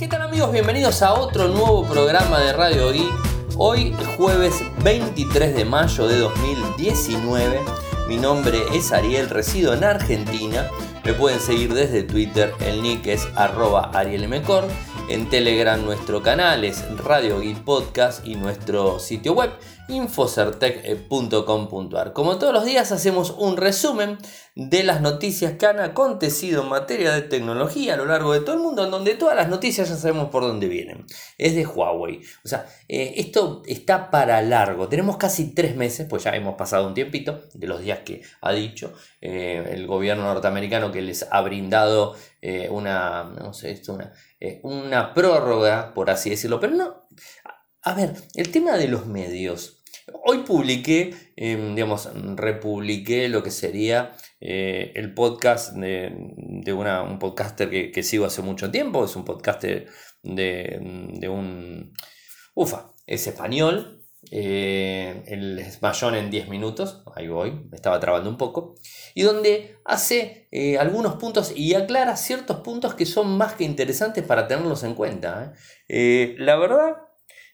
¿Qué 0.00 0.08
tal 0.08 0.22
amigos? 0.22 0.50
Bienvenidos 0.50 1.02
a 1.02 1.12
otro 1.12 1.48
nuevo 1.48 1.84
programa 1.84 2.40
de 2.40 2.54
Radio 2.54 2.90
I. 2.94 3.06
Hoy 3.58 3.94
jueves 4.16 4.54
23 4.82 5.54
de 5.54 5.66
mayo 5.66 6.08
de 6.08 6.20
2019. 6.20 7.60
Mi 8.08 8.16
nombre 8.16 8.62
es 8.72 8.92
Ariel, 8.92 9.28
resido 9.28 9.74
en 9.74 9.84
Argentina. 9.84 10.70
Me 11.04 11.12
pueden 11.12 11.38
seguir 11.38 11.74
desde 11.74 12.02
Twitter, 12.02 12.54
el 12.60 12.82
nick 12.82 13.08
es 13.08 13.28
arroba 13.36 13.90
arielmcor. 13.92 14.64
En 15.10 15.28
Telegram 15.28 15.84
nuestro 15.84 16.22
canal 16.22 16.64
es 16.64 16.88
Radio 16.98 17.40
Geek 17.40 17.64
Podcast 17.64 18.24
y 18.24 18.36
nuestro 18.36 19.00
sitio 19.00 19.32
web 19.32 19.50
infocertec.com.ar. 19.88 22.12
Como 22.12 22.38
todos 22.38 22.52
los 22.52 22.64
días 22.64 22.92
hacemos 22.92 23.34
un 23.36 23.56
resumen 23.56 24.18
de 24.54 24.84
las 24.84 25.00
noticias 25.00 25.54
que 25.54 25.66
han 25.66 25.80
acontecido 25.80 26.62
en 26.62 26.68
materia 26.68 27.12
de 27.12 27.22
tecnología 27.22 27.94
a 27.94 27.96
lo 27.96 28.06
largo 28.06 28.32
de 28.32 28.38
todo 28.40 28.54
el 28.54 28.62
mundo, 28.62 28.84
en 28.84 28.92
donde 28.92 29.14
todas 29.14 29.34
las 29.34 29.48
noticias 29.48 29.88
ya 29.88 29.96
sabemos 29.96 30.30
por 30.30 30.44
dónde 30.44 30.68
vienen. 30.68 31.06
Es 31.38 31.56
de 31.56 31.66
Huawei. 31.66 32.20
O 32.44 32.48
sea, 32.48 32.66
eh, 32.86 33.14
esto 33.16 33.62
está 33.66 34.12
para 34.12 34.40
largo. 34.42 34.88
Tenemos 34.88 35.16
casi 35.16 35.52
tres 35.54 35.74
meses, 35.74 36.06
pues 36.08 36.22
ya 36.22 36.30
hemos 36.36 36.54
pasado 36.54 36.86
un 36.86 36.94
tiempito 36.94 37.42
de 37.54 37.66
los 37.66 37.80
días 37.80 37.98
que 38.04 38.22
ha 38.42 38.52
dicho 38.52 38.92
eh, 39.20 39.64
el 39.72 39.86
gobierno 39.86 40.24
norteamericano 40.24 40.92
que 40.92 41.02
les 41.02 41.26
ha 41.30 41.40
brindado 41.42 42.16
eh, 42.40 42.68
una, 42.70 43.24
no 43.24 43.52
sé, 43.52 43.72
esto, 43.72 43.94
una, 43.94 44.12
una 44.62 45.14
prórroga, 45.14 45.92
por 45.94 46.10
así 46.10 46.30
decirlo. 46.30 46.60
Pero 46.60 46.74
no, 46.74 47.06
a 47.82 47.94
ver, 47.94 48.14
el 48.34 48.50
tema 48.52 48.76
de 48.76 48.88
los 48.88 49.06
medios. 49.06 49.82
Hoy 50.24 50.38
publiqué, 50.38 51.14
em, 51.36 51.74
digamos, 51.74 52.10
republiqué 52.36 53.28
lo 53.28 53.42
que 53.42 53.50
sería 53.50 54.16
eh, 54.40 54.92
el 54.94 55.14
podcast 55.14 55.74
de, 55.74 56.72
una, 56.72 57.02
un 57.02 57.18
podcaster 57.18 57.70
que, 57.70 58.02
sigo 58.02 58.26
hace 58.26 58.42
mucho 58.42 58.70
tiempo. 58.70 59.04
Es 59.04 59.16
un 59.16 59.24
podcaster 59.24 59.86
de, 60.22 61.28
un... 61.30 61.92
Ufa, 62.54 62.92
es 63.06 63.26
español. 63.26 63.99
Eh, 64.30 65.22
el 65.26 65.64
Smashon 65.70 66.14
en 66.14 66.30
10 66.30 66.48
minutos. 66.48 67.02
Ahí 67.14 67.28
voy, 67.28 67.52
me 67.52 67.76
estaba 67.76 68.00
trabando 68.00 68.28
un 68.28 68.36
poco. 68.36 68.74
Y 69.14 69.22
donde 69.22 69.78
hace 69.84 70.48
eh, 70.50 70.78
algunos 70.78 71.16
puntos 71.16 71.52
y 71.56 71.74
aclara 71.74 72.16
ciertos 72.16 72.58
puntos 72.58 72.94
que 72.94 73.06
son 73.06 73.36
más 73.36 73.54
que 73.54 73.64
interesantes 73.64 74.24
para 74.24 74.46
tenerlos 74.46 74.84
en 74.84 74.94
cuenta. 74.94 75.54
la 75.88 76.56
verdad 76.56 76.96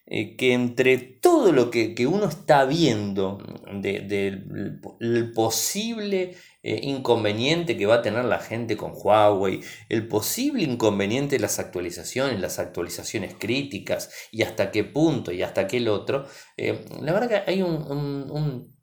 eh, 0.08 0.36
que 0.36 0.53
entre 0.53 0.98
todo 0.98 1.50
lo 1.50 1.69
que, 1.69 2.06
uno 2.06 2.27
está 2.27 2.64
viendo 2.64 3.39
del 3.73 5.33
posible 5.34 6.36
eh, 6.69 6.81
inconveniente 6.83 7.77
que 7.77 7.86
va 7.86 7.95
a 7.95 8.03
tener 8.03 8.25
la 8.25 8.41
gente 8.41 8.77
con 8.77 8.91
Huawei, 8.92 9.61
el 9.89 10.09
posible 10.09 10.64
inconveniente 10.64 11.36
de 11.36 11.41
las 11.41 11.61
actualizaciones, 11.61 12.41
las 12.41 12.58
actualizaciones 12.58 13.36
críticas 13.39 14.11
y 14.33 14.42
hasta 14.42 14.73
qué 14.73 14.83
punto 14.83 15.31
y 15.31 15.45
hasta 15.45 15.69
qué 15.69 15.77
el 15.77 15.86
otro, 15.86 16.27
eh, 16.56 16.84
la 17.00 17.12
verdad 17.12 17.28
que 17.28 17.50
hay 17.53 17.62
un, 17.62 18.75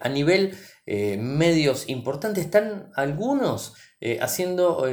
a 0.00 0.08
nivel 0.08 0.56
medios 0.86 1.90
importantes, 1.90 2.46
están 2.46 2.90
algunos 2.96 3.74
haciendo 4.20 4.86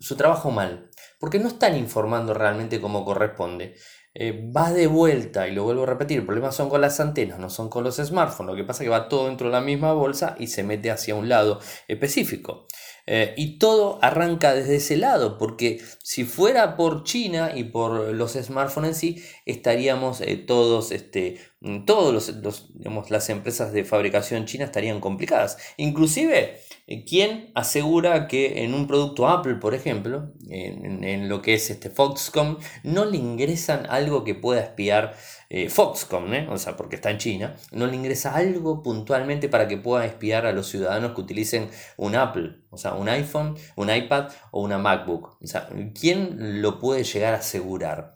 su 0.00 0.16
trabajo 0.16 0.50
mal, 0.50 0.90
porque 1.18 1.38
no 1.38 1.48
están 1.48 1.78
informando 1.78 2.34
realmente 2.34 2.78
como 2.78 3.06
corresponde. 3.06 3.74
Eh, 4.16 4.48
va 4.56 4.72
de 4.72 4.86
vuelta, 4.86 5.48
y 5.48 5.52
lo 5.52 5.64
vuelvo 5.64 5.82
a 5.82 5.86
repetir, 5.86 6.20
el 6.20 6.24
problema 6.24 6.52
son 6.52 6.68
con 6.68 6.80
las 6.80 7.00
antenas, 7.00 7.40
no 7.40 7.50
son 7.50 7.68
con 7.68 7.82
los 7.82 7.96
smartphones. 7.96 8.52
Lo 8.52 8.56
que 8.56 8.62
pasa 8.62 8.84
es 8.84 8.86
que 8.86 8.90
va 8.90 9.08
todo 9.08 9.26
dentro 9.26 9.48
de 9.48 9.52
la 9.52 9.60
misma 9.60 9.92
bolsa 9.92 10.36
y 10.38 10.46
se 10.46 10.62
mete 10.62 10.92
hacia 10.92 11.16
un 11.16 11.28
lado 11.28 11.60
específico. 11.88 12.68
Eh, 13.06 13.34
y 13.36 13.58
todo 13.58 13.98
arranca 14.02 14.54
desde 14.54 14.76
ese 14.76 14.96
lado, 14.96 15.36
porque 15.36 15.82
si 16.02 16.24
fuera 16.24 16.76
por 16.76 17.02
China 17.02 17.52
y 17.54 17.64
por 17.64 18.14
los 18.14 18.32
smartphones 18.34 18.90
en 18.90 18.94
sí, 18.94 19.24
estaríamos 19.46 20.20
eh, 20.20 20.36
todos, 20.36 20.92
este, 20.92 21.40
todos 21.84 22.32
los, 22.40 22.70
las 23.10 23.28
empresas 23.30 23.72
de 23.72 23.84
fabricación 23.84 24.46
china 24.46 24.64
estarían 24.64 25.00
complicadas. 25.00 25.58
Inclusive 25.76 26.60
eh, 26.86 27.04
¿Quién 27.04 27.50
asegura 27.54 28.28
que 28.28 28.64
en 28.64 28.74
un 28.74 28.86
producto 28.86 29.26
Apple, 29.26 29.54
por 29.54 29.74
ejemplo, 29.74 30.32
en, 30.50 31.28
lo 31.28 31.40
que 31.40 31.54
es 31.54 31.70
este 31.70 31.88
Foxconn, 31.88 32.58
no 32.82 33.06
le 33.06 33.16
ingresan 33.16 33.86
algo 33.88 34.22
que 34.22 34.34
pueda 34.34 34.60
espiar 34.60 35.16
eh, 35.48 35.70
Foxconn, 35.70 36.34
¿eh? 36.34 36.46
o 36.50 36.58
sea, 36.58 36.76
porque 36.76 36.96
está 36.96 37.10
en 37.10 37.18
China, 37.18 37.56
no 37.72 37.86
le 37.86 37.96
ingresa 37.96 38.34
algo 38.34 38.82
puntualmente 38.82 39.48
para 39.48 39.66
que 39.66 39.78
pueda 39.78 40.04
espiar 40.04 40.46
a 40.46 40.52
los 40.52 40.68
ciudadanos 40.68 41.12
que 41.12 41.20
utilicen 41.22 41.70
un 41.96 42.16
Apple, 42.16 42.56
o 42.70 42.76
sea, 42.76 42.94
un 42.94 43.08
iPhone, 43.08 43.56
un 43.76 43.94
iPad 43.94 44.30
o 44.50 44.62
una 44.62 44.78
MacBook? 44.78 45.38
O 45.42 45.46
sea, 45.46 45.68
¿quién 45.98 46.60
lo 46.60 46.78
puede 46.80 47.04
llegar 47.04 47.34
a 47.34 47.38
asegurar? 47.38 48.13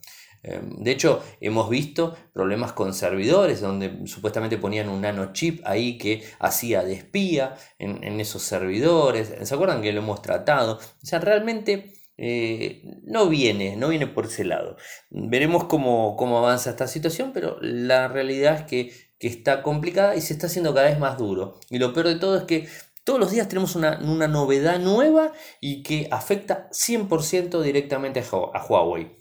Em, 0.49 0.83
de 0.83 0.91
hecho, 0.91 1.23
hemos 1.41 1.69
visto 1.69 2.17
problemas 2.33 2.73
con 2.73 2.95
servidores 2.95 3.61
donde 3.61 4.07
supuestamente 4.07 4.57
ponían 4.57 4.89
un 4.89 5.03
nanochip 5.03 5.61
ahí 5.67 5.99
que 5.99 6.25
hacía 6.39 6.83
de 6.83 6.95
espía 6.95 7.57
en, 7.79 8.21
esos 8.21 8.43
servidores. 8.43 9.33
¿Se 9.43 9.55
acuerdan 9.55 9.83
que 9.83 9.93
lo 9.93 10.01
hemos 10.01 10.23
tratado? 10.23 10.79
O 11.03 11.07
sea, 11.07 11.21
realmente 11.21 11.93
eh, 12.17 12.83
no 13.05 13.29
viene, 13.29 13.77
no 13.77 13.89
viene 13.89 14.07
por 14.07 14.27
ese 14.27 14.45
lado. 14.45 14.77
Veremos 15.11 15.65
cómo, 15.65 16.39
avanza 16.39 16.71
esta 16.71 16.87
situación, 16.87 17.33
pero 17.33 17.59
la 17.61 18.09
realidad 18.09 18.61
es 18.61 18.63
que, 18.63 19.09
está 19.21 19.65
complicada 19.65 20.15
y 20.15 20.21
se 20.21 20.33
está 20.33 20.47
haciendo 20.47 20.73
cada 20.73 20.89
vez 20.89 20.99
más 21.01 21.19
duro. 21.19 21.59
Y 21.71 21.79
lo 21.79 21.93
peor 21.93 22.07
de 22.07 22.15
todo 22.15 22.37
es 22.37 22.45
que 22.45 22.69
todos 23.03 23.19
los 23.19 23.33
días 23.33 23.49
tenemos 23.49 23.75
una, 23.75 23.97
novedad 24.29 24.79
nueva 24.79 25.33
y 25.61 25.83
que 25.83 26.07
afecta 26.13 26.69
100% 26.71 27.61
directamente 27.63 28.21
a 28.21 28.65
Huawei. 28.65 29.17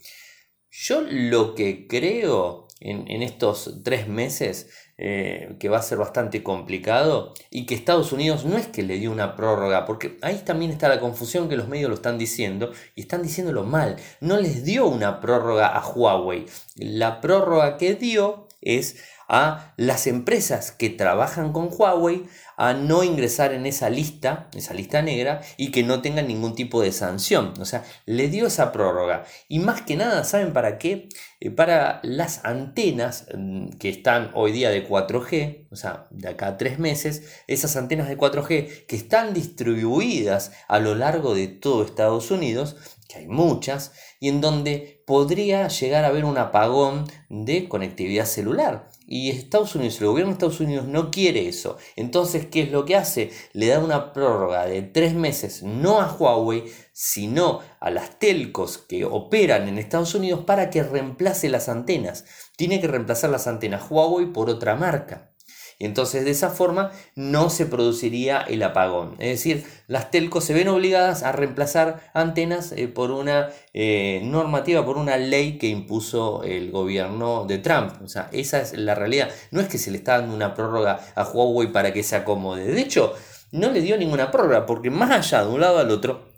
Yo 0.80 1.00
lo 1.00 1.56
que 1.56 1.88
creo 1.88 2.68
en, 2.78 3.22
estos 3.22 3.80
tres 3.82 4.06
meses, 4.06 4.70
eh, 4.96 5.56
que 5.58 5.68
va 5.68 5.78
a 5.78 5.82
ser 5.82 5.98
bastante 5.98 6.44
complicado, 6.44 7.34
y 7.50 7.66
que 7.66 7.74
Estados 7.74 8.12
Unidos 8.12 8.44
no 8.44 8.56
es 8.56 8.68
que 8.68 8.84
le 8.84 8.94
dio 9.00 9.10
una 9.10 9.34
prórroga, 9.34 9.84
porque 9.86 10.18
ahí 10.22 10.40
también 10.44 10.70
está 10.70 10.88
la 10.88 11.00
confusión 11.00 11.48
que 11.48 11.56
los 11.56 11.66
medios 11.66 11.88
lo 11.88 11.96
están 11.96 12.16
diciendo, 12.16 12.70
y 12.94 13.00
están 13.00 13.24
diciéndolo 13.24 13.64
mal, 13.64 13.96
no 14.20 14.36
les 14.36 14.64
dio 14.64 14.86
una 14.86 15.20
prórroga 15.20 15.66
a 15.66 15.84
Huawei. 15.84 16.46
La 16.76 17.20
prórroga 17.20 17.76
que 17.76 17.96
dio 17.96 18.46
es 18.60 19.02
a 19.28 19.74
las 19.76 20.06
empresas 20.06 20.70
que 20.70 20.90
trabajan 20.90 21.52
con 21.52 21.70
Huawei 21.72 22.24
a 22.58 22.74
no 22.74 23.04
ingresar 23.04 23.54
en 23.54 23.66
esa 23.66 23.88
lista, 23.88 24.48
esa 24.52 24.74
lista 24.74 25.00
negra, 25.00 25.40
y 25.56 25.70
que 25.70 25.84
no 25.84 26.02
tengan 26.02 26.26
ningún 26.26 26.56
tipo 26.56 26.82
de 26.82 26.90
sanción. 26.90 27.54
O 27.60 27.64
sea, 27.64 27.84
le 28.04 28.28
dio 28.28 28.48
esa 28.48 28.72
prórroga. 28.72 29.24
Y 29.48 29.60
más 29.60 29.82
que 29.82 29.96
nada, 29.96 30.24
¿saben 30.24 30.52
para 30.52 30.76
qué? 30.76 31.08
Eh, 31.40 31.52
para 31.52 32.00
las 32.02 32.44
antenas 32.44 33.26
mm, 33.32 33.68
que 33.78 33.88
están 33.88 34.32
hoy 34.34 34.50
día 34.50 34.70
de 34.70 34.86
4G, 34.86 35.68
o 35.70 35.76
sea, 35.76 36.08
de 36.10 36.28
acá 36.28 36.48
a 36.48 36.56
tres 36.58 36.80
meses, 36.80 37.22
esas 37.46 37.76
antenas 37.76 38.08
de 38.08 38.18
4G 38.18 38.86
que 38.86 38.96
están 38.96 39.34
distribuidas 39.34 40.50
a 40.66 40.80
lo 40.80 40.96
largo 40.96 41.36
de 41.36 41.46
todo 41.46 41.84
Estados 41.84 42.32
Unidos, 42.32 42.76
que 43.08 43.18
hay 43.18 43.28
muchas, 43.28 43.92
y 44.18 44.28
en 44.30 44.40
donde 44.40 45.04
podría 45.06 45.68
llegar 45.68 46.04
a 46.04 46.08
haber 46.08 46.24
un 46.24 46.38
apagón 46.38 47.04
de 47.28 47.68
conectividad 47.68 48.26
celular. 48.26 48.90
Y 49.10 49.30
Estados 49.30 49.74
Unidos, 49.74 49.98
el 50.02 50.08
gobierno 50.08 50.32
de 50.32 50.34
Estados 50.34 50.60
Unidos 50.60 50.86
no 50.86 51.10
quiere 51.10 51.48
eso. 51.48 51.78
Entonces, 51.96 52.44
¿qué 52.44 52.60
es 52.60 52.70
lo 52.70 52.84
que 52.84 52.94
hace? 52.94 53.30
Le 53.54 53.68
da 53.68 53.78
una 53.78 54.12
prórroga 54.12 54.66
de 54.66 54.82
tres 54.82 55.14
meses, 55.14 55.62
no 55.62 56.02
a 56.02 56.12
Huawei, 56.12 56.64
sino 56.92 57.60
a 57.80 57.90
las 57.90 58.18
telcos 58.18 58.76
que 58.76 59.06
operan 59.06 59.66
en 59.66 59.78
Estados 59.78 60.14
Unidos 60.14 60.44
para 60.44 60.68
que 60.68 60.82
reemplace 60.82 61.48
las 61.48 61.70
antenas. 61.70 62.26
Tiene 62.58 62.82
que 62.82 62.86
reemplazar 62.86 63.30
las 63.30 63.46
antenas 63.46 63.90
Huawei 63.90 64.26
por 64.26 64.50
otra 64.50 64.76
marca. 64.76 65.32
Y 65.80 65.86
entonces 65.86 66.24
de 66.24 66.32
esa 66.32 66.50
forma 66.50 66.90
no 67.14 67.50
se 67.50 67.64
produciría 67.64 68.40
el 68.40 68.64
apagón. 68.64 69.14
Es 69.20 69.30
decir, 69.30 69.64
las 69.86 70.10
telcos 70.10 70.42
se 70.44 70.52
ven 70.52 70.66
obligadas 70.66 71.22
a 71.22 71.30
reemplazar 71.30 72.10
antenas 72.14 72.72
eh, 72.72 72.88
por 72.88 73.12
una 73.12 73.50
eh, 73.74 74.20
normativa, 74.24 74.84
por 74.84 74.96
una 74.96 75.16
ley 75.16 75.56
que 75.56 75.68
impuso 75.68 76.42
el 76.42 76.72
gobierno 76.72 77.44
de 77.46 77.58
Trump. 77.58 77.92
O 78.02 78.08
sea, 78.08 78.28
esa 78.32 78.60
es 78.60 78.72
la 78.72 78.96
realidad. 78.96 79.30
No 79.52 79.60
es 79.60 79.68
que 79.68 79.78
se 79.78 79.92
le 79.92 79.98
está 79.98 80.18
dando 80.18 80.34
una 80.34 80.54
prórroga 80.54 80.98
a 81.14 81.22
Huawei 81.22 81.70
para 81.70 81.92
que 81.92 82.02
se 82.02 82.16
acomode. 82.16 82.64
De 82.64 82.80
hecho, 82.80 83.14
no 83.52 83.70
le 83.70 83.80
dio 83.80 83.96
ninguna 83.96 84.32
prórroga 84.32 84.66
porque 84.66 84.90
más 84.90 85.12
allá 85.12 85.44
de 85.44 85.50
un 85.50 85.60
lado 85.60 85.78
al 85.78 85.92
otro, 85.92 86.28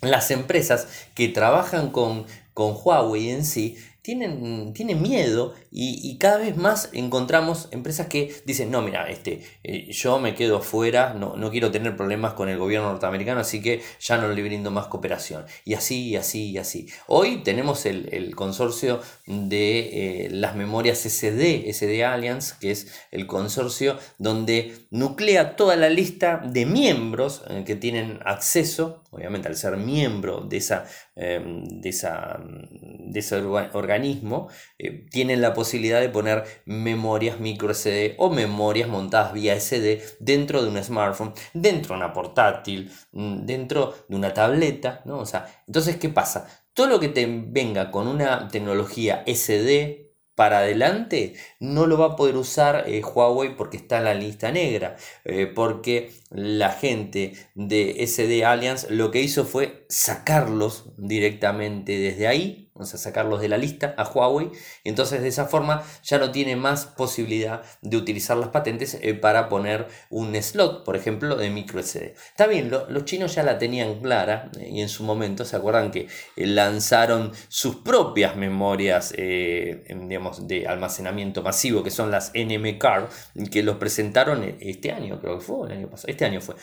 las 0.00 0.30
empresas 0.30 0.88
que 1.14 1.28
trabajan 1.28 1.90
con, 1.90 2.24
con 2.54 2.74
Huawei 2.82 3.28
en 3.28 3.44
sí 3.44 3.76
tienen, 4.06 4.72
tienen 4.72 5.02
miedo 5.02 5.54
y, 5.72 6.16
cada 6.18 6.38
vez 6.38 6.56
más 6.56 6.90
encontramos 6.92 7.68
empresas 7.72 8.06
que 8.06 8.32
dicen, 8.46 8.70
no, 8.70 8.80
mira, 8.80 9.10
este, 9.10 9.42
eh, 9.64 9.90
yo 9.90 10.20
me 10.20 10.36
quedo 10.36 10.62
fuera, 10.62 11.12
no, 11.12 11.34
no, 11.36 11.50
quiero 11.50 11.72
tener 11.72 11.96
problemas 11.96 12.34
con 12.34 12.48
el 12.48 12.56
gobierno 12.56 12.88
norteamericano, 12.92 13.40
así 13.40 13.60
que 13.60 13.82
ya 14.00 14.16
no 14.16 14.28
le 14.28 14.42
brindo 14.44 14.70
más 14.70 14.86
cooperación. 14.86 15.44
Y 15.64 15.74
así, 15.74 16.10
y 16.10 16.16
así, 16.16 16.50
y 16.52 16.58
así. 16.58 16.86
Hoy 17.08 17.42
tenemos 17.42 17.84
el, 17.84 18.34
consorcio 18.36 19.00
de 19.26 20.26
eh, 20.26 20.30
las 20.30 20.54
memorias 20.54 21.00
SD, 21.00 21.68
SD 21.72 22.04
Alliance, 22.04 22.54
que 22.60 22.70
es 22.70 22.92
el 23.10 23.26
consorcio 23.26 23.98
donde 24.18 24.72
nuclea 24.90 25.56
toda 25.56 25.74
la 25.74 25.90
lista 25.90 26.40
de 26.46 26.64
miembros 26.64 27.42
eh, 27.50 27.64
que 27.66 27.74
tienen 27.74 28.20
acceso 28.24 29.02
obviamente 29.16 29.48
al 29.48 29.56
ser 29.56 29.76
miembro 29.76 30.42
de, 30.42 30.58
esa, 30.58 30.84
em, 31.14 31.64
de, 31.64 31.88
esa, 31.88 32.38
de 32.40 33.18
ese 33.18 33.36
organismo, 33.36 34.48
eh, 34.78 35.06
tienen 35.10 35.40
la 35.40 35.54
posibilidad 35.54 36.00
de 36.00 36.10
poner 36.10 36.44
memorias 36.66 37.40
micro 37.40 37.72
SD 37.72 38.14
o 38.18 38.30
memorias 38.30 38.88
montadas 38.88 39.32
vía 39.32 39.54
SD 39.54 40.02
dentro 40.20 40.62
de 40.62 40.68
un 40.68 40.82
smartphone, 40.82 41.32
dentro 41.54 41.94
de 41.94 42.04
una 42.04 42.12
portátil, 42.12 42.90
mm, 43.12 43.46
dentro 43.46 43.94
de 44.08 44.16
una 44.16 44.34
tableta, 44.34 45.02
¿no? 45.06 45.18
O 45.18 45.26
sea, 45.26 45.46
entonces, 45.66 45.96
¿qué 45.96 46.10
pasa? 46.10 46.46
Todo 46.74 46.88
lo 46.88 47.00
que 47.00 47.08
te 47.08 47.26
venga 47.26 47.90
con 47.90 48.06
una 48.06 48.48
tecnología 48.48 49.22
SD 49.26 50.05
para 50.36 50.58
adelante 50.58 51.34
no 51.58 51.86
lo 51.86 51.98
va 51.98 52.06
a 52.12 52.16
poder 52.16 52.36
usar 52.36 52.84
eh, 52.86 53.02
Huawei 53.02 53.56
porque 53.56 53.78
está 53.78 53.98
en 53.98 54.04
la 54.04 54.14
lista 54.14 54.52
negra, 54.52 54.96
eh, 55.24 55.46
porque 55.46 56.12
la 56.30 56.70
gente 56.70 57.32
de 57.54 58.06
SD 58.06 58.44
Alliance 58.44 58.88
lo 58.90 59.10
que 59.10 59.22
hizo 59.22 59.44
fue 59.44 59.86
sacarlos 59.88 60.92
directamente 60.96 61.98
desde 61.98 62.28
ahí 62.28 62.65
vamos 62.76 62.92
a 62.92 62.98
sacarlos 62.98 63.40
de 63.40 63.48
la 63.48 63.56
lista 63.56 63.94
a 63.96 64.04
Huawei, 64.04 64.50
entonces 64.84 65.22
de 65.22 65.28
esa 65.28 65.46
forma 65.46 65.82
ya 66.04 66.18
no 66.18 66.30
tiene 66.30 66.56
más 66.56 66.84
posibilidad 66.84 67.62
de 67.80 67.96
utilizar 67.96 68.36
las 68.36 68.50
patentes 68.50 68.98
eh, 69.00 69.14
para 69.14 69.48
poner 69.48 69.88
un 70.10 70.34
slot, 70.34 70.84
por 70.84 70.94
ejemplo, 70.94 71.36
de 71.36 71.48
micro 71.48 71.82
SD. 71.82 72.14
Está 72.28 72.46
bien, 72.46 72.70
los 72.70 73.04
chinos 73.06 73.34
ya 73.34 73.42
la 73.42 73.58
tenían 73.58 74.00
clara 74.00 74.50
eh, 74.60 74.68
y 74.70 74.82
en 74.82 74.90
su 74.90 75.04
momento 75.04 75.46
se 75.46 75.56
acuerdan 75.56 75.90
que 75.90 76.00
eh, 76.36 76.46
lanzaron 76.46 77.32
sus 77.48 77.76
propias 77.76 78.36
memorias 78.36 79.14
digamos, 79.16 80.46
de 80.46 80.66
almacenamiento 80.66 81.42
masivo, 81.42 81.82
que 81.82 81.90
son 81.90 82.10
las 82.10 82.32
NM 82.34 82.78
Card, 82.78 83.06
que 83.50 83.62
los 83.62 83.76
presentaron 83.76 84.56
este 84.60 84.92
año, 84.92 85.18
creo 85.20 85.38
que 85.38 85.44
fue, 85.44 85.68
el 85.68 85.78
año 85.78 85.88
pasado, 85.88 86.10
este 86.10 86.24
año 86.24 86.40
fue. 86.40 86.56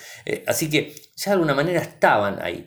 así 0.45 0.69
que 0.69 0.93
ya 1.15 1.31
de 1.31 1.33
alguna 1.33 1.53
manera 1.53 1.81
estaban 1.81 2.41
ahí, 2.41 2.65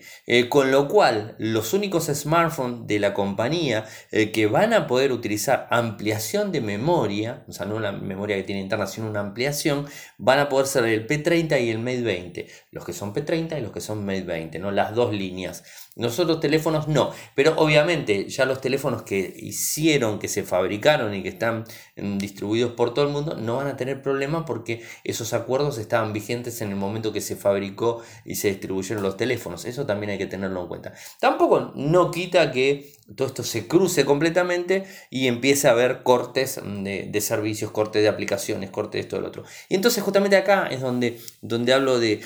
con 0.49 0.71
lo 0.71 0.89
cual 0.89 1.35
los 1.39 1.73
únicos 1.73 2.07
smartphones 2.07 2.87
de 2.87 2.99
la 2.99 3.13
compañía 3.13 3.27
compañía 3.27 3.85
eh, 4.13 4.33
que 4.33 4.47
van 4.47 4.73
a 4.73 4.87
poder 4.87 5.13
utilizar 5.13 5.67
ampliación 5.71 6.53
de 6.53 6.61
memoria, 6.61 7.45
o 7.49 7.53
sea, 7.53 7.67
no 7.67 7.77
una 7.77 7.93
memoria 7.93 8.37
que 8.37 8.45
tiene 8.45 8.63
interna, 8.63 8.87
sino 8.87 9.09
una 9.09 9.21
ampliación, 9.21 9.87
van 10.17 10.39
a 10.39 10.49
poder 10.49 10.67
ser 10.67 10.85
el 10.85 11.07
P30 11.07 11.61
y 11.63 11.71
el 11.71 11.79
Mate 11.79 12.03
20. 12.03 12.47
Los 12.71 12.85
que 12.85 12.93
son 12.93 13.13
P30 13.13 13.59
y 13.59 13.61
los 13.61 13.73
que 13.73 13.81
son 13.81 14.05
Mate 14.05 14.23
20, 14.23 14.59
¿no? 14.59 14.71
Las 14.71 14.95
dos 14.95 15.13
líneas. 15.13 15.65
Nosotros 15.97 16.41
teléfonos 16.41 16.89
no, 16.89 17.11
pero 17.35 17.55
obviamente 17.57 18.29
ya 18.29 18.45
los 18.45 18.61
teléfonos 18.61 19.03
que 19.03 19.35
hicieron, 19.39 20.19
que 20.19 20.29
se 20.29 20.43
fabricaron 20.43 21.15
y 21.15 21.23
que 21.23 21.31
están 21.31 21.65
mm, 21.97 22.19
distribuidos 22.19 22.73
por 22.73 22.93
todo 22.93 23.07
el 23.07 23.13
mundo 23.13 23.35
no 23.35 23.57
van 23.57 23.69
a 23.69 23.79
tener 23.79 24.03
problema 24.03 24.45
porque 24.45 24.83
esos 25.05 25.33
acuerdos 25.33 25.79
estaban 25.79 26.13
vigentes 26.13 26.61
en 26.61 26.69
el 26.69 26.77
momento 26.77 27.15
que 27.15 27.23
se 27.23 27.35
fabricó 27.35 28.03
y 28.27 28.35
se 28.35 28.49
distribuyeron 28.49 29.03
los 29.03 29.17
teléfonos. 29.17 29.65
Eso 29.65 29.87
también 29.87 30.11
hay 30.11 30.19
que 30.19 30.27
tenerlo 30.27 30.61
en 30.61 30.69
cuenta. 30.69 30.93
Tampoco 31.19 31.73
no 31.75 32.11
quita 32.11 32.53
que 32.53 32.93
todo 33.15 33.29
esto 33.29 33.45
se 33.45 33.69
cruce 33.69 34.05
completamente 34.05 34.85
y 35.11 35.29
empiece 35.29 35.69
a 35.69 35.73
haber 35.73 36.03
cortes 36.03 36.61
mm, 36.63 36.83
de, 36.83 37.21
servicios, 37.21 37.71
cortes 37.71 38.03
de 38.03 38.09
aplicaciones, 38.09 38.71
cortes 38.71 38.93
de 38.95 39.01
esto 39.01 39.21
lo 39.21 39.29
otro. 39.29 39.45
Y 39.69 39.77
entonces 39.77 40.03
justamente 40.03 40.37
acá 40.37 40.67
es 40.67 40.81
donde, 40.81 41.21
donde 41.41 41.73
hablo 41.73 42.01
de, 42.01 42.21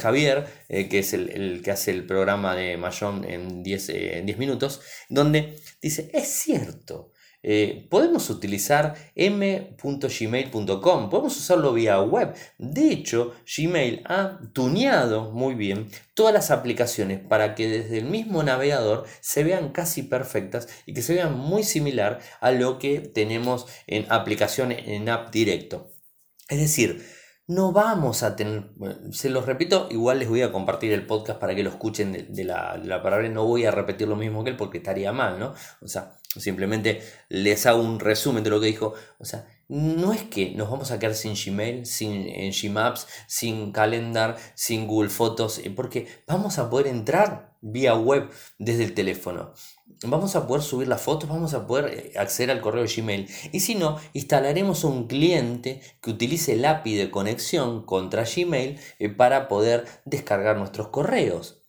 Javier, 0.00 0.46
eh, 0.68 0.88
que 0.88 1.00
es 1.00 1.12
el, 1.12 1.60
que 1.62 1.70
hace 1.70 1.90
el 1.90 2.06
programa 2.06 2.54
de 2.54 2.72
en 2.72 3.62
10, 3.62 3.88
eh, 3.90 4.18
en 4.18 4.26
10 4.26 4.38
minutos, 4.38 4.80
donde 5.08 5.58
dice, 5.82 6.10
es 6.14 6.28
cierto, 6.28 7.12
eh, 7.48 7.86
podemos 7.88 8.28
utilizar 8.28 8.96
m.gmail.com, 9.14 11.10
podemos 11.10 11.36
usarlo 11.36 11.72
vía 11.72 12.02
web. 12.02 12.34
De 12.58 12.90
hecho, 12.90 13.36
Gmail 13.46 14.02
ha 14.04 14.40
tuneado 14.52 15.30
muy 15.30 15.54
bien 15.54 15.88
todas 16.14 16.34
las 16.34 16.50
aplicaciones 16.50 17.20
para 17.20 17.54
que 17.54 17.68
desde 17.68 17.98
el 17.98 18.06
mismo 18.06 18.42
navegador 18.42 19.04
se 19.20 19.44
vean 19.44 19.70
casi 19.70 20.02
perfectas 20.02 20.66
y 20.86 20.92
que 20.92 21.02
se 21.02 21.14
vean 21.14 21.38
muy 21.38 21.62
similar 21.62 22.18
a 22.40 22.50
lo 22.50 22.80
que 22.80 22.98
tenemos 22.98 23.66
en 23.86 24.06
aplicaciones 24.10 24.88
en 24.88 25.08
app 25.08 25.30
directo. 25.30 25.92
Es 26.48 26.58
decir, 26.58 27.06
no 27.48 27.72
vamos 27.72 28.22
a 28.22 28.34
tener, 28.34 28.70
se 29.12 29.30
los 29.30 29.46
repito, 29.46 29.88
igual 29.90 30.18
les 30.18 30.28
voy 30.28 30.42
a 30.42 30.50
compartir 30.50 30.92
el 30.92 31.06
podcast 31.06 31.38
para 31.38 31.54
que 31.54 31.62
lo 31.62 31.70
escuchen 31.70 32.26
de, 32.28 32.44
la, 32.44 32.76
la 32.82 33.02
palabra, 33.02 33.28
no 33.28 33.44
voy 33.44 33.64
a 33.64 33.70
repetir 33.70 34.08
lo 34.08 34.16
mismo 34.16 34.42
que 34.42 34.50
él 34.50 34.56
porque 34.56 34.78
estaría 34.78 35.12
mal, 35.12 35.38
¿no? 35.38 35.54
O 35.80 35.86
sea, 35.86 36.18
simplemente 36.36 37.02
les 37.28 37.66
hago 37.66 37.80
un 37.80 38.00
resumen 38.00 38.42
de 38.42 38.50
lo 38.50 38.60
que 38.60 38.66
dijo, 38.66 38.94
o 39.18 39.24
sea, 39.24 39.46
no 39.68 40.12
es 40.12 40.22
que 40.22 40.52
nos 40.52 40.70
vamos 40.70 40.90
a 40.90 40.98
quedar 40.98 41.14
sin 41.14 41.34
Gmail, 41.34 41.86
sin 41.86 42.28
Gmaps, 42.50 43.06
sin 43.26 43.72
Calendar, 43.72 44.36
sin 44.54 44.86
Google 44.86 45.10
Fotos, 45.10 45.58
eh, 45.58 45.70
porque 45.70 46.06
vamos 46.26 46.58
a 46.58 46.70
poder 46.70 46.86
entrar 46.86 47.56
vía 47.60 47.94
web 47.94 48.30
desde 48.58 48.84
el 48.84 48.94
teléfono. 48.94 49.54
Vamos 50.04 50.36
a 50.36 50.46
poder 50.46 50.62
subir 50.62 50.88
las 50.88 51.00
fotos, 51.00 51.28
vamos 51.28 51.54
a 51.54 51.66
poder 51.66 51.86
eh, 51.86 52.18
acceder 52.18 52.50
al 52.50 52.60
correo 52.60 52.84
Gmail. 52.84 53.28
Y 53.52 53.60
si 53.60 53.74
no, 53.74 53.98
instalaremos 54.12 54.84
un 54.84 55.06
cliente 55.06 55.80
que 56.02 56.10
utilice 56.10 56.52
el 56.52 56.66
API 56.66 56.96
de 56.96 57.10
conexión 57.10 57.84
contra 57.84 58.24
Gmail 58.24 58.78
eh, 58.98 59.08
para 59.08 59.48
poder 59.48 59.86
descargar 60.04 60.58
nuestros 60.58 60.88
correos. 60.88 61.62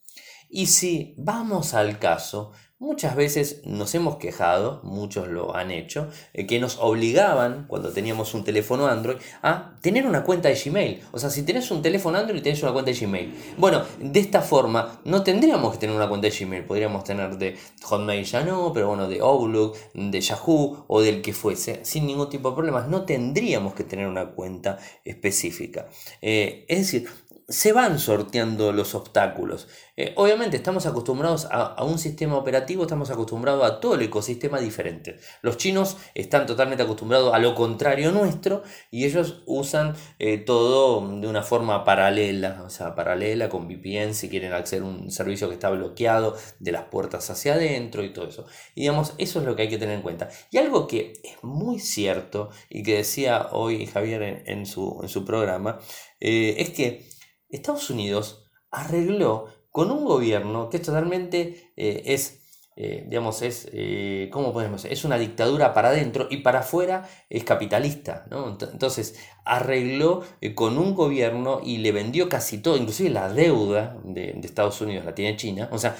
Y 0.49 0.67
si 0.67 1.15
vamos 1.17 1.73
al 1.73 1.99
caso, 1.99 2.51
Muchas 2.79 3.15
veces 3.15 3.61
nos 3.65 3.95
hemos 3.95 4.17
quejado, 4.17 4.81
muchos 4.83 5.27
lo 5.29 5.55
han 5.55 5.71
hecho, 5.71 6.09
eh, 6.35 6.45
que 6.45 6.59
nos 6.59 6.77
obligaban, 6.77 7.65
cuando 7.67 7.91
teníamos 7.91 8.35
un 8.35 8.43
teléfono 8.43 8.85
Android, 8.85 9.17
a 9.41 9.79
tener 9.81 10.05
una 10.05 10.23
cuenta 10.23 10.49
de 10.49 10.61
Gmail. 10.63 11.01
O 11.11 11.17
sea, 11.17 11.31
si 11.31 11.41
tenés 11.41 11.71
un 11.71 11.81
teléfono 11.81 12.19
Android, 12.19 12.39
tenés 12.43 12.61
una 12.61 12.73
cuenta 12.73 12.91
de 12.91 12.99
Gmail. 12.99 13.33
Bueno, 13.57 13.81
de 13.99 14.19
esta 14.19 14.43
forma, 14.43 15.01
no 15.05 15.23
tendríamos 15.23 15.71
que 15.71 15.79
tener 15.79 15.95
una 15.95 16.07
cuenta 16.07 16.27
de 16.27 16.37
Gmail. 16.37 16.65
Podríamos 16.65 17.03
tener 17.03 17.39
de 17.39 17.57
Hotmail 17.81 18.23
ya 18.23 18.43
no, 18.43 18.71
pero 18.71 18.89
bueno, 18.89 19.07
de 19.07 19.21
Outlook, 19.21 19.75
de 19.95 20.21
Yahoo 20.21 20.85
o 20.87 21.01
del 21.01 21.23
que 21.23 21.33
fuese, 21.33 21.83
sin 21.83 22.05
ningún 22.05 22.29
tipo 22.29 22.51
de 22.51 22.55
problemas. 22.57 22.87
No 22.89 23.05
tendríamos 23.05 23.73
que 23.73 23.85
tener 23.85 24.05
una 24.05 24.33
cuenta 24.33 24.77
específica. 25.03 25.87
Eh, 26.21 26.63
es 26.67 26.77
decir, 26.77 27.09
se 27.49 27.71
van 27.71 27.97
sorteando 27.97 28.73
los 28.73 28.93
obstáculos. 28.93 29.69
Eh, 29.95 30.11
obviamente 30.17 30.57
estamos 30.57 30.85
acostumbrados 30.85 31.47
a, 31.49 31.81
un 31.85 31.97
sistema 31.97 32.35
operativo, 32.35 32.83
estamos 32.83 33.09
acostumbrados 33.09 33.63
a 33.63 33.79
todo 33.79 33.95
el 33.95 34.01
ecosistema 34.01 34.59
diferente. 34.59 35.17
Los 35.41 35.55
chinos 35.55 35.95
están 36.13 36.45
totalmente 36.45 36.83
acostumbrados 36.83 37.33
a 37.33 37.39
lo 37.39 37.55
contrario 37.55 38.11
nuestro 38.11 38.63
y 38.91 39.05
ellos 39.05 39.43
usan 39.45 39.95
eh, 40.19 40.39
todo 40.39 41.07
de 41.19 41.27
una 41.27 41.41
forma 41.41 41.85
paralela, 41.85 42.63
o 42.65 42.69
sea, 42.69 42.95
paralela 42.95 43.47
con 43.47 43.67
VPN 43.67 44.13
si 44.13 44.27
quieren 44.27 44.51
acceder 44.51 44.83
a 44.83 44.87
un 44.87 45.09
servicio 45.09 45.47
que 45.47 45.53
está 45.53 45.69
bloqueado 45.69 46.35
de 46.59 46.73
las 46.73 46.83
puertas 46.83 47.29
hacia 47.29 47.53
adentro 47.53 48.03
y 48.03 48.11
todo 48.11 48.27
eso. 48.27 48.45
Y 48.75 48.81
digamos, 48.81 49.13
eso 49.17 49.39
es 49.39 49.45
lo 49.45 49.55
que 49.55 49.61
hay 49.63 49.69
que 49.69 49.77
tener 49.77 49.95
en 49.95 50.01
cuenta. 50.01 50.27
Y 50.51 50.57
algo 50.57 50.85
que 50.85 51.13
es 51.23 51.41
muy 51.43 51.79
cierto 51.79 52.49
y 52.69 52.83
que 52.83 52.97
decía 52.97 53.47
hoy 53.53 53.85
Javier 53.85 54.43
en, 54.45 54.65
su, 54.65 54.99
en 55.01 55.07
su, 55.07 55.23
programa, 55.23 55.79
eh, 56.19 56.55
es 56.59 56.71
que 56.71 57.16
Estados 57.49 57.89
Unidos 57.89 58.45
arregló 58.71 59.47
con 59.71 59.91
un 59.91 60.05
gobierno 60.05 60.69
que 60.69 60.79
totalmente 60.79 61.71
eh, 61.75 62.01
es, 62.05 62.39
eh, 62.75 63.05
digamos, 63.07 63.41
es, 63.41 63.69
eh, 63.71 64.29
¿cómo 64.31 64.51
podemos 64.51 64.85
Es 64.85 65.05
una 65.05 65.17
dictadura 65.17 65.73
para 65.73 65.89
adentro 65.89 66.27
y 66.29 66.37
para 66.37 66.59
afuera 66.59 67.07
es 67.29 67.43
capitalista, 67.43 68.25
¿no? 68.29 68.57
Entonces, 68.59 69.19
arregló 69.45 70.23
con 70.55 70.77
un 70.77 70.95
gobierno 70.95 71.61
y 71.63 71.77
le 71.77 71.91
vendió 71.91 72.27
casi 72.27 72.57
todo, 72.57 72.75
inclusive 72.77 73.09
la 73.09 73.31
deuda 73.31 73.99
de, 74.03 74.39
Estados 74.43 74.81
Unidos 74.81 75.05
la 75.05 75.13
tiene 75.13 75.37
China, 75.37 75.69
o 75.71 75.77
sea, 75.77 75.95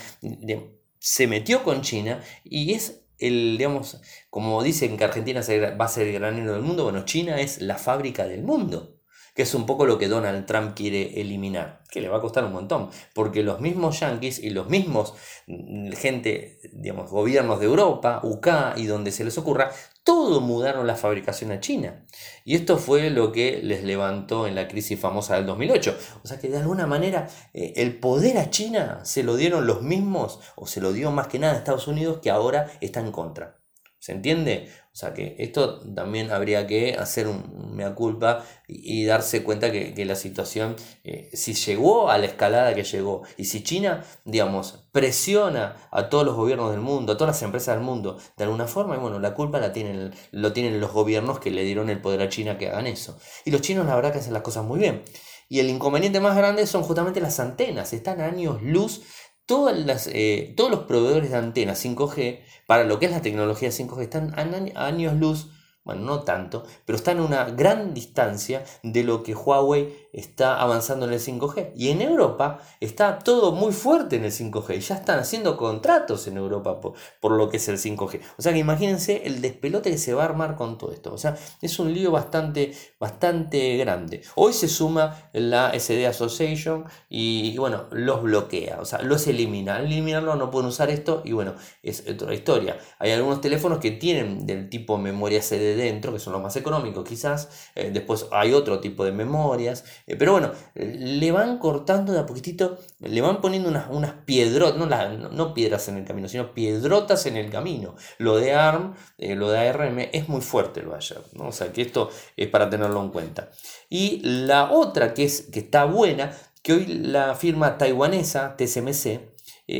se 0.99 1.27
metió 1.27 1.63
con 1.63 1.81
China 1.81 2.21
y 2.43 2.73
es 2.73 3.03
el, 3.19 3.57
digamos, 3.57 4.01
como 4.29 4.63
dicen 4.63 4.97
que 4.97 5.03
Argentina 5.03 5.41
va 5.79 5.85
a 5.85 5.87
ser 5.87 6.07
el 6.07 6.13
granero 6.13 6.53
del 6.53 6.63
mundo, 6.63 6.83
bueno, 6.83 7.05
China 7.05 7.39
es 7.39 7.61
la 7.61 7.77
fábrica 7.77 8.27
del 8.27 8.43
mundo 8.43 8.96
que 9.37 9.43
es 9.43 9.53
un 9.53 9.67
poco 9.67 9.85
lo 9.85 9.99
que 9.99 10.07
Donald 10.07 10.47
Trump 10.47 10.75
quiere 10.75 11.21
eliminar, 11.21 11.83
que 11.91 12.01
le 12.01 12.09
va 12.09 12.17
a 12.17 12.21
costar 12.21 12.43
un 12.43 12.53
montón, 12.53 12.89
porque 13.13 13.43
los 13.43 13.61
mismos 13.61 13.99
yanquis 13.99 14.39
y 14.39 14.49
los 14.49 14.67
mismos 14.67 15.13
mm, 15.45 15.91
gente, 15.91 16.59
digamos, 16.73 17.11
gobiernos 17.11 17.59
de 17.59 17.67
Europa, 17.67 18.19
UK 18.23 18.47
y 18.77 18.87
donde 18.87 19.11
se 19.11 19.23
les 19.23 19.37
ocurra, 19.37 19.69
todo 20.03 20.41
mudaron 20.41 20.87
la 20.87 20.95
fabricación 20.95 21.51
a 21.51 21.59
China. 21.59 22.03
Y 22.45 22.55
esto 22.55 22.79
fue 22.79 23.11
lo 23.11 23.31
que 23.31 23.61
les 23.61 23.83
levantó 23.83 24.47
en 24.47 24.55
la 24.55 24.67
crisis 24.67 24.99
famosa 24.99 25.35
del 25.35 25.45
2008. 25.45 25.95
O 26.23 26.27
sea 26.27 26.39
que 26.39 26.49
de 26.49 26.57
alguna 26.57 26.87
manera 26.87 27.29
eh, 27.53 27.73
el 27.75 27.99
poder 27.99 28.39
a 28.39 28.49
China 28.49 29.01
se 29.03 29.21
lo 29.21 29.35
dieron 29.35 29.67
los 29.67 29.83
mismos, 29.83 30.39
o 30.55 30.65
se 30.65 30.81
lo 30.81 30.93
dio 30.93 31.11
más 31.11 31.27
que 31.27 31.37
nada 31.37 31.53
a 31.53 31.57
Estados 31.57 31.87
Unidos, 31.87 32.21
que 32.23 32.31
ahora 32.31 32.71
está 32.81 33.01
en 33.01 33.11
contra. 33.11 33.59
¿Se 34.07 34.13
entiende? 34.13 34.69
O 34.93 34.95
sea 34.95 35.13
que 35.13 35.35
esto 35.37 35.81
también 35.93 36.31
habría 36.31 36.65
que 36.65 36.93
hacer 36.93 37.27
un 37.27 37.75
mea 37.75 37.93
culpa 37.93 38.45
y, 38.65 39.03
darse 39.03 39.43
cuenta 39.43 39.69
que, 39.69 40.05
la 40.05 40.15
situación, 40.15 40.77
eh, 41.03 41.29
si 41.33 41.53
llegó 41.55 42.09
a 42.09 42.17
la 42.17 42.27
escalada 42.27 42.73
que 42.73 42.85
llegó, 42.85 43.23
y 43.35 43.43
si 43.43 43.63
China, 43.63 44.05
digamos, 44.23 44.87
presiona 44.93 45.75
a 45.91 46.07
todos 46.07 46.25
los 46.25 46.37
gobiernos 46.37 46.71
del 46.71 46.79
mundo, 46.79 47.11
a 47.11 47.17
todas 47.17 47.35
las 47.35 47.43
empresas 47.43 47.75
del 47.75 47.83
mundo, 47.83 48.17
de 48.37 48.45
alguna 48.45 48.65
forma, 48.65 48.95
y 48.95 48.99
bueno, 48.99 49.19
la 49.19 49.33
culpa 49.33 49.59
la 49.59 49.73
tienen, 49.73 50.13
lo 50.31 50.53
tienen 50.53 50.79
los 50.79 50.93
gobiernos 50.93 51.41
que 51.41 51.51
le 51.51 51.65
dieron 51.65 51.89
el 51.89 51.99
poder 51.99 52.21
a 52.21 52.29
China 52.29 52.57
que 52.57 52.69
hagan 52.69 52.87
eso. 52.87 53.19
Y 53.43 53.51
los 53.51 53.59
chinos 53.59 53.87
la 53.87 53.95
verdad 53.95 54.13
que 54.13 54.19
hacen 54.19 54.31
las 54.31 54.41
cosas 54.41 54.63
muy 54.63 54.79
bien. 54.79 55.03
Y 55.49 55.59
el 55.59 55.69
inconveniente 55.69 56.21
más 56.21 56.37
grande 56.37 56.65
son 56.65 56.83
justamente 56.83 57.19
las 57.19 57.41
antenas, 57.41 57.91
están 57.91 58.21
a 58.21 58.27
años 58.27 58.61
luz. 58.61 59.01
Eh, 59.49 60.53
todos 60.57 60.71
los 60.71 60.81
proveedores 60.81 61.31
de 61.31 61.37
antenas 61.37 61.83
5G, 61.83 62.41
para 62.67 62.83
lo 62.83 62.99
que 62.99 63.07
es 63.07 63.11
la 63.11 63.21
tecnología 63.21 63.69
5G, 63.69 64.01
están 64.01 64.33
a 64.37 64.85
años 64.85 65.15
luz 65.15 65.49
bueno, 65.87 66.01
no 66.01 66.19
tanto, 66.23 66.65
pero 66.83 66.97
están 66.97 67.19
a 67.19 67.23
una 67.23 67.45
gran 67.45 67.93
distancia 67.93 68.65
de 68.83 69.05
lo 69.05 69.23
que 69.23 69.33
Huawei 69.33 70.09
está 70.11 70.59
avanzando 70.59 71.05
en 71.05 71.13
el 71.13 71.21
5G. 71.21 71.71
Y 71.77 71.91
en 71.91 72.01
Europa 72.01 72.59
está 72.81 73.19
todo 73.19 73.53
muy 73.53 73.71
fuerte 73.71 74.17
en 74.17 74.25
el 74.25 74.33
5G. 74.33 74.79
Ya 74.79 74.95
están 74.95 75.19
haciendo 75.19 75.55
contratos 75.55 76.27
en 76.27 76.35
Europa 76.35 76.81
por, 76.81 77.31
lo 77.31 77.49
que 77.49 77.55
es 77.55 77.69
el 77.69 77.77
5G. 77.77 78.19
O 78.37 78.41
sea 78.41 78.51
que 78.51 78.59
imagínense 78.59 79.21
el 79.25 79.39
despelote 79.39 79.89
que 79.89 79.97
se 79.97 80.13
va 80.13 80.23
a 80.23 80.25
armar 80.25 80.57
con 80.57 80.77
todo 80.77 80.91
esto. 80.91 81.13
O 81.13 81.17
sea, 81.17 81.37
es 81.61 81.79
un 81.79 81.93
lío 81.93 82.11
bastante, 82.11 82.73
bastante 82.99 83.77
grande. 83.77 84.23
Hoy 84.35 84.51
se 84.51 84.67
suma 84.67 85.29
la 85.31 85.71
SD 85.73 86.05
Association 86.05 86.83
y, 87.07 87.57
bueno, 87.59 87.85
los 87.91 88.23
bloquea. 88.23 88.79
O 88.81 88.85
sea, 88.85 89.01
los 89.03 89.25
elimina. 89.27 89.77
Al 89.77 89.85
eliminarlo 89.85 90.35
no 90.35 90.51
pueden 90.51 90.67
usar 90.67 90.89
esto 90.89 91.21
y 91.23 91.31
bueno, 91.31 91.53
es 91.81 92.03
otra 92.09 92.33
historia. 92.33 92.77
Hay 92.99 93.11
algunos 93.11 93.39
teléfonos 93.39 93.79
que 93.79 93.91
tienen 93.91 94.45
del 94.45 94.69
tipo 94.69 94.97
memoria 94.97 95.41
CD 95.41 95.76
dentro, 95.77 96.11
que 96.11 96.19
son 96.19 96.33
los 96.33 96.41
más 96.41 96.55
económicos 96.55 97.07
quizás. 97.07 97.69
Eh, 97.75 97.91
después 97.93 98.27
hay 98.31 98.53
otro 98.53 98.79
tipo 98.79 99.05
de 99.05 99.11
memorias. 99.11 99.85
Eh, 100.05 100.15
pero 100.17 100.33
bueno, 100.33 100.51
le 100.75 101.31
van 101.31 101.59
cortando 101.59 102.11
de 102.11 102.19
a 102.19 102.25
poquitito, 102.25 102.77
le 102.99 103.21
van 103.21 103.39
poniendo 103.39 103.69
unas, 103.69 103.89
unas 103.89 104.13
piedrotas, 104.25 104.77
no, 104.77 105.29
no, 105.29 105.53
piedras 105.53 105.87
en 105.87 105.97
el 105.97 106.05
camino, 106.05 106.27
sino 106.27 106.53
piedrotas 106.53 107.25
en 107.25 107.37
el 107.37 107.49
camino. 107.49 107.95
Lo 108.17 108.37
de 108.37 108.53
ARM, 108.53 108.95
eh, 109.17 109.35
lo 109.35 109.49
de 109.49 109.59
ARM 109.59 109.99
es 110.11 110.27
muy 110.27 110.41
fuerte 110.41 110.81
lo 110.81 110.91
de 110.91 110.97
ayer, 110.97 111.21
¿no? 111.33 111.47
o 111.47 111.51
sea 111.51 111.71
que 111.71 111.83
esto 111.83 112.09
es 112.35 112.47
para 112.49 112.69
tenerlo 112.69 113.01
en 113.01 113.09
cuenta. 113.09 113.49
Y 113.89 114.19
la 114.23 114.71
otra 114.71 115.13
que, 115.13 115.23
es, 115.23 115.43
que 115.43 115.59
está 115.59 115.85
buena, 115.85 116.31
que 116.61 116.73
hoy 116.73 116.85
la 116.87 117.35
firma 117.35 117.77
taiwanesa 117.77 118.57
TSMC 118.57 119.21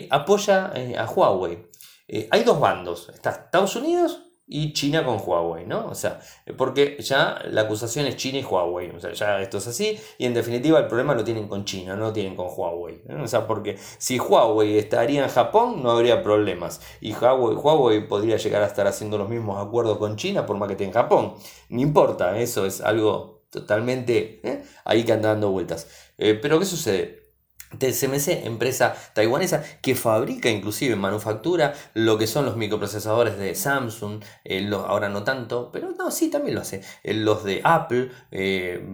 apoya 0.10 0.72
a 0.98 1.06
Huawei. 1.06 1.68
hay 2.32 2.44
dos 2.44 2.60
bandos, 2.60 3.10
está 3.10 3.32
Estados 3.32 3.76
Unidos 3.76 4.27
y 4.50 4.72
China 4.72 5.04
con 5.04 5.20
Huawei, 5.24 5.66
¿no? 5.66 5.88
O 5.88 5.96
sea, 5.96 6.22
porque 6.56 6.98
ya 7.02 7.40
la 7.52 7.62
acusación 7.62 8.06
es 8.06 8.16
China 8.16 8.40
y 8.40 8.44
Huawei, 8.44 8.92
o 8.92 9.00
sea, 9.00 9.12
ya 9.12 9.42
esto 9.42 9.58
es 9.58 9.68
así, 9.68 10.00
y 10.18 10.26
en 10.26 10.34
definitiva 10.34 10.80
el 10.80 10.88
problema 10.88 11.14
lo 11.14 11.24
tienen 11.24 11.50
con 11.50 11.66
China, 11.66 11.96
no 11.96 12.06
lo 12.06 12.14
tienen 12.14 12.36
con 12.36 12.48
Huawei, 12.48 13.02
o 13.22 13.28
sea, 13.28 13.46
porque 13.46 13.78
si 13.98 14.18
Huawei 14.18 14.78
estaría 14.78 15.24
en 15.24 15.30
Japón 15.30 15.84
no 15.84 15.92
habría 15.92 16.24
problemas, 16.24 16.82
y 17.02 17.14
Huawei, 17.14 17.58
Huawei 17.58 18.08
podría 18.08 18.38
llegar 18.38 18.64
a 18.64 18.68
estar 18.68 18.88
haciendo 18.88 19.18
los 19.18 19.28
mismos 19.28 19.66
acuerdos 19.66 19.98
con 19.98 20.16
China 20.16 20.46
por 20.46 20.58
más 20.58 20.68
que 20.68 20.74
esté 20.74 20.86
en 20.86 20.94
Japón, 20.94 21.36
no 21.70 21.82
importa, 21.82 22.40
eso 22.40 22.66
es 22.66 22.80
algo 22.80 23.44
totalmente 23.50 24.40
¿eh? 24.44 24.64
ahí 24.86 25.04
que 25.04 25.14
anda 25.14 25.30
dando 25.30 25.52
vueltas. 25.52 25.88
Eh, 26.18 26.38
pero 26.42 26.60
¿qué 26.60 26.66
sucede? 26.66 27.27
TSMC, 27.78 28.46
empresa 28.46 28.96
taiwanesa 29.14 29.64
que 29.82 29.96
fabrica 29.96 30.50
inclusive 30.50 30.96
manufactura 30.96 31.74
lo 31.94 32.18
que 32.18 32.28
son 32.28 32.46
los 32.46 32.56
microprocesadores 32.58 33.38
de 33.38 33.56
Samsung, 33.56 34.24
eh, 34.46 34.70
ahora 34.74 35.10
no 35.10 35.24
tanto, 35.24 35.72
pero 35.72 35.92
no, 35.92 36.12
sí 36.12 36.30
también 36.30 36.56
lo 36.56 36.62
hace, 36.62 36.82
eh, 37.04 37.14
los 37.14 37.44
de 37.44 37.62
Apple, 37.64 38.12
eh, 38.32 38.86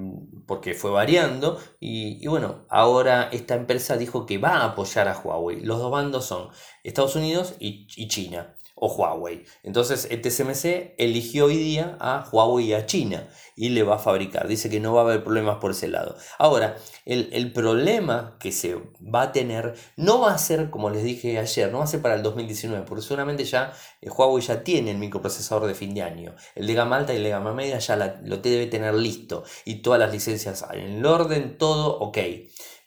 porque 0.47 0.73
fue 0.73 0.91
variando, 0.91 1.59
y, 1.79 2.25
bueno, 2.27 2.65
ahora 2.69 3.29
esta 3.31 3.55
empresa 3.55 3.97
dijo 3.97 4.25
que 4.25 4.37
va 4.37 4.57
a 4.57 4.65
apoyar 4.65 5.07
a 5.07 5.17
Huawei. 5.17 5.61
Los 5.61 5.79
dos 5.79 5.91
bandos 5.91 6.25
son 6.25 6.49
Estados 6.83 7.15
Unidos 7.15 7.55
y 7.59 8.07
China 8.07 8.52
o 8.75 8.87
Huawei. 8.87 9.45
Entonces 9.63 10.07
el 10.09 10.21
TSMC 10.21 10.95
eligió 10.97 11.45
hoy 11.45 11.57
día 11.57 11.97
a 11.99 12.27
Huawei 12.31 12.67
y 12.67 12.73
a 12.73 12.85
China 12.85 13.29
y 13.55 13.69
le 13.69 13.83
va 13.83 13.95
a 13.95 13.99
fabricar. 13.99 14.47
Dice 14.47 14.69
que 14.69 14.79
no 14.79 14.93
va 14.93 15.01
a 15.01 15.03
haber 15.05 15.23
problemas 15.23 15.57
por 15.57 15.71
ese 15.71 15.87
lado. 15.87 16.15
Ahora, 16.39 16.75
el, 17.05 17.53
problema 17.53 18.37
que 18.39 18.51
se 18.51 18.75
va 19.01 19.23
a 19.23 19.31
tener 19.31 19.75
no 19.95 20.21
va 20.21 20.33
a 20.33 20.37
ser, 20.37 20.69
como 20.69 20.89
les 20.89 21.03
dije 21.03 21.37
ayer, 21.37 21.71
no 21.71 21.79
va 21.79 21.83
a 21.83 21.87
ser 21.87 22.01
para 22.01 22.15
el 22.15 22.23
2019, 22.23 22.85
porque 22.87 23.03
seguramente 23.03 23.43
ya 23.43 23.73
eh, 24.01 24.09
Huawei 24.09 24.43
ya 24.43 24.63
tiene 24.63 24.91
el 24.91 24.97
microprocesador 24.97 25.67
de 25.67 25.75
fin 25.75 25.93
de 25.93 26.01
año. 26.01 26.35
El 26.55 26.67
de 26.67 26.73
gama 26.73 26.97
alta 26.97 27.13
y 27.13 27.17
el 27.17 27.23
de 27.23 27.29
gama 27.29 27.53
media 27.53 27.77
ya 27.77 28.19
lo 28.23 28.37
debe 28.37 28.65
tener 28.67 28.95
listo 28.95 29.43
y 29.65 29.75
todas 29.75 29.99
las 29.99 30.11
licencias 30.11 30.65
en 30.73 30.79
el 30.79 31.05
orden, 31.05 31.57
todo 31.57 31.99
ok. 31.99 32.17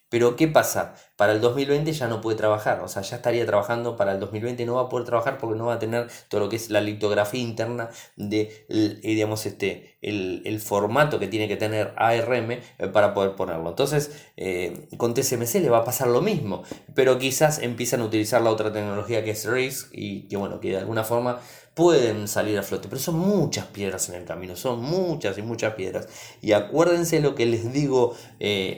Pero 0.08 0.36
¿qué 0.36 0.48
pasa? 0.48 0.94
Para 1.16 1.32
el 1.32 1.40
2020 1.40 1.92
ya 1.92 2.08
no 2.08 2.20
puede 2.20 2.36
trabajar, 2.36 2.80
o 2.82 2.88
sea, 2.88 3.00
ya 3.00 3.16
estaría 3.16 3.46
trabajando 3.46 3.96
para 3.96 4.12
el 4.12 4.20
2020, 4.20 4.66
no 4.66 4.74
va 4.74 4.82
a 4.82 4.88
poder 4.90 5.06
trabajar 5.06 5.38
porque 5.38 5.56
no 5.56 5.64
va 5.64 5.74
a 5.74 5.78
tener 5.78 6.08
todo 6.28 6.42
lo 6.42 6.50
que 6.50 6.56
es 6.56 6.68
la 6.68 6.82
litografía 6.82 7.40
interna 7.40 7.88
de, 8.16 8.66
eh, 8.68 8.98
digamos, 9.02 9.46
este, 9.46 9.96
el, 10.02 10.60
formato 10.60 11.18
que 11.18 11.26
tiene 11.26 11.48
que 11.48 11.56
tener 11.56 11.94
ARM 11.96 12.50
eh, 12.50 12.62
para 12.92 13.14
poder 13.14 13.34
ponerlo. 13.34 13.70
Entonces, 13.70 14.26
eh, 14.36 14.88
con 14.98 15.14
TSMC 15.14 15.54
le 15.54 15.70
va 15.70 15.78
a 15.78 15.84
pasar 15.84 16.08
lo 16.08 16.20
mismo, 16.20 16.64
pero 16.94 17.18
quizás 17.18 17.60
empiezan 17.60 18.02
a 18.02 18.04
utilizar 18.04 18.42
la 18.42 18.50
otra 18.50 18.70
tecnología 18.70 19.24
que 19.24 19.30
es 19.30 19.46
RISC 19.46 19.88
y 19.92 20.28
que, 20.28 20.36
bueno, 20.36 20.60
que 20.60 20.70
de 20.70 20.78
alguna 20.78 21.02
forma 21.02 21.40
pueden 21.74 22.26
salir 22.26 22.58
a 22.58 22.62
flote, 22.62 22.88
pero 22.88 23.00
son 23.00 23.18
muchas 23.18 23.66
piedras 23.66 24.08
en 24.08 24.16
el 24.16 24.24
camino, 24.24 24.56
son 24.56 24.82
muchas 24.82 25.36
y 25.38 25.42
muchas 25.42 25.74
piedras. 25.74 26.08
Y 26.40 26.52
acuérdense 26.52 27.20
lo 27.20 27.34
que 27.34 27.44
les 27.44 27.70
digo 27.72 28.14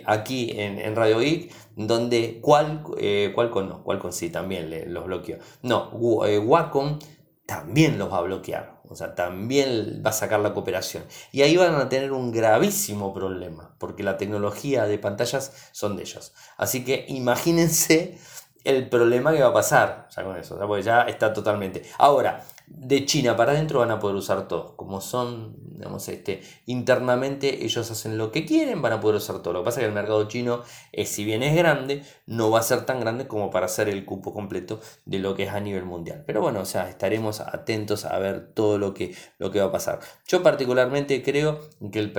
aquí 0.05 0.53
en, 0.57 0.97
Radio 0.97 1.21
Geek, 1.21 1.53
donde 1.87 2.41
cuál 2.43 2.83
eh, 2.99 3.33
con 3.35 3.69
no, 3.69 3.85
con 3.85 4.13
sí 4.13 4.31
también 4.31 4.93
los 4.93 5.05
bloqueó. 5.05 5.39
No, 5.63 5.91
eh, 6.27 6.39
Wacom 6.39 6.99
también 7.47 7.99
los 7.99 8.13
va 8.13 8.19
a 8.19 8.23
bloquear, 8.23 8.81
o 8.89 8.95
sea, 8.95 9.15
también 9.15 10.03
va 10.05 10.11
a 10.11 10.13
sacar 10.13 10.41
la 10.41 10.53
cooperación. 10.53 11.05
Y 11.33 11.43
ahí 11.43 11.57
van 11.57 11.77
a 11.77 11.89
tener 11.89 12.13
un 12.13 12.33
gravísimo 12.33 13.15
problema, 13.15 13.75
porque 13.79 14.03
la 14.03 14.19
tecnología 14.19 14.85
de 14.85 14.99
pantallas 14.99 15.71
son 15.73 15.97
de 15.97 16.03
ellos. 16.03 16.35
Así 16.57 16.85
que 16.85 17.07
imagínense 17.09 18.19
el 18.65 18.89
problema 18.89 19.33
que 19.33 19.41
va 19.41 19.49
a 19.49 19.53
pasar 19.55 20.09
ya 20.15 20.25
con 20.25 20.37
eso, 20.37 20.59
porque 20.67 20.83
ya 20.83 21.03
está 21.03 21.33
totalmente. 21.33 21.85
Ahora, 21.97 22.45
de 22.71 23.05
China 23.07 23.37
para 23.37 23.53
adentro 23.53 23.81
van 23.81 23.91
a 23.91 23.99
poder 23.99 24.17
usar 24.17 24.47
todo. 24.49 24.77
Como 24.77 25.01
son, 25.01 25.57
digamos, 25.77 26.09
este, 26.09 26.43
internamente 26.67 27.65
ellos 27.65 27.91
hacen 27.91 28.19
lo 28.19 28.31
que 28.31 28.45
quieren, 28.45 28.83
van 28.83 28.93
a 28.93 29.01
poder 29.01 29.17
usar 29.17 29.43
todo. 29.43 29.55
Lo 29.55 29.61
que 29.61 29.65
pasa 29.67 29.81
es 29.81 29.85
que 29.85 29.89
el 29.89 29.95
mercado 29.95 30.29
chino, 30.29 30.63
si 31.05 31.25
bien 31.25 31.43
es 31.43 31.57
grande, 31.57 32.03
no 32.27 32.51
va 32.51 32.61
a 32.61 32.63
ser 32.63 32.85
tan 32.87 33.01
grande 33.01 33.27
como 33.27 33.51
para 33.51 33.67
hacer 33.67 33.89
el 33.89 34.05
cupo 34.05 34.33
completo 34.33 34.81
de 35.07 35.19
lo 35.19 35.35
que 35.35 35.45
es 35.45 35.51
a 35.51 35.61
nivel 35.61 35.85
mundial. 35.85 36.25
Pero 36.27 36.41
bueno, 36.41 36.61
o 36.61 36.65
sea, 36.65 36.89
estaremos 36.89 37.41
atentos 37.41 38.05
a 38.05 38.19
ver 38.19 38.53
todo 38.53 38.79
lo 38.79 38.95
que, 38.95 39.15
lo 39.39 39.51
que 39.51 39.61
va 39.61 39.67
a 39.67 39.73
pasar. 39.73 40.01
Yo 40.27 40.43
particularmente 40.43 41.23
creo 41.23 41.61
que 41.91 41.99
el, 41.99 42.13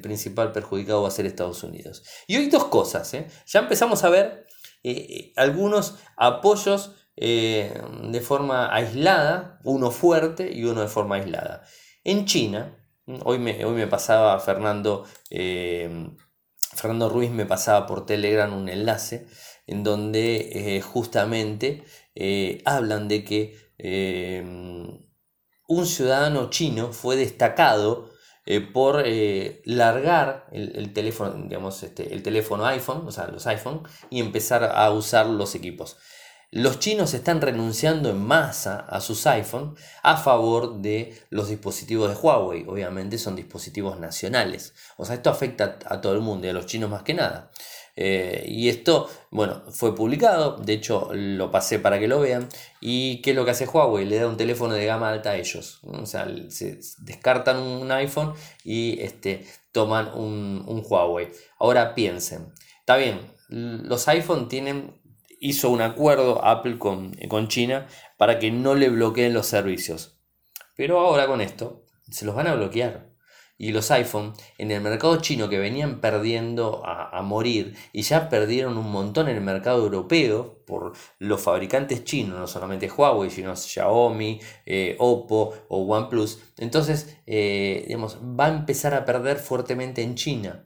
principal 0.00 0.52
perjudicado 0.52 1.02
va 1.02 1.08
a 1.08 1.12
ser 1.12 1.26
Estados 1.26 1.62
Unidos. 1.62 2.04
Y 2.26 2.36
hoy 2.36 2.48
dos 2.48 2.66
cosas, 2.66 3.12
¿eh? 3.14 3.26
ya 3.46 3.60
empezamos 3.60 4.04
a 4.04 4.10
ver 4.10 4.46
eh, 4.82 4.90
eh, 4.92 5.32
algunos 5.36 5.96
apoyos 6.16 6.92
eh, 7.16 7.80
de 8.02 8.20
forma 8.20 8.74
aislada, 8.74 9.60
uno 9.62 9.90
fuerte 9.90 10.50
y 10.52 10.64
uno 10.64 10.80
de 10.80 10.88
forma 10.88 11.16
aislada. 11.16 11.64
En 12.02 12.26
China, 12.26 12.76
hoy 13.24 13.38
me, 13.38 13.64
hoy 13.64 13.74
me 13.74 13.86
pasaba 13.86 14.38
Fernando, 14.40 15.04
eh, 15.30 16.08
Fernando 16.74 17.08
Ruiz 17.08 17.30
me 17.30 17.46
pasaba 17.46 17.86
por 17.86 18.04
Telegram 18.04 18.52
un 18.52 18.68
enlace 18.68 19.26
en 19.66 19.84
donde 19.84 20.76
eh, 20.76 20.80
justamente 20.82 21.84
hablan 22.64 23.08
de 23.08 23.24
que 23.24 23.56
un 25.66 25.86
ciudadano 25.86 26.50
chino 26.50 26.92
fue 26.92 27.16
destacado 27.16 28.10
por 28.72 29.04
largar 29.64 30.46
el, 30.52 30.92
teléfono, 30.92 31.32
digamos, 31.44 31.82
este, 31.82 32.12
el 32.12 32.22
teléfono 32.22 32.66
iPhone, 32.66 33.04
o 33.06 33.10
sea, 33.10 33.26
los 33.28 33.46
iPhone, 33.46 33.82
y 34.10 34.20
empezar 34.20 34.64
a 34.64 34.90
usar 34.90 35.26
los 35.26 35.54
equipos. 35.54 35.96
Los 36.54 36.78
chinos 36.78 37.14
están 37.14 37.40
renunciando 37.40 38.10
en 38.10 38.24
masa 38.24 38.86
a 38.88 39.00
sus 39.00 39.26
iPhone 39.26 39.74
a 40.04 40.16
favor 40.16 40.76
de 40.80 41.12
los 41.28 41.48
dispositivos 41.48 42.08
de 42.08 42.14
Huawei. 42.14 42.64
Obviamente 42.68 43.18
son 43.18 43.34
dispositivos 43.34 43.98
nacionales. 43.98 44.72
O 44.96 45.04
sea, 45.04 45.16
esto 45.16 45.30
afecta 45.30 45.80
a 45.84 46.00
todo 46.00 46.12
el 46.12 46.20
mundo 46.20 46.46
y 46.46 46.50
a 46.50 46.52
los 46.52 46.66
chinos 46.66 46.88
más 46.88 47.02
que 47.02 47.12
nada. 47.12 47.50
Eh, 47.96 48.44
y 48.46 48.68
esto, 48.68 49.10
bueno, 49.32 49.64
fue 49.72 49.96
publicado, 49.96 50.56
de 50.58 50.74
hecho 50.74 51.08
lo 51.12 51.50
pasé 51.50 51.80
para 51.80 51.98
que 51.98 52.06
lo 52.06 52.20
vean. 52.20 52.48
¿Y 52.80 53.20
qué 53.20 53.30
es 53.30 53.36
lo 53.36 53.44
que 53.44 53.50
hace 53.50 53.66
Huawei? 53.66 54.04
Le 54.04 54.20
da 54.20 54.28
un 54.28 54.36
teléfono 54.36 54.74
de 54.74 54.86
gama 54.86 55.10
alta 55.10 55.30
a 55.30 55.36
ellos. 55.36 55.80
O 55.82 56.06
sea, 56.06 56.32
se 56.50 56.78
descartan 56.98 57.58
un 57.58 57.90
iPhone 57.90 58.32
y 58.62 59.00
este, 59.00 59.44
toman 59.72 60.14
un, 60.14 60.62
un 60.68 60.84
Huawei. 60.88 61.32
Ahora 61.58 61.96
piensen, 61.96 62.52
está 62.78 62.96
bien, 62.96 63.18
los 63.48 64.06
iPhone 64.06 64.46
tienen 64.46 65.02
hizo 65.44 65.68
un 65.68 65.82
acuerdo 65.82 66.42
Apple 66.42 66.78
con, 66.78 67.12
con 67.28 67.48
China 67.48 67.86
para 68.16 68.38
que 68.38 68.50
no 68.50 68.74
le 68.74 68.88
bloqueen 68.88 69.34
los 69.34 69.46
servicios. 69.46 70.18
Pero 70.74 70.98
ahora 70.98 71.26
con 71.26 71.42
esto 71.42 71.84
se 72.10 72.24
los 72.24 72.34
van 72.34 72.46
a 72.46 72.54
bloquear. 72.54 73.12
Y 73.58 73.70
los 73.70 73.90
iPhone 73.90 74.32
en 74.58 74.70
el 74.70 74.80
mercado 74.80 75.20
chino 75.20 75.48
que 75.50 75.58
venían 75.58 76.00
perdiendo 76.00 76.82
a, 76.84 77.22
morir 77.22 77.76
y 77.92 78.02
ya 78.02 78.28
perdieron 78.28 78.76
un 78.78 78.90
montón 78.90 79.28
en 79.28 79.36
el 79.36 79.42
mercado 79.42 79.84
europeo 79.84 80.64
por 80.66 80.94
los 81.18 81.40
fabricantes 81.40 82.04
chinos, 82.04 82.38
no 82.38 82.46
solamente 82.46 82.90
Huawei, 82.90 83.30
sino 83.30 83.54
Xiaomi, 83.54 84.40
eh, 84.66 84.96
Oppo 84.98 85.54
o 85.68 85.84
OnePlus. 85.84 86.40
Entonces, 86.56 87.18
eh, 87.26 87.84
digamos, 87.86 88.18
va 88.18 88.46
a 88.46 88.56
empezar 88.56 88.94
a 88.94 89.04
perder 89.04 89.36
fuertemente 89.36 90.02
en 90.02 90.16
China. 90.16 90.63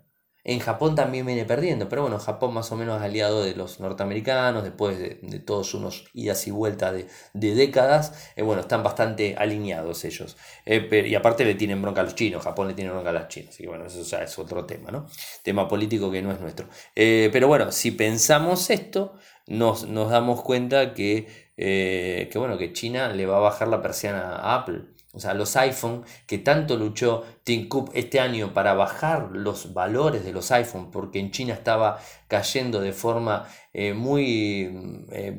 En 0.48 0.60
Japón 0.60 0.94
también 0.94 1.26
viene 1.26 1.44
perdiendo, 1.44 1.90
pero 1.90 2.00
bueno, 2.00 2.18
Japón 2.18 2.54
más 2.54 2.72
o 2.72 2.76
menos 2.76 3.02
aliado 3.02 3.44
de 3.44 3.54
los 3.54 3.80
norteamericanos, 3.80 4.64
después 4.64 4.98
de, 4.98 5.40
todos 5.40 5.74
unos 5.74 6.06
idas 6.14 6.46
y 6.46 6.50
vueltas 6.50 6.94
de, 7.34 7.54
décadas, 7.54 8.32
eh, 8.34 8.40
bueno, 8.40 8.62
están 8.62 8.82
bastante 8.82 9.36
alineados 9.36 10.06
ellos. 10.06 10.38
Eh, 10.64 11.04
y 11.06 11.14
aparte 11.14 11.44
le 11.44 11.54
tienen 11.54 11.82
bronca 11.82 12.00
a 12.00 12.04
los 12.04 12.14
chinos, 12.14 12.42
Japón 12.42 12.68
le 12.68 12.72
tiene 12.72 12.90
bronca 12.90 13.10
a 13.10 13.12
los 13.12 13.28
chinos, 13.28 13.50
así 13.50 13.64
que 13.64 13.68
bueno, 13.68 13.84
eso 13.84 14.02
ya 14.02 14.22
es 14.22 14.38
otro 14.38 14.64
tema, 14.64 14.90
¿no? 14.90 15.06
Tema 15.42 15.68
político 15.68 16.10
que 16.10 16.22
no 16.22 16.32
es 16.32 16.40
nuestro. 16.40 16.66
Eh, 16.96 17.28
pero 17.30 17.46
bueno, 17.46 17.70
si 17.70 17.90
pensamos 17.90 18.70
esto, 18.70 19.16
nos, 19.46 19.86
nos 19.86 20.08
damos 20.08 20.40
cuenta 20.40 20.94
que, 20.94 21.50
que, 21.58 22.38
bueno, 22.38 22.56
que 22.56 22.72
China 22.72 23.08
le 23.08 23.26
va 23.26 23.36
a 23.36 23.40
bajar 23.40 23.68
la 23.68 23.82
persiana 23.82 24.36
a 24.36 24.54
Apple. 24.54 24.84
O 25.14 25.20
sea, 25.20 25.32
los 25.32 25.56
iPhone 25.56 26.04
que 26.26 26.36
tanto 26.36 26.76
luchó 26.76 27.24
Tim 27.42 27.66
Cook 27.68 27.90
este 27.94 28.20
año 28.20 28.52
para 28.52 28.74
bajar 28.74 29.30
los 29.32 29.72
valores 29.72 30.22
de 30.22 30.32
los 30.32 30.50
iPhone, 30.52 30.90
porque 30.90 31.18
en 31.18 31.30
China 31.30 31.54
estaba 31.54 31.98
cayendo 32.28 32.80
de 32.80 32.92
forma 32.92 33.48
eh, 33.72 33.94
muy 33.94 35.06
eh, 35.10 35.34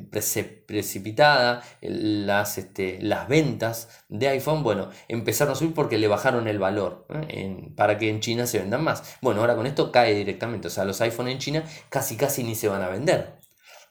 precipitada 0.65 1.61
las, 1.81 2.57
este, 2.57 2.97
las 3.01 3.27
ventas 3.27 4.03
de 4.09 4.29
iPhone, 4.29 4.63
bueno, 4.63 4.89
empezaron 5.07 5.53
a 5.53 5.55
subir 5.55 5.75
porque 5.75 5.99
le 5.99 6.07
bajaron 6.07 6.47
el 6.47 6.57
valor 6.57 7.05
¿eh? 7.29 7.71
para 7.75 7.99
que 7.99 8.09
en 8.09 8.21
China 8.21 8.47
se 8.47 8.57
vendan 8.57 8.83
más. 8.83 9.17
Bueno, 9.21 9.41
ahora 9.41 9.55
con 9.55 9.67
esto 9.67 9.91
cae 9.91 10.15
directamente, 10.15 10.67
o 10.67 10.71
sea, 10.71 10.83
los 10.83 10.99
iPhone 11.01 11.27
en 11.27 11.37
China 11.37 11.63
casi 11.89 12.17
casi 12.17 12.43
ni 12.43 12.55
se 12.55 12.69
van 12.69 12.81
a 12.81 12.89
vender 12.89 13.38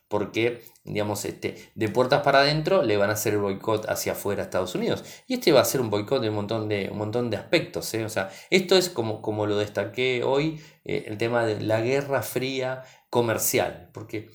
porque, 0.09 0.63
digamos, 0.85 1.25
este, 1.25 1.71
de 1.75 1.89
puertas 1.89 2.23
para 2.23 2.41
adentro 2.41 2.83
le 2.83 2.97
van 2.97 3.11
a 3.11 3.13
hacer 3.13 3.35
el 3.35 3.41
boicot 3.41 3.89
hacia 3.89 4.13
afuera 4.13 4.43
a 4.43 4.45
Estados 4.45 4.75
Unidos. 4.75 5.05
Y 5.27 5.35
este 5.35 5.53
va 5.53 5.61
a 5.61 5.65
ser 5.65 5.81
un 5.81 5.91
boicot 5.91 6.21
de 6.23 6.31
un 6.31 6.35
montón 6.35 6.69
de, 6.69 6.89
un 6.91 6.99
montón 6.99 7.31
de 7.31 7.37
aspectos. 7.37 7.93
¿eh? 7.95 8.05
O 8.05 8.09
sea, 8.09 8.31
esto 8.51 8.77
es 8.77 8.89
como, 8.89 9.21
como 9.21 9.47
lo 9.47 9.59
destaqué 9.59 10.23
hoy, 10.25 10.61
eh, 10.85 11.05
el 11.07 11.19
tema 11.19 11.45
de 11.45 11.61
la 11.61 11.81
guerra 11.83 12.23
fría 12.23 12.83
comercial, 13.11 13.91
porque 13.93 14.31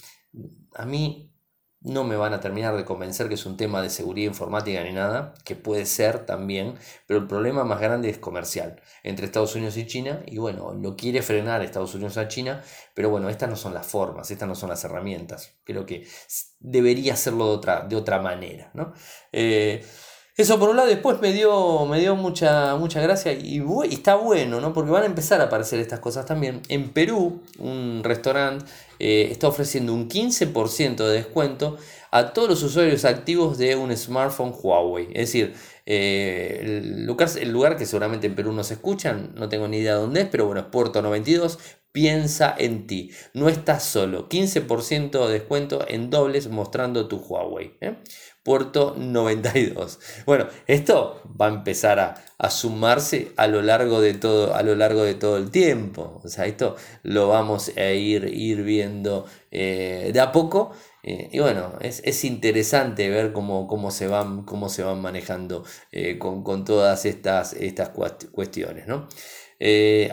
a 0.75 0.85
mí 0.85 1.32
no 1.83 2.03
me 2.03 2.15
van 2.15 2.33
a 2.33 2.39
terminar 2.39 2.75
de 2.75 2.85
convencer 2.85 3.27
que 3.27 3.35
es 3.35 3.45
un 3.45 3.57
tema 3.57 3.81
de 3.81 3.89
seguridad 3.89 4.27
informática 4.27 4.83
ni 4.83 4.93
nada, 4.93 5.33
que 5.43 5.55
puede 5.55 5.85
ser 5.85 6.25
también, 6.25 6.75
pero 7.07 7.19
el 7.19 7.27
problema 7.27 7.63
más 7.63 7.79
grande 7.81 8.09
es 8.09 8.17
comercial 8.17 8.81
entre 9.03 9.25
Estados 9.25 9.55
Unidos 9.55 9.77
y 9.77 9.85
China, 9.85 10.23
y 10.25 10.37
bueno, 10.37 10.73
lo 10.73 10.95
quiere 10.95 11.21
frenar 11.21 11.61
Estados 11.61 11.93
Unidos 11.95 12.17
a 12.17 12.27
China, 12.27 12.63
pero 12.93 13.09
bueno, 13.09 13.29
estas 13.29 13.49
no 13.49 13.55
son 13.55 13.73
las 13.73 13.85
formas, 13.85 14.31
estas 14.31 14.47
no 14.47 14.55
son 14.55 14.69
las 14.69 14.83
herramientas, 14.83 15.57
creo 15.63 15.85
que 15.85 16.07
debería 16.59 17.13
hacerlo 17.13 17.47
de 17.47 17.55
otra, 17.55 17.81
de 17.81 17.95
otra 17.95 18.21
manera, 18.21 18.71
¿no? 18.73 18.93
Eh, 19.31 19.85
eso 20.35 20.57
por 20.57 20.69
un 20.69 20.77
lado, 20.77 20.89
después 20.89 21.21
me 21.21 21.31
dio, 21.31 21.85
me 21.85 21.99
dio 21.99 22.15
mucha, 22.15 22.75
mucha 22.75 22.99
gracia 23.01 23.33
y, 23.33 23.61
está 23.91 24.15
bueno, 24.15 24.59
¿no? 24.59 24.73
Porque 24.73 24.89
van 24.89 25.03
a 25.03 25.05
empezar 25.05 25.41
a 25.41 25.45
aparecer 25.45 25.79
estas 25.79 25.99
cosas 25.99 26.25
también. 26.25 26.61
En 26.69 26.89
Perú, 26.89 27.43
un 27.59 28.01
restaurante 28.03 28.65
eh, 28.97 29.27
está 29.29 29.47
ofreciendo 29.47 29.93
un 29.93 30.09
15% 30.09 30.95
de 31.05 31.13
descuento 31.13 31.77
a 32.09 32.33
todos 32.33 32.49
los 32.49 32.63
usuarios 32.63 33.05
activos 33.05 33.59
de 33.59 33.75
un 33.75 33.95
smartphone 33.95 34.53
Huawei. 34.59 35.07
Es 35.13 35.27
decir, 35.27 35.53
eh, 35.85 36.59
el, 36.61 37.05
lugar, 37.05 37.29
el 37.39 37.51
lugar 37.51 37.77
que 37.77 37.85
seguramente 37.85 38.27
en 38.27 38.35
Perú 38.35 38.53
no 38.53 38.63
se 38.63 38.75
escuchan, 38.75 39.33
no 39.35 39.49
tengo 39.49 39.67
ni 39.67 39.77
idea 39.77 39.95
dónde 39.95 40.21
es, 40.21 40.27
pero 40.29 40.45
bueno, 40.45 40.61
es 40.61 40.67
Puerto 40.67 41.01
92. 41.01 41.59
Piensa 41.91 42.55
en 42.57 42.87
ti, 42.87 43.11
no 43.35 43.49
estás 43.49 43.83
solo. 43.83 44.27
15% 44.27 45.27
de 45.27 45.33
descuento 45.33 45.85
en 45.87 46.09
dobles 46.09 46.47
mostrando 46.49 47.07
tu 47.07 47.17
Huawei. 47.17 47.77
¿eh? 47.81 47.97
Puerto 48.43 48.95
92. 48.97 49.99
Bueno, 50.25 50.47
esto 50.67 51.21
va 51.39 51.45
a 51.45 51.49
empezar 51.49 51.99
a, 51.99 52.49
sumarse 52.49 53.31
a 53.37 53.47
lo, 53.47 53.61
largo 53.61 54.01
de 54.01 54.15
todo, 54.15 54.53
a 54.53 54.63
lo 54.63 54.75
largo 54.75 55.03
de 55.03 55.13
todo 55.13 55.37
el 55.37 55.49
tiempo. 55.49 56.19
O 56.21 56.27
sea, 56.27 56.45
esto 56.45 56.75
lo 57.03 57.29
vamos 57.29 57.71
a 57.77 57.91
ir, 57.91 58.25
ir 58.25 58.63
viendo 58.63 59.25
eh, 59.49 60.11
de 60.13 60.19
a 60.19 60.33
poco. 60.33 60.73
Eh, 61.03 61.29
y 61.31 61.39
bueno, 61.39 61.73
es, 61.79 62.23
interesante 62.25 63.09
ver 63.09 63.31
cómo, 63.31 63.65
cómo, 63.65 63.91
se 63.91 64.07
van, 64.07 64.43
cómo 64.43 64.67
se 64.67 64.83
van 64.83 65.01
manejando 65.01 65.63
eh, 65.93 66.19
con, 66.19 66.65
todas 66.65 67.05
estas, 67.05 67.53
estas 67.53 67.91
cuestiones. 68.33 68.85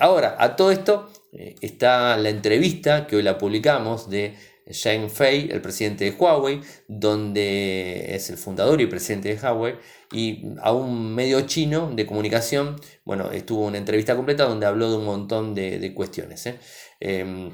ahora, 0.01 0.37
a 0.39 0.55
todo 0.55 0.71
esto 0.71 1.11
está 1.33 2.17
la 2.17 2.29
entrevista 2.29 3.09
que 3.09 3.17
hoy 3.17 3.23
la 3.23 3.39
publicamos 3.39 4.09
de 4.09 4.37
Shang 4.73 5.11
Fei, 5.11 5.49
el 5.51 5.61
presidente 5.61 6.05
de 6.05 6.11
Huawei, 6.13 6.61
donde 6.89 8.15
es 8.15 8.31
el 8.31 8.37
fundador 8.37 8.81
y 8.81 8.87
presidente 8.87 9.35
de 9.35 9.41
Huawei, 9.41 9.77
y 10.13 10.55
a 10.63 10.73
un 10.73 11.15
medio 11.15 11.43
chino 11.43 11.91
de 11.95 12.07
comunicación, 12.07 12.77
bueno, 13.05 13.31
estuvo 13.31 13.67
una 13.67 13.79
entrevista 13.79 14.17
completa 14.17 14.45
donde 14.45 14.67
habló 14.67 14.91
de 14.91 14.97
un 14.97 15.05
montón 15.05 15.55
de, 15.55 15.93
cuestiones. 15.95 16.47
¿eh? 16.47 16.59
Em, 17.01 17.51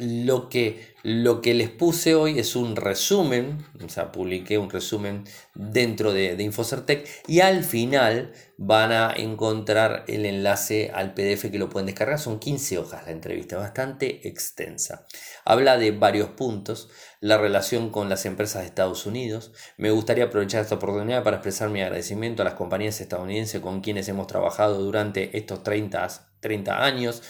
lo 0.00 0.48
que, 0.48 0.94
lo 1.02 1.42
que 1.42 1.52
les 1.52 1.68
puse 1.68 2.14
hoy 2.14 2.38
es 2.38 2.56
un 2.56 2.74
resumen, 2.74 3.66
o 3.84 3.88
sea, 3.88 4.10
publiqué 4.10 4.56
un 4.56 4.70
resumen 4.70 5.24
dentro 5.54 6.12
de, 6.12 6.36
de 6.36 6.42
Infocertec 6.42 7.06
y 7.26 7.40
al 7.40 7.64
final 7.64 8.32
van 8.56 8.92
a 8.92 9.12
encontrar 9.14 10.04
el 10.08 10.24
enlace 10.24 10.90
al 10.94 11.12
PDF 11.12 11.50
que 11.50 11.58
lo 11.58 11.68
pueden 11.68 11.86
descargar. 11.86 12.18
Son 12.18 12.38
15 12.38 12.78
hojas 12.78 13.04
la 13.04 13.12
entrevista, 13.12 13.58
bastante 13.58 14.26
extensa. 14.26 15.06
Habla 15.44 15.76
de 15.76 15.90
varios 15.90 16.30
puntos, 16.30 16.88
la 17.20 17.36
relación 17.36 17.90
con 17.90 18.08
las 18.08 18.24
empresas 18.24 18.62
de 18.62 18.68
Estados 18.68 19.04
Unidos. 19.04 19.52
Me 19.76 19.90
gustaría 19.90 20.24
aprovechar 20.24 20.62
esta 20.62 20.76
oportunidad 20.76 21.22
para 21.22 21.36
expresar 21.36 21.68
mi 21.68 21.82
agradecimiento 21.82 22.40
a 22.40 22.46
las 22.46 22.54
compañías 22.54 23.00
estadounidenses 23.00 23.60
con 23.60 23.82
quienes 23.82 24.08
hemos 24.08 24.26
trabajado 24.26 24.82
durante 24.82 25.36
estos 25.36 25.62
30, 25.62 26.08
30 26.40 26.84
años 26.84 27.22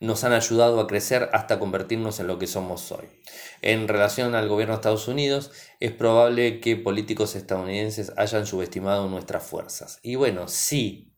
nos 0.00 0.24
han 0.24 0.32
ayudado 0.32 0.80
a 0.80 0.86
crecer 0.86 1.30
hasta 1.32 1.58
convertirnos 1.58 2.20
en 2.20 2.26
lo 2.26 2.38
que 2.38 2.46
somos 2.46 2.92
hoy. 2.92 3.06
En 3.62 3.88
relación 3.88 4.34
al 4.34 4.48
gobierno 4.48 4.74
de 4.74 4.76
Estados 4.76 5.08
Unidos, 5.08 5.50
es 5.80 5.92
probable 5.92 6.60
que 6.60 6.76
políticos 6.76 7.34
estadounidenses 7.34 8.12
hayan 8.16 8.46
subestimado 8.46 9.08
nuestras 9.08 9.44
fuerzas. 9.44 9.98
Y 10.02 10.16
bueno, 10.16 10.48
sí, 10.48 11.12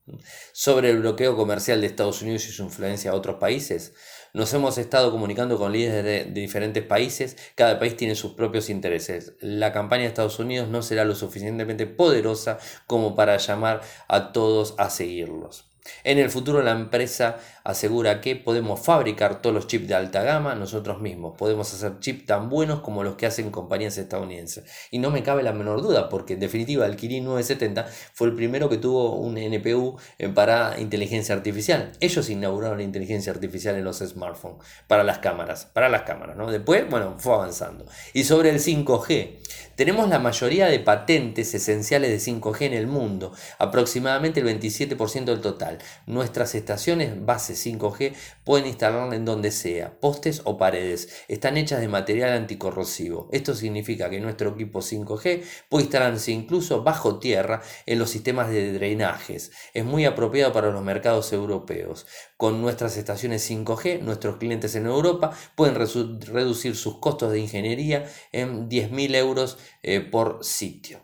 sobre 0.53 0.91
el 0.91 1.01
bloqueo 1.01 1.37
comercial 1.37 1.81
de 1.81 1.87
Estados 1.87 2.23
Unidos 2.23 2.47
y 2.47 2.53
su 2.53 2.63
influencia 2.63 3.11
a 3.11 3.15
otros 3.15 3.37
países, 3.37 3.95
nos 4.35 4.53
hemos 4.55 4.79
estado 4.79 5.11
comunicando 5.11 5.59
con 5.59 5.73
líderes 5.73 6.05
de, 6.05 6.41
diferentes 6.41 6.85
países, 6.85 7.37
cada 7.55 7.79
país 7.79 7.97
tiene 7.97 8.15
sus 8.15 8.35
propios 8.35 8.71
intereses. 8.71 9.35
La 9.41 9.73
campaña 9.73 10.03
de 10.03 10.09
Estados 10.09 10.39
Unidos 10.39 10.69
no 10.69 10.83
será 10.83 11.05
lo 11.05 11.15
suficientemente 11.15 11.87
poderosa 11.87 12.59
como 12.87 13.15
para 13.15 13.37
llamar 13.39 13.81
a 14.07 14.33
todos 14.33 14.75
a 14.79 14.91
seguirlos. 14.91 15.68
En 16.05 16.19
el 16.19 16.31
futuro 16.31 16.63
la 16.63 16.73
empresa 16.73 17.39
asegura 17.65 18.21
que 18.21 18.35
podemos 18.35 18.81
fabricar 18.81 19.43
todos 19.43 19.55
los 19.55 19.67
chips 19.67 19.89
de 19.89 19.95
alta 19.95 20.23
gama 20.23 20.55
nosotros 20.55 21.01
mismos. 21.01 21.37
Podemos 21.37 21.73
hacer 21.75 21.99
chips 22.01 22.27
tan 22.27 22.49
buenos 22.49 22.81
como 22.81 23.05
los 23.05 23.17
que 23.17 23.27
hacen 23.27 23.51
compañías 23.51 23.99
estadounidenses. 23.99 24.65
Y 24.91 24.99
no 24.99 25.11
me 25.11 25.23
cabe 25.23 25.43
la 25.43 25.53
menor 25.53 25.83
duda, 25.83 26.09
porque 26.09 26.35
en 26.35 26.41
definitiva 26.41 26.87
el 26.87 26.97
Kirin 26.97 27.25
970 27.25 27.87
fue 28.15 28.29
el 28.29 28.35
primero 28.35 28.69
que 28.69 28.79
tuvo 28.79 29.17
un 29.17 29.37
NPU 29.37 29.99
eh, 30.19 30.29
para 30.29 30.81
inteligencia 30.81 31.35
artificial. 31.35 31.93
Ellos 32.01 32.31
inauguraron 32.31 32.79
la 32.79 32.85
inteligencia 32.85 33.33
artificial 33.33 33.77
en 33.77 33.85
los 33.85 33.99
smartphones, 33.99 34.67
para 34.87 35.05
las 35.05 35.19
cámaras, 35.19 35.67
para 35.67 35.89
las 35.89 36.03
cámaras, 36.03 36.37
¿no? 36.37 36.51
Después, 36.51 36.89
bueno, 36.89 37.17
fue 37.19 37.35
avanzando. 37.35 37.85
Y 38.15 38.25
sobre 38.25 38.51
el 38.51 38.61
5G, 38.61 39.39
tenemos 39.77 40.09
la 40.09 40.19
mayoría 40.19 40.67
de 40.67 40.81
patentes 40.81 41.55
esenciales 41.55 42.11
de 42.11 42.33
5G 42.33 42.63
en 42.63 42.73
el 42.75 42.87
mundo, 42.87 43.33
aproximadamente 43.59 44.41
el 44.41 44.47
27% 44.47 45.25
del 45.25 45.41
total. 45.41 45.78
Nuestras 46.07 46.55
estaciones 46.55 47.25
base 47.25 47.55
5G 47.55 48.15
pueden 48.45 48.67
instalarla 48.67 49.17
en 49.17 49.25
donde 49.25 49.51
sea, 49.51 49.99
postes 50.01 50.43
o 50.45 50.59
paredes. 50.59 51.25
Están 51.29 51.57
hechas 51.57 51.81
de 51.81 51.89
material 51.89 52.33
anticorrosivo. 52.33 53.29
Esto 53.33 53.55
significa 53.55 54.11
que 54.11 54.21
nuestro 54.21 54.51
equipo 54.51 54.81
5G 54.81 55.43
puede 55.69 55.85
instalarse 55.85 56.33
incluso 56.33 56.83
bajo 56.83 57.19
tierra 57.19 57.63
en 57.87 57.99
los 57.99 58.11
sistemas 58.11 58.51
de 58.51 58.73
drenajes. 58.73 59.53
Es 59.75 59.85
muy 59.85 60.05
apropiado 60.05 60.53
para 60.53 60.71
los 60.71 60.83
mercados 60.83 61.33
europeos. 61.33 62.07
Con 62.37 62.61
nuestras 62.61 62.97
estaciones 62.97 63.49
5G, 63.51 64.01
nuestros 64.01 64.37
clientes 64.37 64.75
en 64.75 64.87
Europa 64.87 65.33
pueden 65.55 65.75
reducir 65.75 66.77
sus 66.77 66.99
costos 66.99 67.33
de 67.33 67.41
ingeniería 67.41 68.09
en 68.33 68.69
10.000 68.69 69.15
euros 69.17 69.59
eh, 69.83 70.01
por 70.01 70.45
sitio. 70.45 71.01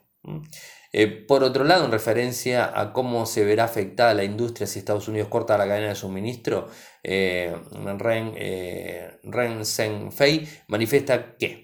Eh, 0.97 1.09
por 1.09 1.43
otro 1.43 1.65
lado, 1.65 1.85
en 1.85 1.91
referencia 1.91 2.71
a 2.81 2.93
cómo 2.93 3.27
se 3.27 3.45
verá 3.45 3.65
afectada 3.65 4.15
la 4.15 4.23
industria 4.23 4.67
si 4.69 4.79
Estados 4.79 5.09
Unidos 5.09 5.29
corta 5.29 5.59
la 5.59 5.67
cadena 5.67 5.89
de 5.89 5.95
suministro, 5.97 6.69
eh, 7.03 7.53
Ren, 7.99 8.35
Ren 9.25 10.13
Fei 10.13 10.49
manifiesta 10.69 11.37
que 11.37 11.64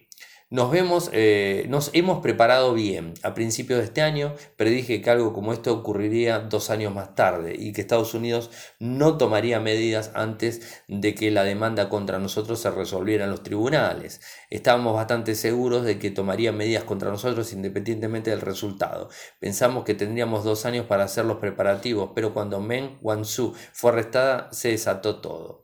nos 0.50 0.72
vemos, 0.72 1.10
eh, 1.12 1.66
nos 1.68 1.90
hemos 1.92 2.20
preparado 2.22 2.74
bien. 2.74 3.14
A 3.22 3.34
principios 3.34 3.78
de 3.78 3.84
este 3.84 4.02
año 4.02 4.34
predije 4.56 5.00
que 5.00 5.08
algo 5.08 5.32
como 5.32 5.52
esto 5.52 5.72
ocurriría 5.72 6.40
dos 6.40 6.70
años 6.70 6.92
más 6.92 7.14
tarde 7.14 7.54
y 7.56 7.72
que 7.72 7.80
Estados 7.80 8.14
Unidos 8.14 8.50
no 8.80 9.16
tomaría 9.16 9.60
medidas 9.60 10.10
antes 10.14 10.82
de 10.88 11.14
que 11.14 11.30
la 11.30 11.44
demanda 11.44 11.88
contra 11.88 12.18
nosotros 12.18 12.58
se 12.60 12.70
resolviera 12.72 13.24
en 13.26 13.30
los 13.30 13.44
tribunales. 13.44 14.20
Estábamos 14.50 14.96
bastante 14.96 15.36
seguros 15.36 15.84
de 15.84 16.00
que 16.00 16.10
tomaría 16.10 16.50
medidas 16.50 16.82
contra 16.82 17.10
nosotros 17.10 17.52
independientemente 17.52 18.30
del 18.30 18.40
resultado. 18.40 19.08
Pensamos 19.38 19.84
que 19.84 19.94
tendríamos 19.94 20.42
dos 20.42 20.66
años 20.66 20.86
para 20.86 21.04
hacer 21.04 21.26
los 21.26 21.38
preparativos, 21.38 22.10
pero 22.12 22.34
cuando 22.34 22.60
Meng 22.60 22.98
Wanzhou 23.02 23.54
fue 23.72 23.92
arrestada 23.92 24.48
se 24.50 24.70
desató 24.70 25.20
todo. 25.20 25.62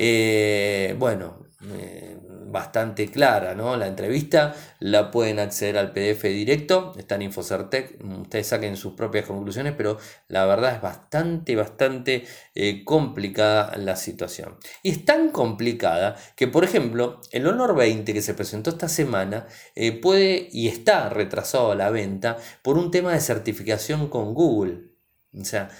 Eh, 0.00 0.94
bueno, 0.96 1.48
eh, 1.72 2.16
bastante 2.46 3.10
clara, 3.10 3.56
¿no? 3.56 3.76
La 3.76 3.88
entrevista 3.88 4.54
la 4.78 5.10
pueden 5.10 5.40
acceder 5.40 5.76
al 5.76 5.90
PDF 5.90 6.22
directo, 6.22 6.94
está 6.96 7.16
en 7.16 7.22
Infocertec, 7.22 7.98
ustedes 8.04 8.46
saquen 8.46 8.76
sus 8.76 8.92
propias 8.92 9.26
conclusiones, 9.26 9.74
pero 9.76 9.98
la 10.28 10.46
verdad 10.46 10.76
es 10.76 10.80
bastante, 10.80 11.56
bastante 11.56 12.24
eh, 12.54 12.84
complicada 12.84 13.76
la 13.76 13.96
situación. 13.96 14.56
Y 14.84 14.90
es 14.90 15.04
tan 15.04 15.30
complicada 15.30 16.14
que, 16.36 16.46
por 16.46 16.62
ejemplo, 16.62 17.20
el 17.32 17.48
Honor 17.48 17.74
20 17.74 18.14
que 18.14 18.22
se 18.22 18.34
presentó 18.34 18.70
esta 18.70 18.88
semana 18.88 19.48
puede 20.00 20.48
y 20.52 20.68
está 20.68 21.08
retrasado 21.08 21.72
a 21.72 21.74
la 21.74 21.90
venta 21.90 22.36
por 22.62 22.78
un 22.78 22.92
tema 22.92 23.12
de 23.12 23.20
certificación 23.20 24.08
con 24.08 24.32
Google. 24.32 24.92
O 25.36 25.44
sea, 25.44 25.70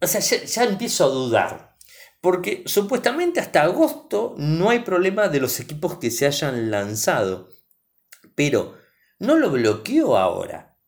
o 0.00 0.06
sea 0.06 0.20
ya 0.22 0.64
empiezo 0.64 1.04
a 1.04 1.08
dudar 1.08 1.71
porque 2.22 2.62
supuestamente 2.66 3.40
hasta 3.40 3.62
agosto 3.62 4.34
no 4.38 4.70
hay 4.70 4.78
problema 4.78 5.28
de 5.28 5.40
los 5.40 5.58
equipos 5.58 5.98
que 5.98 6.12
se 6.12 6.24
hayan 6.24 6.70
lanzado. 6.70 7.48
Pero 8.36 8.76
no 9.18 9.36
lo 9.36 9.50
bloqueó 9.50 10.16
ahora. 10.16 10.78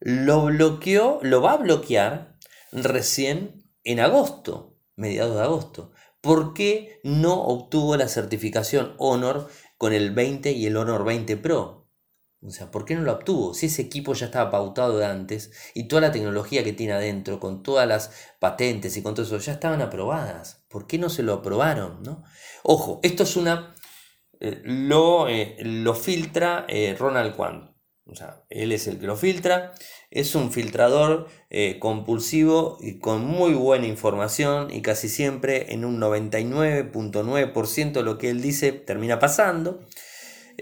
Lo 0.00 0.46
bloqueó, 0.46 1.20
lo 1.22 1.40
va 1.40 1.52
a 1.52 1.58
bloquear 1.58 2.36
recién 2.72 3.70
en 3.84 4.00
agosto, 4.00 4.78
mediados 4.96 5.36
de 5.36 5.42
agosto. 5.42 5.92
¿Por 6.20 6.54
qué 6.54 7.00
no 7.04 7.40
obtuvo 7.40 7.96
la 7.96 8.08
certificación 8.08 8.94
Honor 8.98 9.48
con 9.78 9.92
el 9.92 10.10
20 10.10 10.50
y 10.50 10.66
el 10.66 10.76
Honor 10.76 11.04
20 11.04 11.36
Pro? 11.36 11.79
O 12.42 12.50
sea, 12.50 12.70
¿por 12.70 12.86
qué 12.86 12.94
no 12.94 13.02
lo 13.02 13.12
obtuvo? 13.12 13.52
Si 13.52 13.66
ese 13.66 13.82
equipo 13.82 14.14
ya 14.14 14.26
estaba 14.26 14.50
pautado 14.50 14.96
de 14.96 15.04
antes 15.04 15.52
y 15.74 15.88
toda 15.88 16.00
la 16.00 16.12
tecnología 16.12 16.64
que 16.64 16.72
tiene 16.72 16.94
adentro, 16.94 17.38
con 17.38 17.62
todas 17.62 17.86
las 17.86 18.12
patentes 18.38 18.96
y 18.96 19.02
con 19.02 19.14
todo 19.14 19.26
eso, 19.26 19.36
ya 19.38 19.52
estaban 19.52 19.82
aprobadas. 19.82 20.64
¿Por 20.68 20.86
qué 20.86 20.96
no 20.96 21.10
se 21.10 21.22
lo 21.22 21.34
aprobaron? 21.34 22.02
¿no? 22.02 22.24
Ojo, 22.62 23.00
esto 23.02 23.24
es 23.24 23.36
una... 23.36 23.74
Eh, 24.40 24.62
lo, 24.64 25.28
eh, 25.28 25.58
lo, 25.60 25.94
filtra 25.94 26.64
eh, 26.66 26.96
Ronald 26.98 27.36
Kwan. 27.36 27.76
O 28.06 28.14
sea, 28.14 28.42
él 28.48 28.72
es 28.72 28.86
el 28.86 28.98
que 28.98 29.06
lo 29.06 29.16
filtra. 29.16 29.74
Es 30.10 30.34
un 30.34 30.50
filtrador 30.50 31.28
compulsivo 31.78 32.78
y 32.80 32.98
con 32.98 33.24
muy 33.24 33.52
buena 33.52 33.86
información 33.86 34.72
y 34.72 34.82
casi 34.82 35.08
siempre 35.08 35.72
en 35.72 35.84
un 35.84 36.00
99.9% 36.00 38.02
lo 38.02 38.18
que 38.18 38.30
él 38.30 38.42
dice 38.42 38.72
termina 38.72 39.20
pasando. 39.20 39.84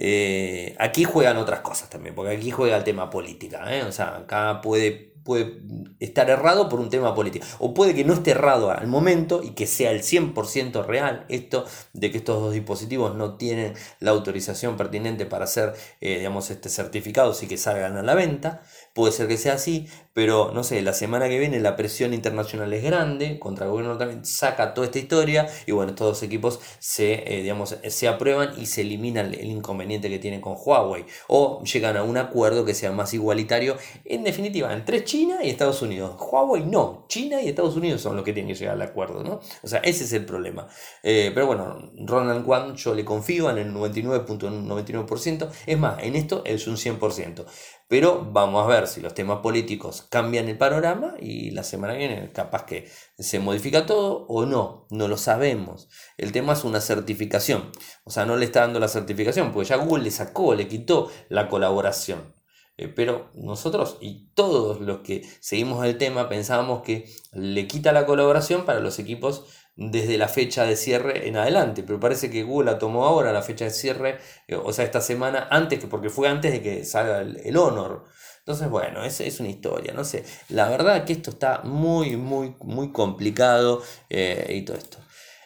Eh, 0.01 0.77
aquí 0.79 1.03
juegan 1.03 1.39
otras 1.39 1.61
cosas 1.61 1.91
también, 1.91 2.15
porque 2.15 2.37
aquí 2.37 2.53
juega 2.53 2.77
el 2.77 2.85
tema 2.85 3.11
política. 3.11 3.77
¿eh? 3.77 3.83
O 3.83 3.91
sea, 3.91 4.19
acá 4.19 4.61
puede, 4.61 4.93
puede 5.25 5.61
estar 5.99 6.31
errado 6.31 6.69
por 6.69 6.79
un 6.79 6.89
tema 6.89 7.17
político. 7.17 7.45
O 7.59 7.75
puede 7.75 7.97
que 7.97 8.05
no 8.05 8.15
esté 8.15 8.31
errado 8.31 8.71
al 8.71 8.87
momento 8.87 9.43
y 9.43 9.51
que 9.51 9.67
sea 9.67 9.91
el 9.91 10.03
100% 10.03 10.87
real 10.87 11.27
esto 11.29 11.65
de 11.95 12.13
que 12.13 12.19
estos 12.19 12.41
dos 12.41 12.53
dispositivos 12.53 13.17
no 13.17 13.37
tienen 13.37 13.75
la 13.99 14.13
autorización 14.13 14.77
pertinente 14.77 15.27
para 15.27 15.49
ser, 15.49 15.75
eh, 16.01 16.19
digamos, 16.19 16.49
este, 16.51 16.69
certificados 16.69 17.43
y 17.43 17.49
que 17.49 17.57
salgan 17.57 17.97
a 17.97 18.03
la 18.03 18.15
venta. 18.15 18.63
Puede 18.99 19.13
ser 19.13 19.29
que 19.29 19.37
sea 19.37 19.53
así, 19.53 19.87
pero 20.13 20.51
no 20.53 20.65
sé, 20.65 20.83
la 20.83 20.93
semana 20.93 21.29
que 21.29 21.39
viene 21.39 21.61
la 21.61 21.77
presión 21.77 22.13
internacional 22.13 22.73
es 22.73 22.83
grande, 22.83 23.39
contra 23.39 23.67
el 23.67 23.71
gobierno 23.71 23.97
también 23.97 24.25
saca 24.25 24.75
toda 24.75 24.89
esta 24.89 24.99
historia 24.99 25.49
y 25.67 25.71
bueno, 25.71 25.91
estos 25.91 26.09
dos 26.09 26.23
equipos 26.25 26.59
se, 26.81 27.13
eh, 27.33 27.43
digamos, 27.43 27.77
se 27.81 28.09
aprueban 28.09 28.61
y 28.61 28.67
se 28.67 28.81
elimina 28.81 29.21
el, 29.21 29.41
inconveniente 29.45 30.09
que 30.09 30.19
tienen 30.19 30.41
con 30.41 30.57
Huawei 30.59 31.05
o 31.29 31.63
llegan 31.63 31.97
a 31.97 32.03
un 32.03 32.17
acuerdo 32.17 32.65
que 32.65 32.75
sea 32.75 32.91
más 32.91 33.15
igualitario, 33.15 33.77
en 34.05 34.25
definitiva, 34.25 34.73
entre 34.73 35.05
China 35.05 35.45
y 35.45 35.51
Estados 35.51 35.81
Unidos. 35.81 36.17
Huawei 36.19 36.65
no, 36.65 37.05
China 37.07 37.41
y 37.41 37.47
Estados 37.47 37.77
Unidos 37.77 38.01
son 38.01 38.17
los 38.17 38.25
que 38.25 38.33
tienen 38.33 38.53
que 38.53 38.59
llegar 38.59 38.75
al 38.75 38.83
acuerdo, 38.83 39.23
¿no? 39.23 39.39
O 39.63 39.69
sea, 39.69 39.79
ese 39.79 40.03
es 40.03 40.13
el 40.13 40.25
problema. 40.25 40.67
Eh, 41.05 41.31
pero 41.33 41.47
bueno, 41.47 41.93
Ronald 42.05 42.45
Kwan 42.45 42.75
yo 42.75 42.97
le 42.97 43.05
confío 43.05 43.49
en 43.49 43.59
el 43.59 43.73
99.99%, 43.73 45.51
es 45.67 45.79
más, 45.79 46.03
en 46.03 46.17
esto 46.17 46.43
es 46.45 46.67
un 46.67 46.77
100%. 46.77 47.47
Pero 47.89 48.29
vamos 48.31 48.65
a 48.65 48.69
ver 48.69 48.87
si 48.87 49.01
los 49.01 49.15
temas 49.15 49.39
políticos 49.39 50.07
cambian 50.11 50.47
el 50.49 50.59
panorama 50.59 51.15
y 51.19 51.53
la 51.53 51.63
semana 51.63 51.95
que 51.95 52.07
viene 52.07 52.31
capaz 52.33 52.67
que 52.67 52.87
se 53.19 53.41
modifica 53.41 53.87
todo 53.87 54.27
o 54.29 54.45
no, 54.45 54.87
no 54.91 55.09
lo 55.09 55.17
sabemos. 55.17 55.89
El 56.19 56.31
tema 56.33 56.53
es 56.53 56.65
una 56.65 56.83
certificación, 56.83 57.73
o 58.05 58.11
sea, 58.11 58.27
no 58.27 58.37
le 58.37 58.45
está 58.45 58.61
dando 58.61 58.79
la 58.79 58.89
certificación, 58.89 59.53
porque 59.53 59.71
ya 59.71 59.77
Google 59.77 60.05
le 60.05 60.11
sacó, 60.11 60.55
le 60.55 60.69
quitó 60.69 61.11
la 61.31 61.49
colaboración. 61.49 62.35
Eh, 62.77 62.89
pero 62.89 63.31
nosotros 63.35 63.97
y 64.01 64.29
todos 64.35 64.81
los 64.81 64.99
que 64.99 65.27
seguimos 65.41 65.85
el 65.85 65.99
tema 65.99 66.29
pensábamos 66.29 66.83
que 66.83 67.11
le 67.33 67.67
quita 67.67 67.93
la 67.93 68.07
colaboración 68.07 68.65
para 68.67 68.81
los 68.81 68.99
equipos 68.99 69.47
desde 69.79 70.19
la 70.19 70.27
fecha 70.27 70.65
de 70.65 70.75
cierre 70.75 71.29
en 71.29 71.37
adelante, 71.37 71.85
pero 71.85 72.01
parece 72.01 72.29
que 72.31 72.43
Google 72.43 72.73
la 72.73 72.79
tomó 72.81 73.05
ahora 73.07 73.33
la 73.33 73.43
fecha 73.43 73.65
de 73.65 73.71
cierre, 73.71 74.19
eh, 74.49 74.57
o 74.57 74.73
sea, 74.73 74.85
esta 74.85 75.01
semana, 75.01 75.47
antes 75.53 75.79
que, 75.79 75.87
porque 75.87 76.11
fue 76.11 76.29
antes 76.29 76.51
de 76.51 76.61
que 76.61 76.85
salga 76.85 77.21
el, 77.21 77.57
Honor. 77.57 78.05
Entonces, 78.41 78.69
bueno, 78.69 79.05
es, 79.05 79.21
es 79.21 79.39
una 79.39 79.51
historia, 79.51 79.93
no 79.95 80.03
sé. 80.05 80.25
La 80.49 80.69
verdad 80.69 81.05
que 81.05 81.13
esto 81.13 81.31
está 81.31 81.61
muy, 81.63 82.17
muy, 82.17 82.57
muy 82.61 82.91
complicado 82.91 83.83
eh, 84.11 84.53
y 84.53 84.63
todo 84.63 84.77
esto. 84.77 84.99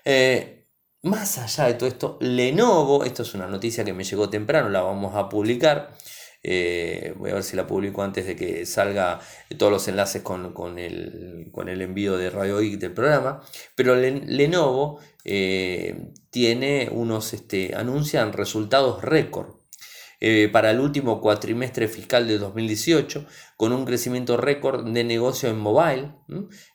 Eh, 0.05 0.67
más 1.03 1.37
allá 1.37 1.67
de 1.67 1.75
todo 1.75 1.89
esto, 1.89 2.17
Lenovo, 2.21 3.05
esto 3.05 3.25
es 3.25 3.35
una 3.35 3.47
noticia 3.49 3.85
que 3.85 3.93
me 3.93 4.05
llegó 4.05 4.31
temprano, 4.31 4.71
la 4.71 4.81
vamos 4.81 5.15
a 5.15 5.29
publicar. 5.29 5.95
Eh, 6.45 7.15
voy 7.17 7.31
a 7.31 7.35
ver 7.35 7.43
si 7.45 7.57
la 7.57 7.67
publico 7.67 8.03
antes 8.03 8.27
de 8.27 8.35
que 8.35 8.67
salga 8.67 9.21
todos 9.59 9.71
los 9.71 9.87
enlaces 9.89 10.23
con, 10.23 10.79
el, 10.79 11.53
envío 11.55 12.17
de 12.17 12.31
Radio 12.31 12.59
Geek 12.59 12.79
del 12.79 12.93
programa. 12.93 13.41
Pero 13.75 13.95
Lenovo 13.95 15.01
eh, 15.25 16.09
tiene 16.31 16.89
unos, 16.91 17.33
este, 17.33 17.75
anuncian 17.77 18.33
resultados 18.33 19.03
récord 19.03 19.63
eh, 20.25 20.49
para 20.53 20.71
el 20.71 20.79
último 20.79 21.21
cuatrimestre 21.21 21.89
fiscal 21.89 22.29
de 22.29 22.39
2018, 22.39 23.27
con 23.63 23.73
un 23.73 23.85
crecimiento 23.85 24.37
récord 24.37 24.85
de 24.89 25.05
negocio 25.05 25.49
en 25.49 25.57
mobile, 25.57 26.11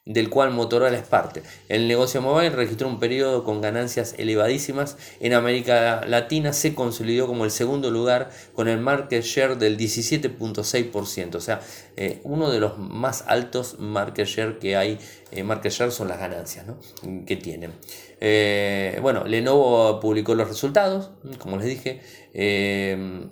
del 0.05 0.29
cual 0.29 0.51
Motorola 0.51 0.97
es 0.97 1.05
parte. 1.05 1.43
El 1.67 1.85
negocio 1.85 2.21
mobile 2.21 2.51
registró 2.51 2.87
un 2.87 2.97
periodo 2.97 3.43
con 3.43 3.59
ganancias 3.59 4.15
elevadísimas. 4.17 4.95
En 5.19 5.33
América 5.33 6.05
Latina 6.07 6.53
se 6.53 6.73
consolidó 6.73 7.27
como 7.27 7.43
el 7.43 7.51
segundo 7.51 7.91
lugar 7.91 8.29
con 8.53 8.69
el 8.69 8.79
market 8.79 9.21
share 9.21 9.57
del 9.57 9.77
17.6%, 9.77 11.35
o 11.35 11.41
sea, 11.41 11.59
eh, 11.97 12.21
uno 12.23 12.49
de 12.49 12.61
los 12.61 12.77
más 12.77 13.25
altos 13.27 13.79
market 13.79 14.25
share 14.25 14.57
que 14.57 14.77
hay. 14.77 14.97
Eh, 15.31 15.43
market 15.43 15.73
share 15.73 15.91
son 15.91 16.07
las 16.07 16.19
ganancias 16.19 16.67
que 17.25 17.35
tienen. 17.35 17.73
bueno, 19.01 19.25
Lenovo 19.25 19.99
publicó 19.99 20.35
los 20.35 20.47
resultados, 20.47 21.11
como 21.37 21.57
les 21.57 21.65
dije, 21.65 21.99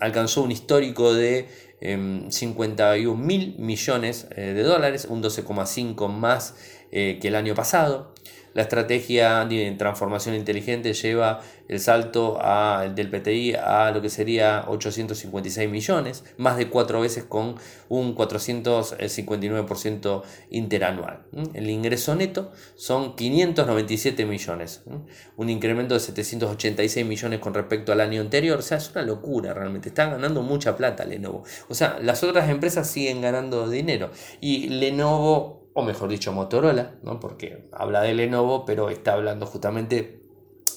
alcanzó 0.01 0.41
un 0.41 0.51
histórico 0.51 1.13
de 1.13 1.47
51 1.81 3.13
em, 3.13 3.25
mil 3.25 3.55
millones 3.57 4.27
eh, 4.35 4.53
de 4.53 4.63
dólares, 4.63 5.07
un 5.09 5.21
12,5 5.21 6.07
más 6.07 6.55
eh, 6.91 7.19
que 7.21 7.27
el 7.27 7.35
año 7.35 7.53
pasado. 7.55 8.14
La 8.55 8.63
estrategia 8.63 9.45
de 9.45 9.69
transformación 9.77 10.33
inteligente 10.33 10.93
lleva 10.93 11.41
el 11.67 11.79
salto 11.81 12.39
del 12.95 13.09
PTI 13.09 13.55
a 13.55 13.91
lo 13.91 14.01
que 14.01 14.09
sería 14.09 14.63
856 14.69 15.69
millones, 15.69 16.23
más 16.37 16.55
de 16.55 16.69
cuatro 16.69 17.01
veces 17.01 17.25
con 17.25 17.57
un 17.89 18.15
459% 18.15 20.23
interanual. 20.51 21.25
El 21.53 21.69
ingreso 21.69 22.15
neto 22.15 22.53
son 22.75 23.17
597 23.17 24.25
millones, 24.25 24.83
un 25.35 25.49
incremento 25.49 25.93
de 25.93 25.99
786 25.99 27.05
millones 27.05 27.41
con 27.41 27.53
respecto 27.53 27.91
al 27.91 27.99
año 27.99 28.21
anterior. 28.21 28.59
O 28.59 28.61
sea, 28.61 28.77
es 28.77 28.89
una 28.91 29.01
locura 29.01 29.53
realmente. 29.53 29.89
Están 29.89 30.11
ganando 30.11 30.43
mucha 30.43 30.77
plata 30.77 31.03
Lenovo. 31.03 31.43
O 31.67 31.73
sea, 31.73 31.99
las 32.01 32.23
otras 32.23 32.49
empresas 32.49 32.89
siguen 32.89 33.19
ganando 33.19 33.69
dinero 33.69 34.11
y 34.39 34.69
Lenovo 34.69 35.64
o 35.75 35.83
mejor 35.83 36.09
dicho 36.09 36.31
Motorola, 36.31 36.95
¿no? 37.03 37.19
porque 37.19 37.67
habla 37.73 38.01
de 38.01 38.13
Lenovo, 38.13 38.65
pero 38.65 38.89
está 38.89 39.13
hablando 39.13 39.45
justamente 39.45 40.21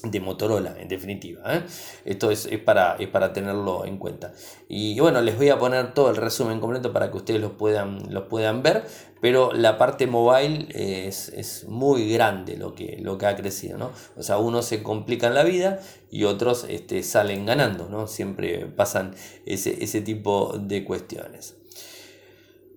de 0.03 0.21
Motorola, 0.21 0.75
en 0.77 0.89
definitiva. 0.89 1.41
¿eh? 1.55 1.63
Esto 2.05 2.33
es, 2.33 2.49
para, 2.65 2.97
para 3.13 3.33
tenerlo 3.33 3.85
en 3.85 3.99
cuenta. 3.99 4.33
Y 4.69 4.99
bueno, 4.99 5.21
les 5.21 5.37
voy 5.37 5.51
a 5.51 5.59
poner 5.59 5.95
todo 5.95 6.11
el 6.11 6.17
resumen 6.17 6.59
completo 6.59 6.93
para 6.93 7.13
que 7.13 7.17
ustedes 7.17 7.41
lo 7.41 7.57
puedan, 7.57 8.13
lo 8.13 8.29
puedan 8.29 8.65
ver, 8.65 8.85
pero 9.21 9.53
la 9.53 9.79
parte 9.79 10.09
mobile 10.09 10.67
es, 10.75 11.65
muy 11.69 12.13
grande 12.13 12.57
lo 12.57 12.75
que, 12.75 12.99
lo 13.01 13.19
que 13.19 13.27
ha 13.27 13.37
crecido. 13.37 13.79
¿no? 13.79 13.93
O 14.17 14.23
sea, 14.25 14.39
unos 14.39 14.67
se 14.67 14.83
complican 14.83 15.33
la 15.33 15.45
vida 15.45 15.81
y 16.11 16.25
otros 16.25 16.67
este, 16.69 17.05
salen 17.05 17.47
ganando. 17.47 17.89
¿no? 17.89 18.09
Siempre 18.09 18.67
pasan 18.67 19.15
ese, 19.47 19.83
ese 19.83 20.01
tipo 20.01 20.57
de 20.59 20.85
cuestiones. 20.85 21.55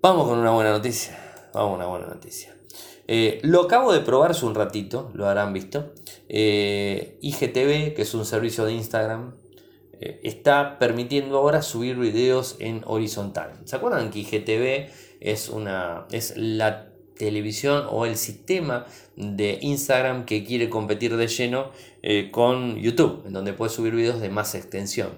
Vamos 0.04 0.28
con 0.28 0.38
una 0.38 0.52
buena 0.52 0.70
noticia. 0.70 1.31
Vamos 1.54 1.76
una 1.76 1.88
buena 1.88 2.08
noticia. 2.08 2.56
Eh, 3.08 3.40
lo 3.44 3.64
acabo 3.64 3.92
de 3.92 4.00
probar 4.00 4.32
hace 4.32 4.46
un 4.46 4.56
ratito, 4.56 5.12
lo 5.14 5.28
habrán 5.28 5.54
visto. 5.54 5.94
Eh, 6.30 7.18
IGTV, 7.22 7.94
que 7.94 8.04
es 8.04 8.14
un 8.14 8.26
servicio 8.26 8.66
de 8.66 8.74
Instagram, 8.74 9.36
eh, 10.00 10.20
está 10.24 10.80
permitiendo 10.80 11.38
ahora 11.38 11.62
subir 11.62 11.98
videos 11.98 12.56
en 12.60 12.84
horizontal. 12.86 13.54
¿Se 13.66 13.76
acuerdan 13.76 14.12
que 14.12 14.20
IGTV 14.20 14.90
es, 15.20 15.50
una, 15.50 16.06
es 16.12 16.38
la 16.38 16.92
televisión 17.22 17.86
o 17.88 18.08
el 18.08 18.18
sistema 18.18 18.88
de 19.16 19.60
Instagram 19.62 20.26
que 20.26 20.44
quiere 20.44 20.72
competir 20.72 21.16
de 21.18 21.28
lleno 21.28 21.70
eh, 22.02 22.32
con 22.32 22.78
YouTube, 22.78 23.24
en 23.28 23.34
donde 23.34 23.54
puedes 23.54 23.74
subir 23.74 23.94
videos 23.94 24.20
de 24.22 24.30
más 24.30 24.56
extensión. 24.56 25.10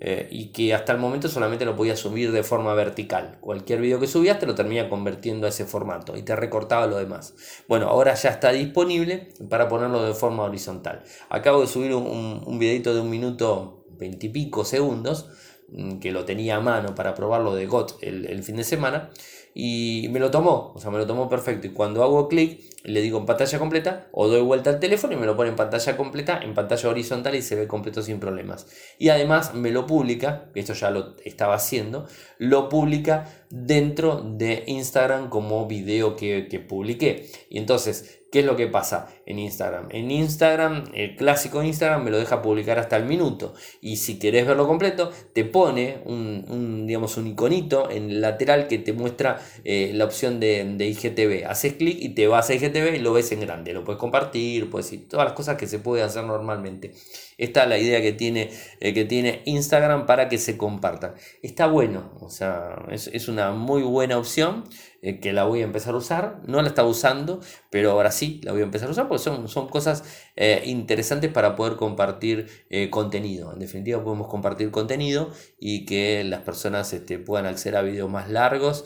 Eh, 0.00 0.28
y 0.30 0.52
que 0.52 0.74
hasta 0.74 0.92
el 0.92 0.98
momento 0.98 1.28
solamente 1.28 1.64
lo 1.64 1.74
podías 1.74 1.98
subir 1.98 2.30
de 2.30 2.44
forma 2.44 2.72
vertical. 2.74 3.38
Cualquier 3.40 3.80
video 3.80 3.98
que 3.98 4.06
subías 4.06 4.38
te 4.38 4.46
lo 4.46 4.54
termina 4.54 4.88
convirtiendo 4.88 5.46
a 5.46 5.50
ese 5.50 5.64
formato 5.64 6.16
y 6.16 6.22
te 6.22 6.36
recortaba 6.36 6.86
lo 6.86 6.98
demás. 6.98 7.34
Bueno, 7.66 7.88
ahora 7.88 8.14
ya 8.14 8.30
está 8.30 8.52
disponible 8.52 9.32
para 9.50 9.68
ponerlo 9.68 10.04
de 10.04 10.14
forma 10.14 10.44
horizontal. 10.44 11.02
Acabo 11.30 11.62
de 11.62 11.66
subir 11.66 11.94
un, 11.94 12.44
un 12.46 12.58
videito 12.60 12.94
de 12.94 13.00
un 13.00 13.10
minuto 13.10 13.86
veintipico 13.98 14.64
segundos 14.64 15.26
mm, 15.68 15.98
que 15.98 16.12
lo 16.12 16.24
tenía 16.24 16.56
a 16.56 16.60
mano 16.60 16.94
para 16.94 17.14
probarlo 17.14 17.56
de 17.56 17.66
GOT 17.66 18.00
el, 18.02 18.26
el 18.26 18.44
fin 18.44 18.56
de 18.56 18.64
semana 18.64 19.10
y 19.54 20.08
me 20.10 20.20
lo 20.20 20.30
tomó, 20.30 20.72
o 20.74 20.78
sea, 20.78 20.90
me 20.90 20.98
lo 20.98 21.06
tomó 21.06 21.28
perfecto. 21.28 21.66
Y 21.66 21.70
cuando 21.70 22.02
hago 22.02 22.28
clic, 22.28 22.60
le 22.84 23.00
digo 23.00 23.18
en 23.18 23.26
pantalla 23.26 23.58
completa 23.58 24.08
o 24.12 24.28
doy 24.28 24.40
vuelta 24.42 24.70
al 24.70 24.80
teléfono 24.80 25.14
y 25.14 25.16
me 25.16 25.26
lo 25.26 25.36
pone 25.36 25.50
en 25.50 25.56
pantalla 25.56 25.96
completa, 25.96 26.40
en 26.42 26.54
pantalla 26.54 26.88
horizontal 26.88 27.34
y 27.34 27.42
se 27.42 27.56
ve 27.56 27.66
completo 27.66 28.02
sin 28.02 28.20
problemas. 28.20 28.66
Y 28.98 29.08
además 29.08 29.54
me 29.54 29.70
lo 29.70 29.86
publica, 29.86 30.50
esto 30.54 30.74
ya 30.74 30.90
lo 30.90 31.16
estaba 31.24 31.54
haciendo, 31.54 32.06
lo 32.38 32.68
publica 32.68 33.26
dentro 33.50 34.22
de 34.22 34.64
Instagram 34.66 35.28
como 35.28 35.66
video 35.66 36.16
que, 36.16 36.48
que 36.48 36.60
publiqué. 36.60 37.30
Y 37.50 37.58
entonces 37.58 38.18
¿Qué 38.30 38.40
es 38.40 38.44
lo 38.44 38.56
que 38.56 38.66
pasa 38.66 39.08
en 39.28 39.38
Instagram? 39.38 39.88
En 39.90 40.10
Instagram, 40.10 40.84
el 40.94 41.14
clásico 41.14 41.62
Instagram 41.62 42.02
me 42.02 42.10
lo 42.10 42.18
deja 42.18 42.40
publicar 42.40 42.78
hasta 42.78 42.96
el 42.96 43.04
minuto. 43.04 43.52
Y 43.82 43.96
si 43.96 44.18
querés 44.18 44.46
verlo 44.46 44.66
completo, 44.66 45.10
te 45.34 45.44
pone 45.44 45.98
un, 46.06 46.86
digamos, 46.86 47.18
un 47.18 47.26
iconito 47.26 47.90
en 47.90 48.08
el 48.08 48.20
lateral 48.22 48.68
que 48.68 48.78
te 48.78 48.94
muestra 48.94 49.38
eh, 49.64 49.92
la 49.94 50.06
opción 50.06 50.40
de, 50.40 50.76
IGTV. 50.78 51.46
Haces 51.46 51.74
clic 51.74 51.98
y 52.00 52.08
te 52.14 52.26
vas 52.26 52.48
a 52.48 52.54
IGTV 52.54 52.96
y 52.96 53.00
lo 53.00 53.12
ves 53.12 53.30
en 53.32 53.40
grande. 53.40 53.74
Lo 53.74 53.84
puedes 53.84 54.00
compartir, 54.00 54.70
puedes 54.70 54.90
decir 54.90 55.06
todas 55.08 55.26
las 55.26 55.34
cosas 55.34 55.58
que 55.58 55.66
se 55.66 55.78
puede 55.78 56.02
hacer 56.02 56.24
normalmente. 56.24 56.94
Esta 57.36 57.64
es 57.64 57.68
la 57.68 57.78
idea 57.78 58.00
que 58.00 58.12
tiene, 58.12 58.50
eh, 58.80 58.94
que 58.94 59.04
tiene 59.04 59.42
Instagram 59.44 60.06
para 60.06 60.30
que 60.30 60.38
se 60.38 60.56
compartan. 60.56 61.14
Está 61.42 61.66
bueno, 61.66 62.12
o 62.20 62.30
sea, 62.30 62.86
es, 62.90 63.08
es 63.12 63.28
una 63.28 63.52
muy 63.52 63.82
buena 63.82 64.16
opción. 64.16 64.64
Eh, 65.00 65.20
que 65.20 65.32
la 65.32 65.44
voy 65.44 65.60
a 65.60 65.64
empezar 65.64 65.94
a 65.94 65.98
usar. 65.98 66.40
No 66.46 66.60
la 66.60 66.68
estaba 66.68 66.88
usando, 66.88 67.40
pero 67.70 67.92
ahora 67.92 68.10
sí 68.10 68.40
la 68.42 68.50
voy 68.50 68.62
a 68.62 68.64
empezar 68.64 68.88
a 68.88 68.90
usar 68.90 69.06
porque 69.06 69.17
son, 69.18 69.48
son 69.48 69.68
cosas 69.68 70.04
eh, 70.36 70.62
interesantes 70.66 71.30
para 71.30 71.56
poder 71.56 71.76
compartir 71.76 72.46
eh, 72.70 72.90
contenido. 72.90 73.52
En 73.52 73.58
definitiva, 73.58 74.02
podemos 74.02 74.28
compartir 74.28 74.70
contenido 74.70 75.30
y 75.58 75.84
que 75.84 76.24
las 76.24 76.42
personas 76.42 76.92
este, 76.92 77.18
puedan 77.18 77.46
acceder 77.46 77.76
a 77.76 77.82
videos 77.82 78.10
más 78.10 78.30
largos. 78.30 78.84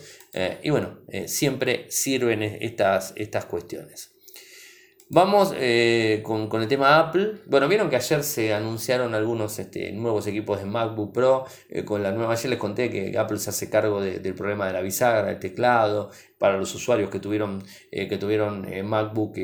y 0.63 0.69
bueno, 0.71 0.97
siempre 1.27 1.85
sirven 1.89 2.41
estas, 2.41 3.13
estas 3.15 3.45
cuestiones. 3.45 4.13
Vamos 5.15 5.53
eh, 5.55 6.23
con, 6.23 6.49
el 6.59 6.67
tema 6.67 6.97
Apple. 6.97 7.35
Bueno, 7.45 7.67
vieron 7.67 7.87
que 7.87 7.97
ayer 7.97 8.23
se 8.23 8.51
anunciaron 8.51 9.13
algunos 9.13 9.59
este, 9.59 9.91
nuevos 9.91 10.25
equipos 10.25 10.57
de 10.57 10.65
MacBook 10.65 11.13
Pro. 11.13 11.45
Eh, 11.69 11.85
con 11.85 12.01
la 12.01 12.11
nueva, 12.11 12.33
ayer 12.33 12.49
les 12.49 12.57
conté 12.57 12.89
que 12.89 13.15
Apple 13.15 13.37
se 13.37 13.51
hace 13.51 13.69
cargo 13.69 14.01
del 14.01 14.33
problema 14.33 14.65
de 14.65 14.73
la 14.73 14.81
bisagra, 14.81 15.27
del 15.27 15.37
teclado, 15.37 16.09
para 16.39 16.57
los 16.57 16.73
usuarios 16.73 17.11
que 17.11 17.19
tuvieron, 17.19 17.63
eh, 17.91 18.07
que 18.07 18.17
tuvieron 18.17 18.65
MacBook 18.85 19.37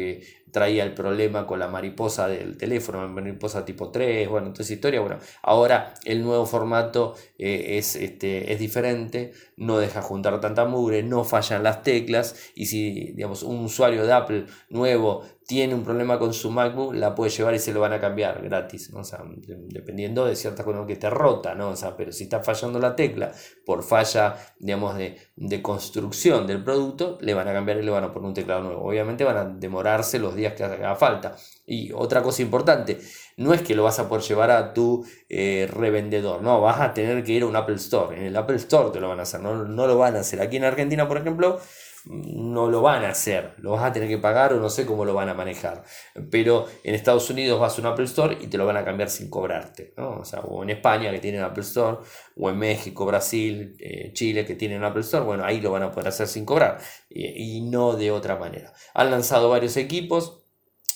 traía 0.51 0.83
el 0.83 0.93
problema 0.93 1.45
con 1.45 1.59
la 1.59 1.67
mariposa 1.67 2.27
del 2.27 2.57
teléfono, 2.57 3.07
mariposa 3.07 3.65
tipo 3.65 3.89
3, 3.89 4.27
bueno, 4.29 4.47
entonces 4.47 4.75
historia, 4.75 5.01
bueno, 5.01 5.17
ahora 5.41 5.93
el 6.05 6.23
nuevo 6.23 6.45
formato 6.45 7.15
es, 7.37 7.95
este, 7.95 8.51
es 8.53 8.59
diferente, 8.59 9.33
no 9.57 9.77
deja 9.77 10.01
juntar 10.01 10.39
tanta 10.39 10.65
mugre, 10.65 11.03
no 11.03 11.23
fallan 11.23 11.63
las 11.63 11.83
teclas 11.83 12.35
y 12.55 12.67
si, 12.67 13.11
digamos, 13.13 13.43
un 13.43 13.63
usuario 13.63 14.05
de 14.05 14.13
Apple 14.13 14.45
nuevo 14.69 15.23
tiene 15.49 15.73
un 15.73 15.83
problema 15.83 16.19
con 16.19 16.31
su 16.31 16.51
MacBook, 16.51 16.93
la 16.93 17.15
puede 17.15 17.31
llevar 17.31 17.55
y 17.55 17.59
se 17.59 17.73
lo 17.73 17.79
van 17.79 17.91
a 17.91 17.99
cambiar 17.99 18.39
gratis, 18.43 18.91
¿no? 18.93 18.99
o 18.99 19.03
sea, 19.03 19.23
dependiendo 19.47 20.25
de 20.25 20.35
ciertas 20.35 20.63
cosas 20.63 20.85
que 20.85 20.93
esté 20.93 21.09
rota, 21.09 21.55
¿no? 21.55 21.69
O 21.69 21.75
sea, 21.75 21.97
pero 21.97 22.11
si 22.11 22.25
está 22.25 22.43
fallando 22.43 22.77
la 22.77 22.95
tecla 22.95 23.31
por 23.65 23.81
falla, 23.81 24.35
digamos, 24.59 24.95
de, 24.95 25.17
de, 25.35 25.61
construcción 25.63 26.45
del 26.45 26.63
producto, 26.63 27.17
le 27.21 27.33
van 27.33 27.47
a 27.47 27.53
cambiar 27.53 27.79
y 27.79 27.81
le 27.81 27.89
van 27.89 28.03
a 28.03 28.13
poner 28.13 28.27
un 28.27 28.35
teclado 28.35 28.61
nuevo. 28.61 28.87
Obviamente 28.87 29.23
van 29.23 29.37
a 29.37 29.45
demorarse 29.45 30.19
los 30.19 30.35
días 30.39 30.53
que 30.53 30.63
haga 30.63 30.95
falta. 30.95 31.35
Y 31.65 31.91
otra 31.91 32.23
cosa 32.23 32.41
importante, 32.41 32.99
no 33.37 33.53
es 33.53 33.61
que 33.61 33.75
lo 33.75 33.83
vas 33.83 33.99
a 33.99 34.09
poder 34.09 34.23
llevar 34.23 34.51
a 34.51 34.73
tu 34.73 35.05
eh, 35.29 35.69
revendedor, 35.71 36.41
no, 36.41 36.61
vas 36.61 36.81
a 36.81 36.93
tener 36.93 37.23
que 37.23 37.33
ir 37.33 37.43
a 37.43 37.45
un 37.45 37.55
Apple 37.55 37.75
Store. 37.75 38.17
En 38.17 38.23
el 38.23 38.35
Apple 38.35 38.55
Store 38.55 38.89
te 38.91 38.99
lo 38.99 39.09
van 39.09 39.19
a 39.19 39.23
hacer, 39.23 39.39
no, 39.41 39.65
no 39.65 39.85
lo 39.87 39.97
van 39.97 40.15
a 40.15 40.21
hacer. 40.21 40.41
Aquí 40.41 40.57
en 40.57 40.63
Argentina, 40.63 41.07
por 41.07 41.17
ejemplo, 41.17 41.59
no 42.05 42.69
lo 42.69 42.81
van 42.81 43.03
a 43.03 43.09
hacer, 43.09 43.53
lo 43.57 43.71
vas 43.71 43.83
a 43.83 43.93
tener 43.93 44.07
que 44.07 44.17
pagar 44.17 44.53
o 44.53 44.59
no 44.59 44.69
sé 44.69 44.85
cómo 44.85 45.05
lo 45.05 45.13
van 45.13 45.29
a 45.29 45.33
manejar. 45.33 45.83
Pero 46.31 46.65
en 46.83 46.95
Estados 46.95 47.29
Unidos 47.29 47.59
vas 47.59 47.77
a 47.77 47.81
un 47.81 47.87
Apple 47.87 48.05
Store 48.05 48.37
y 48.39 48.47
te 48.47 48.57
lo 48.57 48.65
van 48.65 48.77
a 48.77 48.85
cambiar 48.85 49.09
sin 49.09 49.29
cobrarte. 49.29 49.93
O, 49.97 50.23
sea, 50.25 50.39
o 50.41 50.63
en 50.63 50.71
España 50.71 51.11
que 51.11 51.19
tienen 51.19 51.41
Apple 51.41 51.63
Store, 51.63 51.97
o 52.37 52.49
en 52.49 52.57
México, 52.57 53.05
Brasil, 53.05 53.75
eh, 53.79 54.11
Chile 54.13 54.45
que 54.45 54.55
tienen 54.55 54.83
Apple 54.83 55.01
Store, 55.01 55.25
bueno, 55.25 55.43
ahí 55.43 55.61
lo 55.61 55.71
van 55.71 55.83
a 55.83 55.91
poder 55.91 56.07
hacer 56.09 56.27
sin 56.27 56.45
cobrar 56.45 56.79
y 57.09 57.61
no 57.61 57.95
de 57.95 58.11
otra 58.11 58.37
manera. 58.37 58.73
Han 58.93 59.11
lanzado 59.11 59.49
varios 59.49 59.75
equipos 59.77 60.38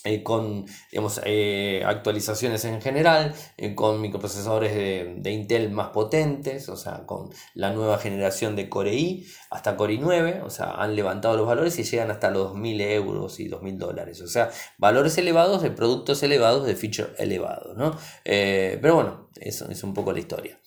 eh, 0.06 0.22
con 0.22 0.66
digamos, 0.92 1.22
eh, 1.24 1.82
actualizaciones 1.86 2.66
en 2.66 2.82
general, 2.82 3.34
eh, 3.56 3.74
con 3.74 4.02
microprocesadores 4.02 4.76
de, 4.76 5.32
Intel 5.32 5.72
más 5.72 5.89
potentes, 5.89 6.68
o 6.68 6.76
sea, 6.76 7.06
con 7.06 7.30
la 7.54 7.72
nueva 7.72 7.98
generación 7.98 8.58
de 8.58 8.68
Core 8.68 8.94
i 8.94 9.26
hasta 9.50 9.78
Core 9.78 9.94
i9, 9.94 10.44
o 10.44 10.50
sea, 10.50 10.72
han 10.72 10.98
levantado 10.98 11.38
los 11.38 11.48
valores 11.48 11.80
y 11.80 11.84
llegan 11.84 12.12
hasta 12.12 12.32
los 12.32 12.54
2.000 12.54 12.82
euros 12.82 13.39
y 13.39 13.48
2.000 13.48 13.78
dólares, 13.78 14.20
o 14.22 14.28
sea, 14.28 14.52
valores 14.78 15.18
elevados 15.18 15.62
de 15.62 15.72
productos 15.72 16.22
elevados, 16.22 16.66
de 16.66 16.76
feature 16.76 17.13
elevados, 17.18 17.78
¿no? 17.78 17.98
pero 18.24 18.96
bueno, 18.96 19.30
eso 19.39 19.70
es 19.70 19.84
un 19.84 19.94
poco 19.94 20.12
la 20.12 20.20
historia. 20.20 20.60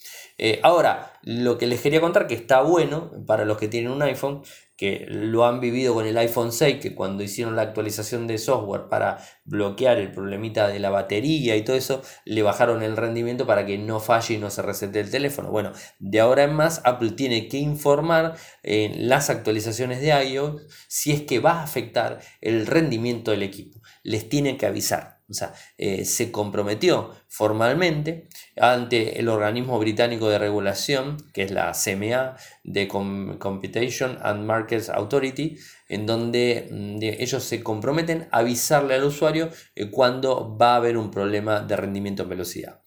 Ahora, 0.62 1.12
lo 1.22 1.59
que 1.59 1.66
les 1.66 1.81
quería 1.81 2.01
contar 2.01 2.27
que 2.27 2.35
está 2.35 2.62
bueno 2.62 3.11
para 3.27 3.44
los 3.44 3.59
que 3.59 3.68
tienen 3.68 3.90
un 3.90 4.03
iPhone 4.03 4.42
que 4.77 5.07
lo 5.09 5.46
han 5.46 5.61
vivido 5.61 5.94
con 5.94 6.07
el 6.07 6.18
iPhone 6.18 6.53
6, 6.53 6.79
que 6.81 6.94
cuando 6.94 7.22
hicieron 7.22 7.57
la 7.57 7.62
actualización 7.62 8.27
de 8.27 8.37
software 8.37 8.88
para 8.90 9.18
bloquear 9.44 9.96
el 9.99 10.12
problemita 10.12 10.68
de 10.68 10.79
la 10.79 10.90
batería 10.90 11.57
y 11.57 11.62
todo 11.62 11.77
eso, 11.77 12.03
le 12.27 12.42
bajaron 12.42 12.83
el 12.83 12.96
rendimiento 12.96 13.46
para 13.46 13.64
que 13.64 13.79
no 13.79 14.01
falle 14.01 14.35
y 14.35 14.38
no 14.38 14.51
se 14.51 14.62
resete 14.62 15.01
el 15.01 15.11
teléfono. 15.11 15.51
Bueno, 15.51 15.72
de 15.99 16.20
ahora 16.20 16.44
en 16.44 16.55
más 16.55 16.83
Apple 16.85 17.12
tiene 17.12 17.49
que 17.49 17.57
informar 17.57 18.37
en 18.62 19.09
las 19.09 19.31
actualizaciones 19.31 20.01
de 20.03 20.09
iOS 20.09 20.62
si 20.88 21.12
es 21.12 21.22
que 21.22 21.38
va 21.38 21.61
a 21.61 21.62
afectar 21.62 22.20
el 22.42 22.66
rendimiento 22.66 23.31
del 23.31 23.42
equipo. 23.42 23.81
Les 24.03 24.29
tiene 24.29 24.59
que 24.59 24.66
avisar. 24.66 25.15
O 25.28 25.34
sea, 25.34 25.54
eh, 25.76 26.04
se 26.04 26.30
comprometió 26.30 27.10
formalmente 27.28 28.28
ante 28.56 29.18
el 29.18 29.28
organismo 29.28 29.78
británico 29.78 30.28
de 30.28 30.38
regulación, 30.38 31.16
que 31.32 31.42
es 31.42 31.50
la 31.50 31.72
CMA, 31.72 32.36
de 32.62 32.86
Competition 32.86 34.18
and 34.22 34.44
Markets 34.44 34.88
Authority, 34.88 35.58
en 35.88 36.06
donde 36.06 36.68
mm, 36.70 36.98
ellos 37.02 37.42
se 37.42 37.62
comprometen 37.62 38.28
a 38.30 38.38
avisarle 38.38 38.94
al 38.94 39.04
usuario 39.04 39.50
eh, 39.74 39.90
cuando 39.90 40.56
va 40.56 40.74
a 40.74 40.76
haber 40.76 40.96
un 40.96 41.10
problema 41.10 41.60
de 41.60 41.76
rendimiento 41.76 42.22
en 42.22 42.28
velocidad. 42.28 42.80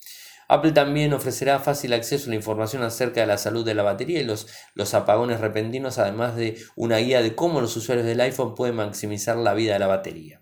Apple 0.48 0.72
también 0.72 1.14
ofrecerá 1.14 1.60
fácil 1.60 1.94
acceso 1.94 2.26
a 2.26 2.30
la 2.30 2.36
información 2.36 2.82
acerca 2.84 3.22
de 3.22 3.28
la 3.28 3.38
salud 3.38 3.64
de 3.64 3.76
la 3.76 3.84
batería 3.84 4.20
y 4.20 4.24
los, 4.24 4.48
los 4.74 4.94
apagones 4.96 5.42
repentinos, 5.42 6.00
además 6.00 6.36
de 6.36 6.58
una 6.76 6.98
guía 6.98 7.22
de 7.22 7.36
cómo 7.36 7.62
los 7.62 7.76
usuarios 7.78 8.08
del 8.08 8.22
iPhone 8.22 8.56
pueden 8.56 8.76
maximizar 8.76 9.38
la 9.38 9.54
vida 9.54 9.74
de 9.74 9.80
la 9.80 9.88
batería. 9.88 10.42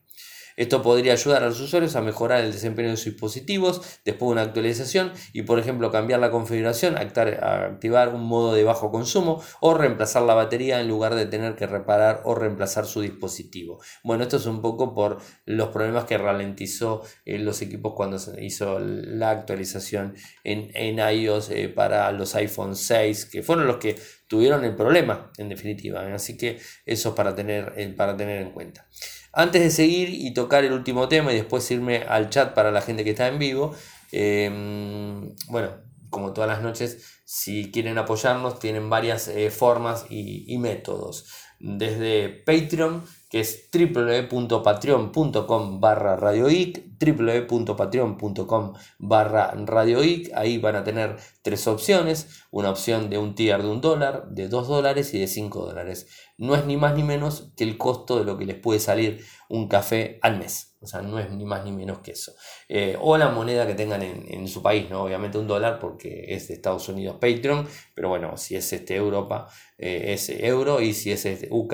Esto 0.57 0.81
podría 0.81 1.13
ayudar 1.13 1.43
a 1.43 1.47
los 1.47 1.61
usuarios 1.61 1.95
a 1.95 2.01
mejorar 2.01 2.43
el 2.43 2.51
desempeño 2.51 2.89
de 2.89 2.97
sus 2.97 3.13
dispositivos 3.13 3.99
después 4.03 4.27
de 4.27 4.31
una 4.33 4.41
actualización 4.41 5.13
y 5.31 5.43
por 5.43 5.59
ejemplo 5.59 5.91
cambiar 5.91 6.19
la 6.19 6.31
configuración, 6.31 6.97
activar 6.97 8.09
un 8.13 8.23
modo 8.23 8.53
de 8.55 8.63
bajo 8.63 8.91
consumo 8.91 9.41
o 9.61 9.75
reemplazar 9.75 10.23
la 10.23 10.33
batería 10.33 10.81
en 10.81 10.87
lugar 10.87 11.13
de 11.13 11.27
tener 11.27 11.55
que 11.55 11.67
reparar 11.67 12.21
o 12.25 12.33
reemplazar 12.33 12.87
su 12.87 13.01
dispositivo. 13.01 13.79
Bueno, 14.03 14.23
esto 14.23 14.37
es 14.37 14.47
un 14.47 14.61
poco 14.61 14.95
por 14.95 15.19
los 15.45 15.69
problemas 15.69 16.05
que 16.05 16.17
ralentizó 16.17 17.03
eh, 17.25 17.37
los 17.37 17.61
equipos 17.61 17.93
cuando 17.95 18.17
se 18.17 18.43
hizo 18.43 18.79
la 18.79 19.29
actualización 19.29 20.15
en, 20.43 20.71
en 20.73 20.97
iOS 20.97 21.51
eh, 21.51 21.69
para 21.69 22.11
los 22.11 22.33
iPhone 22.33 22.75
6, 22.75 23.25
que 23.27 23.43
fueron 23.43 23.67
los 23.67 23.77
que 23.77 23.95
tuvieron 24.27 24.63
el 24.63 24.75
problema 24.75 25.31
en 25.37 25.49
definitiva. 25.49 26.13
Así 26.13 26.37
que 26.37 26.59
eso 26.85 27.15
para 27.15 27.35
tener, 27.35 27.73
eh, 27.77 27.93
para 27.95 28.15
tener 28.15 28.41
en 28.41 28.51
cuenta. 28.51 28.87
Antes 29.33 29.61
de 29.61 29.71
seguir 29.71 30.09
y 30.09 30.33
tocar 30.33 30.63
el 30.63 30.73
último 30.73 31.07
tema 31.07 31.31
y 31.31 31.35
después 31.35 31.69
irme 31.71 32.03
al 32.07 32.29
chat 32.29 32.53
para 32.53 32.71
la 32.71 32.81
gente 32.81 33.03
que 33.03 33.11
está 33.11 33.27
en 33.27 33.39
vivo, 33.39 33.75
em, 34.11 35.35
bueno, 35.49 35.71
como 36.09 36.33
todas 36.33 36.49
las 36.49 36.61
noches, 36.61 37.21
si 37.25 37.71
quieren 37.71 37.97
apoyarnos, 37.97 38.59
tienen 38.59 38.89
varias 38.89 39.27
eh, 39.27 39.51
formas 39.51 40.05
y, 40.09 40.57
métodos. 40.57 41.27
Desde 41.59 42.29
Patreon, 42.29 43.03
que 43.29 43.39
es 43.39 43.69
www.patreon.com 43.71 45.79
barra 45.79 46.15
radioic, 46.15 46.87
www.patreon.com 46.99 48.73
barra 48.99 49.53
radioic, 49.53 50.31
ahí 50.33 50.57
van 50.57 50.75
a 50.75 50.83
tener 50.83 51.17
tres 51.41 51.67
opciones, 51.67 52.43
una 52.51 52.69
opción 52.69 53.09
de 53.09 53.17
un 53.17 53.35
tier 53.35 53.61
de 53.61 53.69
un 53.69 53.81
dólar, 53.81 54.29
de 54.29 54.47
dos 54.47 54.67
dólares 54.67 55.13
y 55.13 55.19
de 55.19 55.27
cinco 55.27 55.65
dólares. 55.65 56.07
No 56.37 56.55
es 56.55 56.65
ni 56.65 56.77
más 56.77 56.95
ni 56.95 57.03
menos 57.03 57.51
que 57.55 57.63
el 57.63 57.77
costo 57.77 58.19
de 58.19 58.25
lo 58.25 58.37
que 58.37 58.45
les 58.45 58.55
puede 58.55 58.79
salir 58.79 59.23
un 59.49 59.67
café 59.67 60.19
al 60.21 60.39
mes. 60.39 60.66
O 60.79 60.85
sea, 60.85 61.01
no 61.01 61.19
es 61.19 61.31
ni 61.31 61.43
más 61.43 61.65
ni 61.65 61.71
menos 61.71 61.99
que 61.99 62.11
eso. 62.11 62.33
Eh, 62.69 62.95
o 62.99 63.17
la 63.17 63.29
moneda 63.29 63.65
que 63.65 63.73
tengan 63.73 64.01
en, 64.03 64.47
su 64.47 64.61
país, 64.61 64.89
¿no? 64.89 65.03
Obviamente 65.03 65.37
un 65.37 65.47
dólar 65.47 65.79
porque 65.79 66.25
es 66.27 66.47
de 66.47 66.53
Estados 66.53 66.87
Unidos 66.87 67.17
Patreon, 67.19 67.67
pero 67.95 68.09
bueno, 68.09 68.37
si 68.37 68.55
es 68.55 68.71
este 68.71 68.95
Europa, 68.95 69.47
eh, 69.77 70.13
es 70.13 70.29
euro 70.29 70.79
y 70.79 70.93
si 70.93 71.11
es 71.11 71.25
este 71.25 71.47
UK 71.49 71.73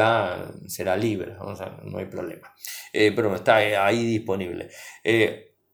será 0.67 0.95
libre, 0.95 1.35
o 1.39 1.55
sea, 1.55 1.79
no 1.83 1.97
hay 1.97 2.05
problema. 2.05 2.53
Eh, 2.93 3.11
pero 3.13 3.35
está 3.35 3.57
ahí 3.57 4.03
disponible. 4.05 4.69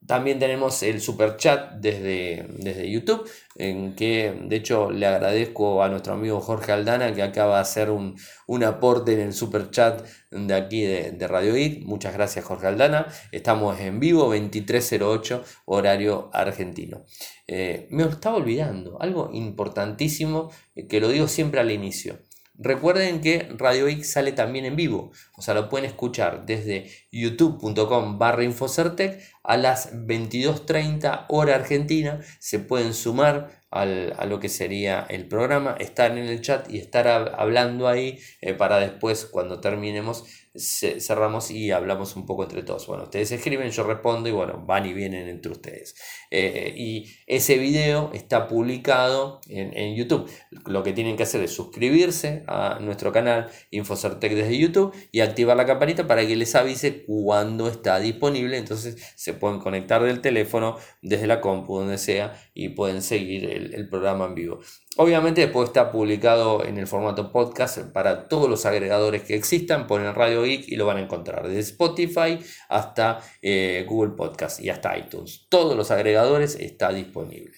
También 0.07 0.39
tenemos 0.39 0.81
el 0.81 1.01
super 1.01 1.37
chat 1.37 1.73
desde, 1.73 2.47
desde 2.57 2.89
YouTube, 2.89 3.29
en 3.55 3.95
que 3.95 4.33
de 4.45 4.55
hecho 4.55 4.89
le 4.89 5.05
agradezco 5.05 5.83
a 5.83 5.89
nuestro 5.89 6.13
amigo 6.13 6.39
Jorge 6.39 6.71
Aldana 6.71 7.13
que 7.13 7.21
acaba 7.21 7.55
de 7.55 7.61
hacer 7.61 7.89
un, 7.91 8.15
aporte 8.63 9.13
en 9.13 9.19
el 9.19 9.33
super 9.33 9.69
chat 9.69 10.03
de 10.31 10.53
aquí 10.55 10.81
de, 10.81 11.27
Radio 11.27 11.55
IT. 11.57 11.85
Muchas 11.85 12.13
gracias 12.13 12.45
Jorge 12.45 12.67
Aldana. 12.67 13.07
Estamos 13.31 13.79
en 13.81 13.99
vivo 13.99 14.23
2308 14.33 15.43
horario 15.65 16.29
argentino. 16.33 17.03
Eh, 17.45 17.87
me 17.91 18.03
estaba 18.03 18.37
olvidando 18.37 19.01
algo 19.01 19.29
importantísimo 19.33 20.49
eh, 20.75 20.87
que 20.87 21.01
lo 21.01 21.09
digo 21.09 21.27
siempre 21.27 21.59
al 21.59 21.71
inicio. 21.71 22.19
Recuerden 22.61 23.21
que 23.21 23.47
Radio 23.57 23.87
X 23.87 24.11
sale 24.11 24.33
también 24.33 24.65
en 24.65 24.75
vivo, 24.75 25.13
o 25.37 25.41
sea, 25.41 25.53
lo 25.53 25.69
pueden 25.69 25.85
escuchar 25.85 26.45
desde 26.45 26.91
youtube.com 27.09 28.19
barra 28.19 28.43
infocertec 28.43 29.23
a 29.43 29.55
las 29.55 29.93
22.30 29.93 31.25
hora 31.29 31.55
argentina, 31.55 32.19
se 32.39 32.59
pueden 32.59 32.93
sumar 32.93 33.63
a 33.71 34.25
lo 34.25 34.39
que 34.41 34.49
sería 34.49 35.05
el 35.09 35.27
programa, 35.27 35.77
estar 35.79 36.11
en 36.11 36.25
el 36.25 36.41
chat 36.41 36.69
y 36.69 36.79
estar 36.79 37.07
hablando 37.07 37.87
ahí 37.87 38.19
eh, 38.41 38.53
para 38.53 38.77
después, 38.79 39.25
cuando 39.25 39.61
terminemos, 39.61 40.25
cerramos 40.59 41.51
y 41.51 41.71
hablamos 41.71 42.15
un 42.15 42.25
poco 42.25 42.43
entre 42.43 42.63
todos. 42.63 42.85
Bueno, 42.87 43.03
ustedes 43.03 43.31
escriben, 43.31 43.69
yo 43.71 43.83
respondo 43.83 44.29
y 44.29 44.31
bueno, 44.31 44.63
van 44.65 44.85
y 44.85 44.93
vienen 44.93 45.27
entre 45.27 45.51
ustedes. 45.51 45.95
Eh, 46.31 46.73
y 46.75 47.05
ese 47.27 47.57
video 47.57 48.11
está 48.13 48.47
publicado 48.47 49.41
en, 49.47 49.95
YouTube. 49.95 50.29
Lo 50.65 50.83
que 50.83 50.93
tienen 50.93 51.17
que 51.17 51.23
hacer 51.23 51.41
es 51.41 51.51
suscribirse 51.51 52.43
a 52.47 52.79
nuestro 52.79 53.11
canal 53.11 53.49
Infocertec 53.71 54.33
desde 54.33 54.57
YouTube 54.57 54.93
y 55.11 55.21
activar 55.21 55.57
la 55.57 55.65
campanita 55.65 56.07
para 56.07 56.25
que 56.27 56.35
les 56.35 56.53
avise 56.55 57.05
cuando 57.05 57.67
está 57.67 57.99
disponible. 57.99 58.57
Entonces 58.57 59.13
se 59.15 59.33
pueden 59.33 59.59
conectar 59.59 60.03
del 60.03 60.21
teléfono 60.21 60.77
desde 61.01 61.27
la 61.27 61.41
compu, 61.41 61.79
donde 61.79 61.97
sea, 61.97 62.39
y 62.53 62.69
pueden 62.69 63.01
seguir 63.01 63.45
el, 63.49 63.73
el 63.73 63.89
programa 63.89 64.25
en 64.25 64.35
vivo. 64.35 64.59
Obviamente 65.01 65.39
después 65.39 65.69
está 65.69 65.93
publicado 65.93 66.65
en 66.65 66.77
el 66.77 66.85
formato 66.85 67.31
podcast 67.31 67.79
para 67.93 68.27
todos 68.27 68.49
los 68.49 68.65
agregadores 68.65 69.23
que 69.23 69.33
existan, 69.33 69.87
ponen 69.87 70.13
Radio 70.13 70.43
Geek 70.43 70.67
y 70.67 70.75
lo 70.75 70.85
van 70.85 70.97
a 70.97 70.99
encontrar, 70.99 71.47
desde 71.47 71.61
Spotify 71.61 72.37
hasta 72.67 73.21
eh, 73.41 73.85
Google 73.87 74.11
Podcast 74.17 74.59
y 74.59 74.69
hasta 74.69 74.97
iTunes. 74.97 75.47
Todos 75.47 75.77
los 75.77 75.89
agregadores 75.91 76.55
está 76.55 76.91
disponible. 76.91 77.53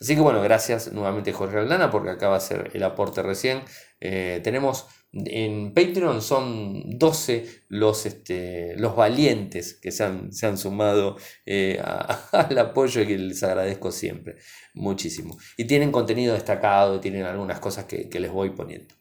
Así 0.00 0.14
que 0.14 0.20
bueno, 0.20 0.40
gracias 0.40 0.92
nuevamente 0.92 1.32
Jorge 1.32 1.58
Aldana 1.58 1.90
porque 1.90 2.10
acaba 2.10 2.34
de 2.34 2.44
hacer 2.44 2.70
el 2.72 2.84
aporte 2.84 3.24
recién. 3.24 3.62
Eh, 3.98 4.40
tenemos 4.44 4.86
en 5.12 5.72
Patreon 5.72 6.20
son 6.20 6.98
12 6.98 7.64
los, 7.68 8.04
este, 8.04 8.76
los 8.76 8.94
valientes 8.94 9.74
que 9.74 9.90
se 9.90 10.04
han, 10.04 10.32
se 10.32 10.46
han 10.46 10.58
sumado 10.58 11.16
eh, 11.46 11.80
al 12.32 12.58
apoyo 12.58 13.00
y 13.02 13.06
que 13.06 13.18
les 13.18 13.42
agradezco 13.42 13.90
siempre 13.90 14.36
muchísimo. 14.74 15.38
Y 15.56 15.64
tienen 15.64 15.92
contenido 15.92 16.34
destacado, 16.34 17.00
tienen 17.00 17.24
algunas 17.24 17.58
cosas 17.58 17.86
que, 17.86 18.08
les 18.18 18.30
voy 18.30 18.50
poniendo. 18.50 18.94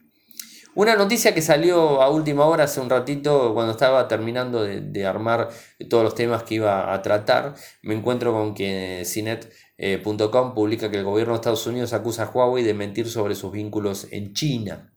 Una 0.75 0.95
noticia 0.95 1.33
que 1.33 1.41
salió 1.41 2.03
a 2.03 2.09
última 2.09 2.45
hora 2.45 2.65
hace 2.65 2.79
un 2.79 2.89
ratito 2.89 3.53
cuando 3.55 3.71
estaba 3.71 4.07
terminando 4.07 4.63
de, 4.63 5.05
armar 5.05 5.49
todos 5.89 6.03
los 6.03 6.13
temas 6.13 6.43
que 6.43 6.55
iba 6.55 6.93
a 6.93 7.01
tratar, 7.01 7.55
me 7.81 7.95
encuentro 7.95 8.31
con 8.31 8.53
que 8.53 9.01
Cinet.com 9.03 10.53
publica 10.53 10.91
que 10.91 10.97
el 10.97 11.03
gobierno 11.03 11.33
de 11.33 11.37
Estados 11.37 11.65
Unidos 11.65 11.93
acusa 11.93 12.23
a 12.25 12.29
Huawei 12.29 12.63
de 12.63 12.75
mentir 12.75 13.09
sobre 13.09 13.33
sus 13.33 13.51
vínculos 13.51 14.07
en 14.11 14.33
China. 14.33 14.93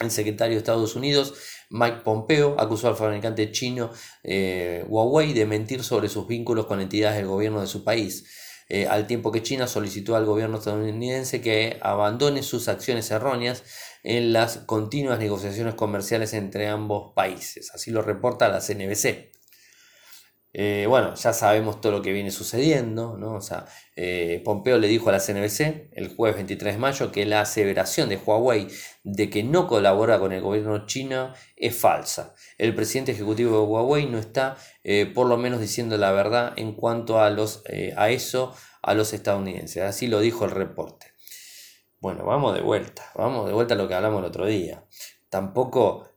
El 0.00 0.12
secretario 0.12 0.54
de 0.54 0.58
Estados 0.58 0.94
Unidos, 0.94 1.34
Mike 1.70 2.02
Pompeo, 2.04 2.54
acusó 2.60 2.86
al 2.86 2.94
fabricante 2.94 3.50
chino 3.50 3.90
eh, 4.22 4.84
Huawei 4.88 5.32
de 5.32 5.44
mentir 5.44 5.82
sobre 5.82 6.08
sus 6.08 6.28
vínculos 6.28 6.66
con 6.66 6.80
entidades 6.80 7.16
del 7.16 7.26
gobierno 7.26 7.60
de 7.60 7.66
su 7.66 7.82
país, 7.82 8.24
eh, 8.68 8.86
al 8.86 9.08
tiempo 9.08 9.32
que 9.32 9.42
China 9.42 9.66
solicitó 9.66 10.14
al 10.14 10.24
gobierno 10.24 10.58
estadounidense 10.58 11.40
que 11.40 11.78
abandone 11.82 12.44
sus 12.44 12.68
acciones 12.68 13.10
erróneas 13.10 13.64
en 14.04 14.32
las 14.32 14.58
continuas 14.58 15.18
negociaciones 15.18 15.74
comerciales 15.74 16.32
entre 16.32 16.68
ambos 16.68 17.12
países. 17.16 17.72
Así 17.74 17.90
lo 17.90 18.00
reporta 18.00 18.48
la 18.48 18.60
CNBC. 18.60 19.37
Eh, 20.54 20.86
bueno, 20.88 21.14
ya 21.14 21.34
sabemos 21.34 21.80
todo 21.80 21.92
lo 21.92 22.02
que 22.02 22.12
viene 22.12 22.30
sucediendo, 22.30 23.18
¿no? 23.18 23.34
O 23.34 23.40
sea, 23.40 23.66
eh, 23.96 24.40
Pompeo 24.44 24.78
le 24.78 24.88
dijo 24.88 25.10
a 25.10 25.12
la 25.12 25.20
CNBC 25.20 25.90
el 25.92 26.14
jueves 26.16 26.36
23 26.36 26.74
de 26.74 26.78
mayo 26.78 27.12
que 27.12 27.26
la 27.26 27.42
aseveración 27.42 28.08
de 28.08 28.16
Huawei 28.16 28.68
de 29.04 29.28
que 29.28 29.42
no 29.42 29.66
colabora 29.66 30.18
con 30.18 30.32
el 30.32 30.40
gobierno 30.40 30.86
chino 30.86 31.34
es 31.54 31.76
falsa. 31.76 32.34
El 32.56 32.74
presidente 32.74 33.12
ejecutivo 33.12 33.60
de 33.60 33.66
Huawei 33.66 34.06
no 34.06 34.18
está, 34.18 34.56
eh, 34.84 35.06
por 35.06 35.26
lo 35.26 35.36
menos, 35.36 35.60
diciendo 35.60 35.98
la 35.98 36.12
verdad 36.12 36.54
en 36.56 36.72
cuanto 36.72 37.20
a, 37.20 37.28
los, 37.28 37.62
a 37.96 38.10
eso 38.10 38.54
a 38.82 38.94
los 38.94 39.12
estadounidenses. 39.12 39.82
Así 39.82 40.06
lo 40.06 40.20
dijo 40.20 40.46
el 40.46 40.52
reporte. 40.52 41.12
Bueno, 42.00 42.24
vamos 42.24 42.54
de 42.54 42.62
vuelta, 42.62 43.10
vamos 43.14 43.46
de 43.46 43.52
vuelta 43.52 43.74
a 43.74 43.76
lo 43.76 43.86
que 43.86 43.94
hablamos 43.94 44.20
el 44.20 44.26
otro 44.26 44.46
día. 44.46 44.84
Tampoco 45.28 46.08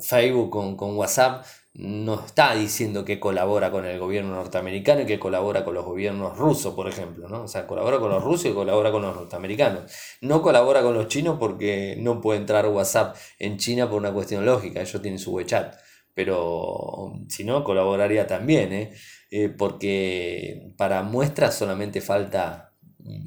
Facebook 0.00 0.50
con, 0.50 0.76
con 0.76 0.96
WhatsApp 0.96 1.44
no 1.78 2.24
está 2.24 2.54
diciendo 2.54 3.04
que 3.04 3.20
colabora 3.20 3.70
con 3.70 3.84
el 3.84 3.98
gobierno 3.98 4.34
norteamericano 4.34 5.02
y 5.02 5.06
que 5.06 5.18
colabora 5.18 5.64
con 5.64 5.74
los 5.74 5.84
gobiernos 5.84 6.36
rusos, 6.38 6.74
por 6.74 6.88
ejemplo, 6.88 7.28
¿no? 7.28 7.42
O 7.42 7.48
sea, 7.48 7.66
colabora 7.66 7.98
con 7.98 8.10
los 8.10 8.24
rusos 8.24 8.46
y 8.46 8.54
colabora 8.54 8.90
con 8.90 9.02
los 9.02 9.14
norteamericanos. 9.14 9.92
No 10.22 10.40
colabora 10.40 10.82
con 10.82 10.94
los 10.94 11.08
chinos 11.08 11.36
porque 11.38 11.96
no 11.98 12.20
puede 12.20 12.40
entrar 12.40 12.66
WhatsApp 12.68 13.16
en 13.38 13.58
China 13.58 13.90
por 13.90 13.98
una 13.98 14.12
cuestión 14.12 14.46
lógica, 14.46 14.80
ellos 14.80 15.02
tienen 15.02 15.18
su 15.18 15.32
WeChat. 15.32 15.74
Pero 16.14 17.12
si 17.28 17.44
no, 17.44 17.62
colaboraría 17.62 18.26
también, 18.26 18.72
¿eh? 18.72 18.94
Eh, 19.30 19.50
porque 19.50 20.72
para 20.78 21.02
muestras 21.02 21.54
solamente 21.56 22.00
falta 22.00 22.72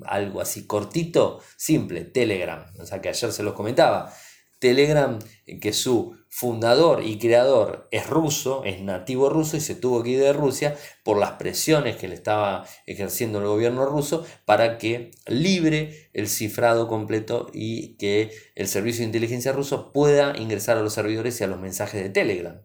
algo 0.05 0.41
así 0.41 0.65
cortito, 0.65 1.39
simple, 1.55 2.05
Telegram. 2.05 2.65
O 2.79 2.85
sea, 2.85 2.99
que 2.99 3.09
ayer 3.09 3.31
se 3.31 3.43
los 3.43 3.53
comentaba. 3.53 4.11
Telegram, 4.59 5.19
que 5.61 5.73
su 5.73 6.19
fundador 6.27 7.03
y 7.03 7.17
creador 7.17 7.87
es 7.91 8.07
ruso, 8.07 8.63
es 8.63 8.81
nativo 8.81 9.29
ruso 9.29 9.57
y 9.57 9.61
se 9.61 9.73
tuvo 9.73 10.03
que 10.03 10.11
ir 10.11 10.19
de 10.19 10.31
Rusia 10.31 10.77
por 11.03 11.17
las 11.17 11.31
presiones 11.31 11.95
que 11.95 12.07
le 12.07 12.13
estaba 12.13 12.65
ejerciendo 12.85 13.39
el 13.39 13.47
gobierno 13.47 13.85
ruso 13.85 14.25
para 14.45 14.77
que 14.77 15.11
libre 15.25 16.09
el 16.13 16.27
cifrado 16.27 16.87
completo 16.87 17.49
y 17.51 17.95
que 17.97 18.31
el 18.55 18.67
servicio 18.67 19.01
de 19.01 19.07
inteligencia 19.07 19.51
ruso 19.51 19.91
pueda 19.91 20.37
ingresar 20.37 20.77
a 20.77 20.81
los 20.81 20.93
servidores 20.93 21.41
y 21.41 21.43
a 21.45 21.47
los 21.47 21.59
mensajes 21.59 22.03
de 22.03 22.09
Telegram. 22.09 22.61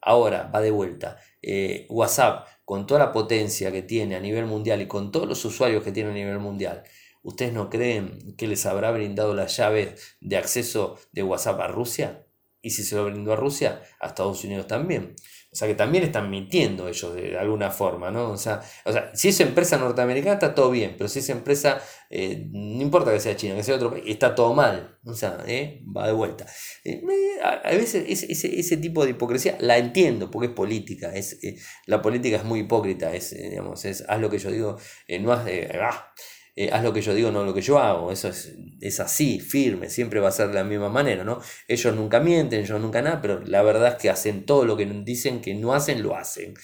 Ahora 0.00 0.50
va 0.54 0.60
de 0.60 0.70
vuelta. 0.70 1.18
Eh, 1.42 1.86
WhatsApp, 1.88 2.46
con 2.64 2.86
toda 2.86 3.00
la 3.00 3.12
potencia 3.12 3.72
que 3.72 3.82
tiene 3.82 4.14
a 4.16 4.20
nivel 4.20 4.46
mundial 4.46 4.80
y 4.80 4.86
con 4.86 5.10
todos 5.10 5.28
los 5.28 5.44
usuarios 5.44 5.82
que 5.82 5.92
tiene 5.92 6.10
a 6.10 6.14
nivel 6.14 6.38
mundial, 6.38 6.84
¿ustedes 7.22 7.52
no 7.52 7.70
creen 7.70 8.34
que 8.36 8.46
les 8.46 8.66
habrá 8.66 8.90
brindado 8.90 9.34
las 9.34 9.56
llaves 9.56 10.16
de 10.20 10.36
acceso 10.36 10.98
de 11.12 11.22
WhatsApp 11.22 11.60
a 11.60 11.68
Rusia? 11.68 12.26
y 12.62 12.70
si 12.70 12.84
se 12.84 12.94
lo 12.94 13.04
brindó 13.06 13.32
a 13.32 13.36
Rusia, 13.36 13.82
a 14.00 14.06
Estados 14.06 14.44
Unidos 14.44 14.68
también. 14.68 15.16
O 15.52 15.54
sea 15.54 15.68
que 15.68 15.74
también 15.74 16.04
están 16.04 16.30
mintiendo 16.30 16.88
ellos 16.88 17.14
de, 17.14 17.36
alguna 17.36 17.70
forma, 17.70 18.10
¿no? 18.10 18.30
O 18.30 18.38
sea, 18.38 18.62
o 18.86 18.92
sea, 18.92 19.10
si 19.14 19.28
es 19.28 19.40
empresa 19.40 19.76
norteamericana 19.76 20.34
está 20.34 20.54
todo 20.54 20.70
bien, 20.70 20.94
pero 20.96 21.08
si 21.08 21.18
es 21.18 21.28
empresa, 21.28 21.82
eh, 22.08 22.48
no 22.50 22.80
importa 22.80 23.12
que 23.12 23.20
sea 23.20 23.36
China, 23.36 23.56
que 23.56 23.62
sea 23.62 23.74
otro 23.74 23.90
país, 23.90 24.04
está 24.06 24.34
todo 24.34 24.54
mal. 24.54 24.98
O 25.04 25.12
sea, 25.12 25.44
¿eh? 25.46 25.82
va 25.94 26.06
de 26.06 26.14
vuelta. 26.14 26.46
Eh, 26.84 27.02
a, 27.42 27.70
veces 27.72 28.04
ese, 28.08 28.58
ese, 28.58 28.76
tipo 28.78 29.04
de 29.04 29.10
hipocresía 29.10 29.58
la 29.60 29.76
entiendo 29.76 30.30
porque 30.30 30.46
es 30.46 30.54
política. 30.54 31.12
Es, 31.14 31.38
la 31.86 32.00
política 32.00 32.36
es 32.38 32.44
muy 32.44 32.60
hipócrita. 32.60 33.12
Es, 33.14 33.36
digamos, 33.36 33.84
es 33.84 34.04
haz 34.08 34.20
lo 34.20 34.30
que 34.30 34.38
yo 34.38 34.50
digo, 34.50 34.78
no 35.20 35.32
haz. 35.32 35.46
Ah, 35.74 36.14
eh, 36.54 36.70
haz 36.72 36.82
lo 36.84 36.92
que 36.92 37.00
yo 37.00 37.14
digo, 37.14 37.30
no 37.30 37.44
lo 37.44 37.54
que 37.54 37.62
yo 37.62 37.78
hago. 37.78 38.12
Eso 38.12 38.28
es, 38.28 38.54
es, 38.80 39.00
así, 39.00 39.40
firme, 39.40 39.88
siempre 39.88 40.20
va 40.20 40.28
a 40.28 40.32
ser 40.32 40.48
de 40.48 40.54
la 40.54 40.64
misma 40.64 40.88
manera, 40.88 41.24
¿no? 41.24 41.40
Ellos 41.68 41.94
nunca 41.94 42.20
mienten, 42.20 42.60
ellos 42.60 42.80
nunca 42.80 43.00
nada, 43.02 43.20
pero 43.22 43.40
la 43.40 43.62
verdad 43.62 43.92
es 43.92 43.94
que 43.96 44.10
hacen 44.10 44.44
todo 44.44 44.64
lo 44.64 44.76
que 44.76 44.86
dicen 44.86 45.40
que 45.40 45.54
no 45.54 45.72
hacen, 45.74 46.02
lo 46.02 46.16
hacen. 46.16 46.54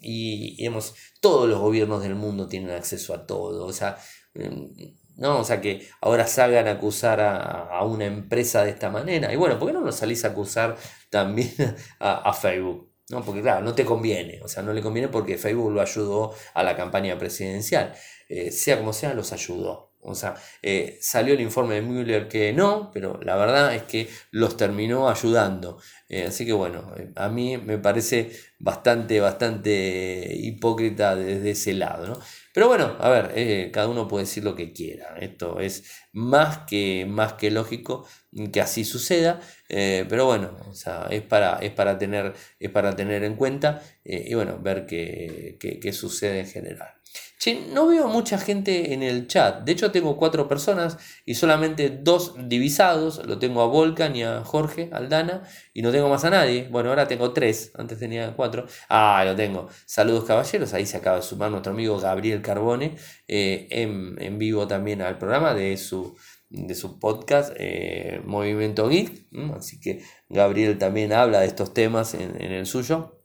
Y, 0.00 0.56
digamos, 0.56 0.94
todos 1.20 1.48
los 1.48 1.60
gobiernos 1.60 2.02
del 2.02 2.14
mundo 2.14 2.48
tienen 2.48 2.70
acceso 2.70 3.14
a 3.14 3.26
todo. 3.26 3.66
O 3.66 3.72
sea, 3.72 3.98
em, 4.34 4.72
¿no? 5.16 5.40
O 5.40 5.44
sea, 5.44 5.60
que 5.60 5.86
ahora 6.00 6.26
salgan 6.26 6.66
a 6.68 6.72
acusar 6.72 7.20
a, 7.20 7.84
una 7.84 8.06
empresa 8.06 8.64
de 8.64 8.70
esta 8.70 8.90
manera. 8.90 9.32
Y 9.32 9.36
bueno, 9.36 9.58
¿por 9.58 9.68
qué 9.68 9.74
no 9.74 9.80
lo 9.80 9.92
salís 9.92 10.24
a 10.24 10.28
acusar 10.28 10.76
también 11.10 11.52
a, 12.00 12.32
Facebook? 12.32 12.90
¿no? 13.10 13.22
Porque 13.22 13.42
claro, 13.42 13.62
no 13.64 13.74
te 13.74 13.84
conviene, 13.84 14.40
o 14.42 14.48
sea, 14.48 14.62
no 14.62 14.72
le 14.72 14.80
conviene 14.82 15.08
porque 15.08 15.36
Facebook 15.36 15.72
lo 15.72 15.82
ayudó 15.82 16.34
a 16.54 16.62
la 16.62 16.76
campaña 16.76 17.18
presidencial. 17.18 17.94
Eh, 18.28 18.50
sea 18.50 18.78
como 18.78 18.92
sea, 18.92 19.14
los 19.14 19.32
ayudó. 19.32 19.92
O 20.06 20.14
sea, 20.14 20.34
eh, 20.62 20.98
salió 21.00 21.32
el 21.32 21.40
informe 21.40 21.76
de 21.76 21.82
Müller 21.82 22.28
que 22.28 22.52
no, 22.52 22.90
pero 22.92 23.18
la 23.22 23.36
verdad 23.36 23.74
es 23.74 23.84
que 23.84 24.08
los 24.32 24.56
terminó 24.56 25.08
ayudando. 25.08 25.78
Eh, 26.10 26.24
así 26.24 26.44
que 26.44 26.52
bueno, 26.52 26.92
a 27.16 27.28
mí 27.30 27.56
me 27.56 27.78
parece 27.78 28.30
bastante, 28.58 29.18
bastante 29.20 30.36
hipócrita 30.36 31.16
desde 31.16 31.52
ese 31.52 31.72
lado, 31.72 32.06
¿no? 32.06 32.20
Pero 32.52 32.68
bueno, 32.68 32.96
a 33.00 33.08
ver, 33.08 33.70
cada 33.72 33.88
uno 33.88 34.06
puede 34.06 34.24
decir 34.24 34.44
lo 34.44 34.54
que 34.54 34.72
quiera. 34.74 35.16
Esto 35.18 35.58
es 35.60 35.84
más 36.12 36.58
que, 36.66 37.06
más 37.08 37.32
que 37.34 37.50
lógico 37.50 38.06
que 38.52 38.60
así 38.60 38.84
suceda. 38.84 39.40
pero 39.68 40.26
bueno, 40.26 40.56
o 40.68 40.74
sea, 40.74 41.06
es 41.10 41.22
para, 41.22 41.58
es 41.60 41.72
para, 41.72 41.98
tener, 41.98 42.34
es 42.60 42.70
para 42.70 42.94
tener 42.94 43.24
en 43.24 43.36
cuenta 43.36 43.82
y 44.04 44.34
bueno, 44.34 44.58
ver 44.60 44.86
qué, 44.86 45.56
qué 45.58 45.92
sucede 45.94 46.40
en 46.40 46.46
general 46.46 46.94
no 47.52 47.86
veo 47.86 48.08
mucha 48.08 48.38
gente 48.38 48.94
en 48.94 49.02
el 49.02 49.26
chat. 49.26 49.64
De 49.64 49.72
hecho, 49.72 49.90
tengo 49.92 50.16
cuatro 50.16 50.48
personas 50.48 50.96
y 51.26 51.34
solamente 51.34 51.90
dos 51.90 52.34
divisados. 52.48 53.24
Lo 53.26 53.38
tengo 53.38 53.60
a 53.60 53.66
Volcan 53.66 54.16
y 54.16 54.22
a 54.22 54.42
Jorge 54.44 54.88
Aldana. 54.92 55.42
Y 55.74 55.82
no 55.82 55.92
tengo 55.92 56.08
más 56.08 56.24
a 56.24 56.30
nadie. 56.30 56.68
Bueno, 56.70 56.88
ahora 56.88 57.06
tengo 57.06 57.32
tres. 57.32 57.72
Antes 57.74 57.98
tenía 57.98 58.34
cuatro. 58.34 58.66
Ah, 58.88 59.22
lo 59.26 59.36
tengo. 59.36 59.68
Saludos, 59.84 60.24
caballeros. 60.24 60.72
Ahí 60.72 60.86
se 60.86 60.96
acaba 60.96 61.16
de 61.16 61.22
sumar 61.22 61.50
nuestro 61.50 61.72
amigo 61.72 61.98
Gabriel 61.98 62.40
Carbone. 62.40 62.96
Eh, 63.28 63.68
en, 63.70 64.38
vivo 64.38 64.66
también 64.66 65.02
al 65.02 65.18
programa 65.18 65.54
de 65.54 65.76
su, 65.76 66.16
de 66.48 66.74
su 66.74 66.98
podcast 66.98 67.52
eh, 67.58 68.22
Movimiento 68.24 68.88
Geek. 68.88 69.26
Así 69.56 69.78
que 69.80 70.02
Gabriel 70.30 70.78
también 70.78 71.12
habla 71.12 71.40
de 71.40 71.46
estos 71.46 71.74
temas 71.74 72.14
en, 72.14 72.40
el 72.40 72.64
suyo. 72.64 73.20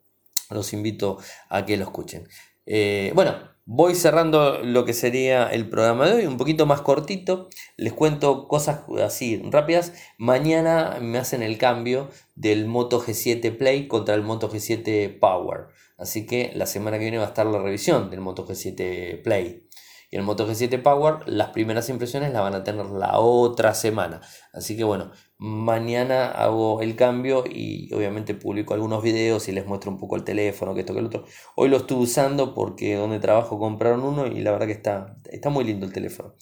Los 0.50 0.74
invito 0.74 1.20
a 1.50 1.66
que 1.66 1.78
lo 1.78 1.86
escuchen. 1.86 2.28
Eh, 2.66 3.12
bueno, 3.16 3.36
Voy 3.72 3.94
cerrando 3.94 4.64
lo 4.64 4.84
que 4.84 4.94
sería 4.94 5.48
el 5.48 5.70
programa 5.70 6.08
de 6.08 6.16
hoy, 6.16 6.26
un 6.26 6.38
poquito 6.38 6.66
más 6.66 6.82
cortito. 6.82 7.50
Les 7.78 7.94
cuento 7.94 8.48
cosas 8.48 8.82
así 9.00 9.44
rápidas. 9.52 9.94
Mañana 10.18 10.98
me 11.00 11.20
hacen 11.20 11.44
el 11.44 11.60
cambio 11.60 12.10
del 12.34 12.66
Moto 12.66 13.00
G7 13.00 13.56
Play 13.56 13.88
contra 13.88 14.16
el 14.16 14.24
Moto 14.24 14.50
G7 14.50 15.20
Power. 15.20 15.68
Así 16.00 16.26
que 16.26 16.52
la 16.56 16.66
semana 16.66 16.98
que 16.98 17.04
viene 17.04 17.20
va 17.20 17.26
a 17.26 17.28
estar 17.28 17.46
la 17.46 17.62
revisión 17.62 18.10
del 18.10 18.22
Moto 18.22 18.48
G7 18.48 19.22
Play. 19.22 19.68
Y 20.12 20.16
el 20.16 20.24
Moto 20.24 20.48
G7 20.48 20.82
Power, 20.82 21.28
las 21.28 21.50
primeras 21.50 21.88
impresiones 21.90 22.34
las 22.34 22.42
van 22.42 22.56
a 22.56 22.64
tener 22.64 22.86
la 22.88 23.20
otra 23.20 23.76
semana. 23.76 24.22
Así 24.54 24.76
que 24.76 24.84
bueno, 24.84 25.12
mañana 25.38 26.32
hago 26.32 26.82
el 26.82 26.96
cambio 26.96 27.44
y 27.48 27.94
obviamente 27.94 28.34
publico 28.34 28.74
algunos 28.74 29.04
videos 29.04 29.48
y 29.48 29.52
les 29.52 29.68
muestro 29.68 29.92
un 29.92 30.00
poco 30.00 30.16
el 30.16 30.24
teléfono, 30.24 30.74
que 30.74 30.82
esto, 30.82 30.94
que 30.94 31.00
el 31.00 31.06
otro. 31.06 31.26
Hoy 31.56 31.70
lo 31.70 31.78
estuve 31.78 32.04
usando 32.04 32.56
porque 32.56 32.96
donde 32.96 33.20
trabajo 33.20 33.60
compraron 33.60 34.04
uno 34.04 34.26
y 34.26 34.40
la 34.42 34.52
verdad 34.52 34.66
que 34.68 34.74
está, 34.74 35.18
está 35.32 35.50
muy 35.50 35.64
lindo 35.64 35.86
el 35.86 35.94
teléfono. 35.94 36.34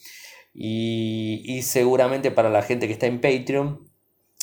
Y, 0.54 1.42
y 1.44 1.62
seguramente 1.62 2.30
para 2.30 2.50
la 2.50 2.62
gente 2.62 2.86
que 2.86 2.94
está 2.94 3.06
en 3.06 3.20
Patreon, 3.20 3.88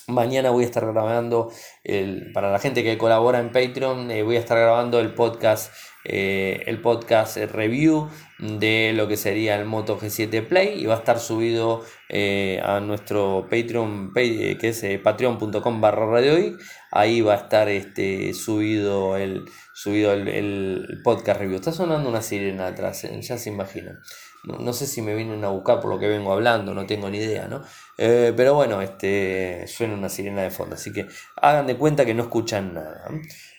Mañana 0.08 0.52
voy 0.52 0.64
a 0.66 0.68
estar 0.68 0.86
grabando, 0.86 1.52
el, 1.84 2.32
para 2.32 2.52
la 2.52 2.60
gente 2.60 2.84
que 2.84 2.96
colabora 2.96 3.40
en 3.40 3.52
Patreon, 3.52 4.12
eh, 4.12 4.22
voy 4.22 4.36
a 4.36 4.40
estar 4.40 4.56
grabando 4.56 5.00
el 5.00 5.16
podcast, 5.16 5.74
eh, 6.06 6.64
el 6.68 6.80
podcast 6.82 7.38
review 7.38 8.10
de 8.40 8.94
lo 8.94 9.08
que 9.08 9.18
sería 9.18 9.60
el 9.60 9.66
Moto 9.66 10.00
G7 10.00 10.48
Play 10.48 10.82
y 10.82 10.86
va 10.86 10.96
a 10.96 10.98
estar 11.00 11.20
subido 11.20 11.84
eh, 12.10 12.62
a 12.64 12.80
nuestro 12.80 13.48
Patreon, 13.50 14.14
que 14.14 14.58
es 14.62 14.86
patreon.com 15.04 15.82
barra 15.82 16.06
radio 16.06 16.56
Ahí 16.92 17.22
va 17.22 17.34
a 17.34 17.38
estar 17.38 17.68
este, 17.68 18.34
subido, 18.34 19.18
el, 19.18 19.46
subido 19.74 20.14
el, 20.14 21.02
podcast 21.04 21.40
review. 21.42 21.58
Está 21.58 21.72
sonando 21.72 22.08
una 22.08 22.22
sirena 22.22 22.68
atrás, 22.68 23.08
ya 23.22 23.38
se 23.38 23.50
imaginan. 23.50 24.00
No, 24.46 24.74
sé 24.74 24.86
si 24.86 25.02
me 25.02 25.16
vienen 25.16 25.44
a 25.44 25.50
buscar 25.50 25.80
por 25.80 25.90
lo 25.90 26.00
que 26.00 26.08
vengo 26.08 26.32
hablando, 26.32 26.74
no 26.74 26.86
tengo 26.86 27.10
ni 27.10 27.18
idea, 27.18 27.48
¿no? 27.48 27.64
Eh, 27.98 28.32
pero 28.38 28.54
bueno, 28.54 28.82
este, 28.82 29.66
suena 29.68 29.96
una 29.96 30.08
sirena 30.08 30.44
de 30.44 30.52
fondo, 30.52 30.76
así 30.76 30.94
que 30.94 31.08
hagan 31.36 31.66
de 31.66 31.76
cuenta 31.78 32.06
que 32.06 32.14
no 32.14 32.24
escuchan 32.24 32.76
nada. 32.76 33.10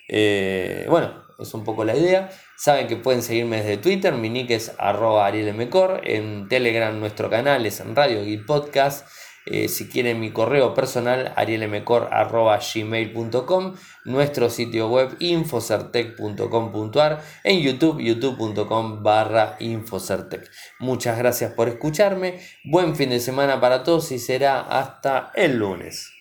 Eh, 0.08 0.86
bueno, 0.88 1.25
es 1.38 1.54
un 1.54 1.64
poco 1.64 1.84
la 1.84 1.96
idea. 1.96 2.30
Saben 2.56 2.86
que 2.86 2.96
pueden 2.96 3.22
seguirme 3.22 3.58
desde 3.58 3.76
Twitter, 3.76 4.14
mi 4.14 4.30
nick 4.30 4.50
es 4.50 4.72
arroba 4.78 5.30
en 5.30 6.48
Telegram 6.48 6.98
nuestro 6.98 7.30
canal 7.30 7.66
es 7.66 7.80
en 7.80 7.94
Radio 7.94 8.24
y 8.24 8.38
Podcast. 8.38 9.06
Eh, 9.48 9.68
si 9.68 9.88
quieren 9.88 10.18
mi 10.18 10.32
correo 10.32 10.74
personal, 10.74 11.32
arielmcor.gmail.com, 11.36 13.74
nuestro 14.04 14.50
sitio 14.50 14.88
web 14.88 15.14
infocertec.com.ar, 15.20 17.22
en 17.44 17.60
YouTube, 17.60 18.00
youtube.com 18.00 19.04
barra 19.04 19.54
infocertec. 19.60 20.50
Muchas 20.80 21.16
gracias 21.16 21.52
por 21.52 21.68
escucharme, 21.68 22.40
buen 22.64 22.96
fin 22.96 23.10
de 23.10 23.20
semana 23.20 23.60
para 23.60 23.84
todos 23.84 24.10
y 24.10 24.18
será 24.18 24.62
hasta 24.62 25.30
el 25.36 25.58
lunes. 25.58 26.12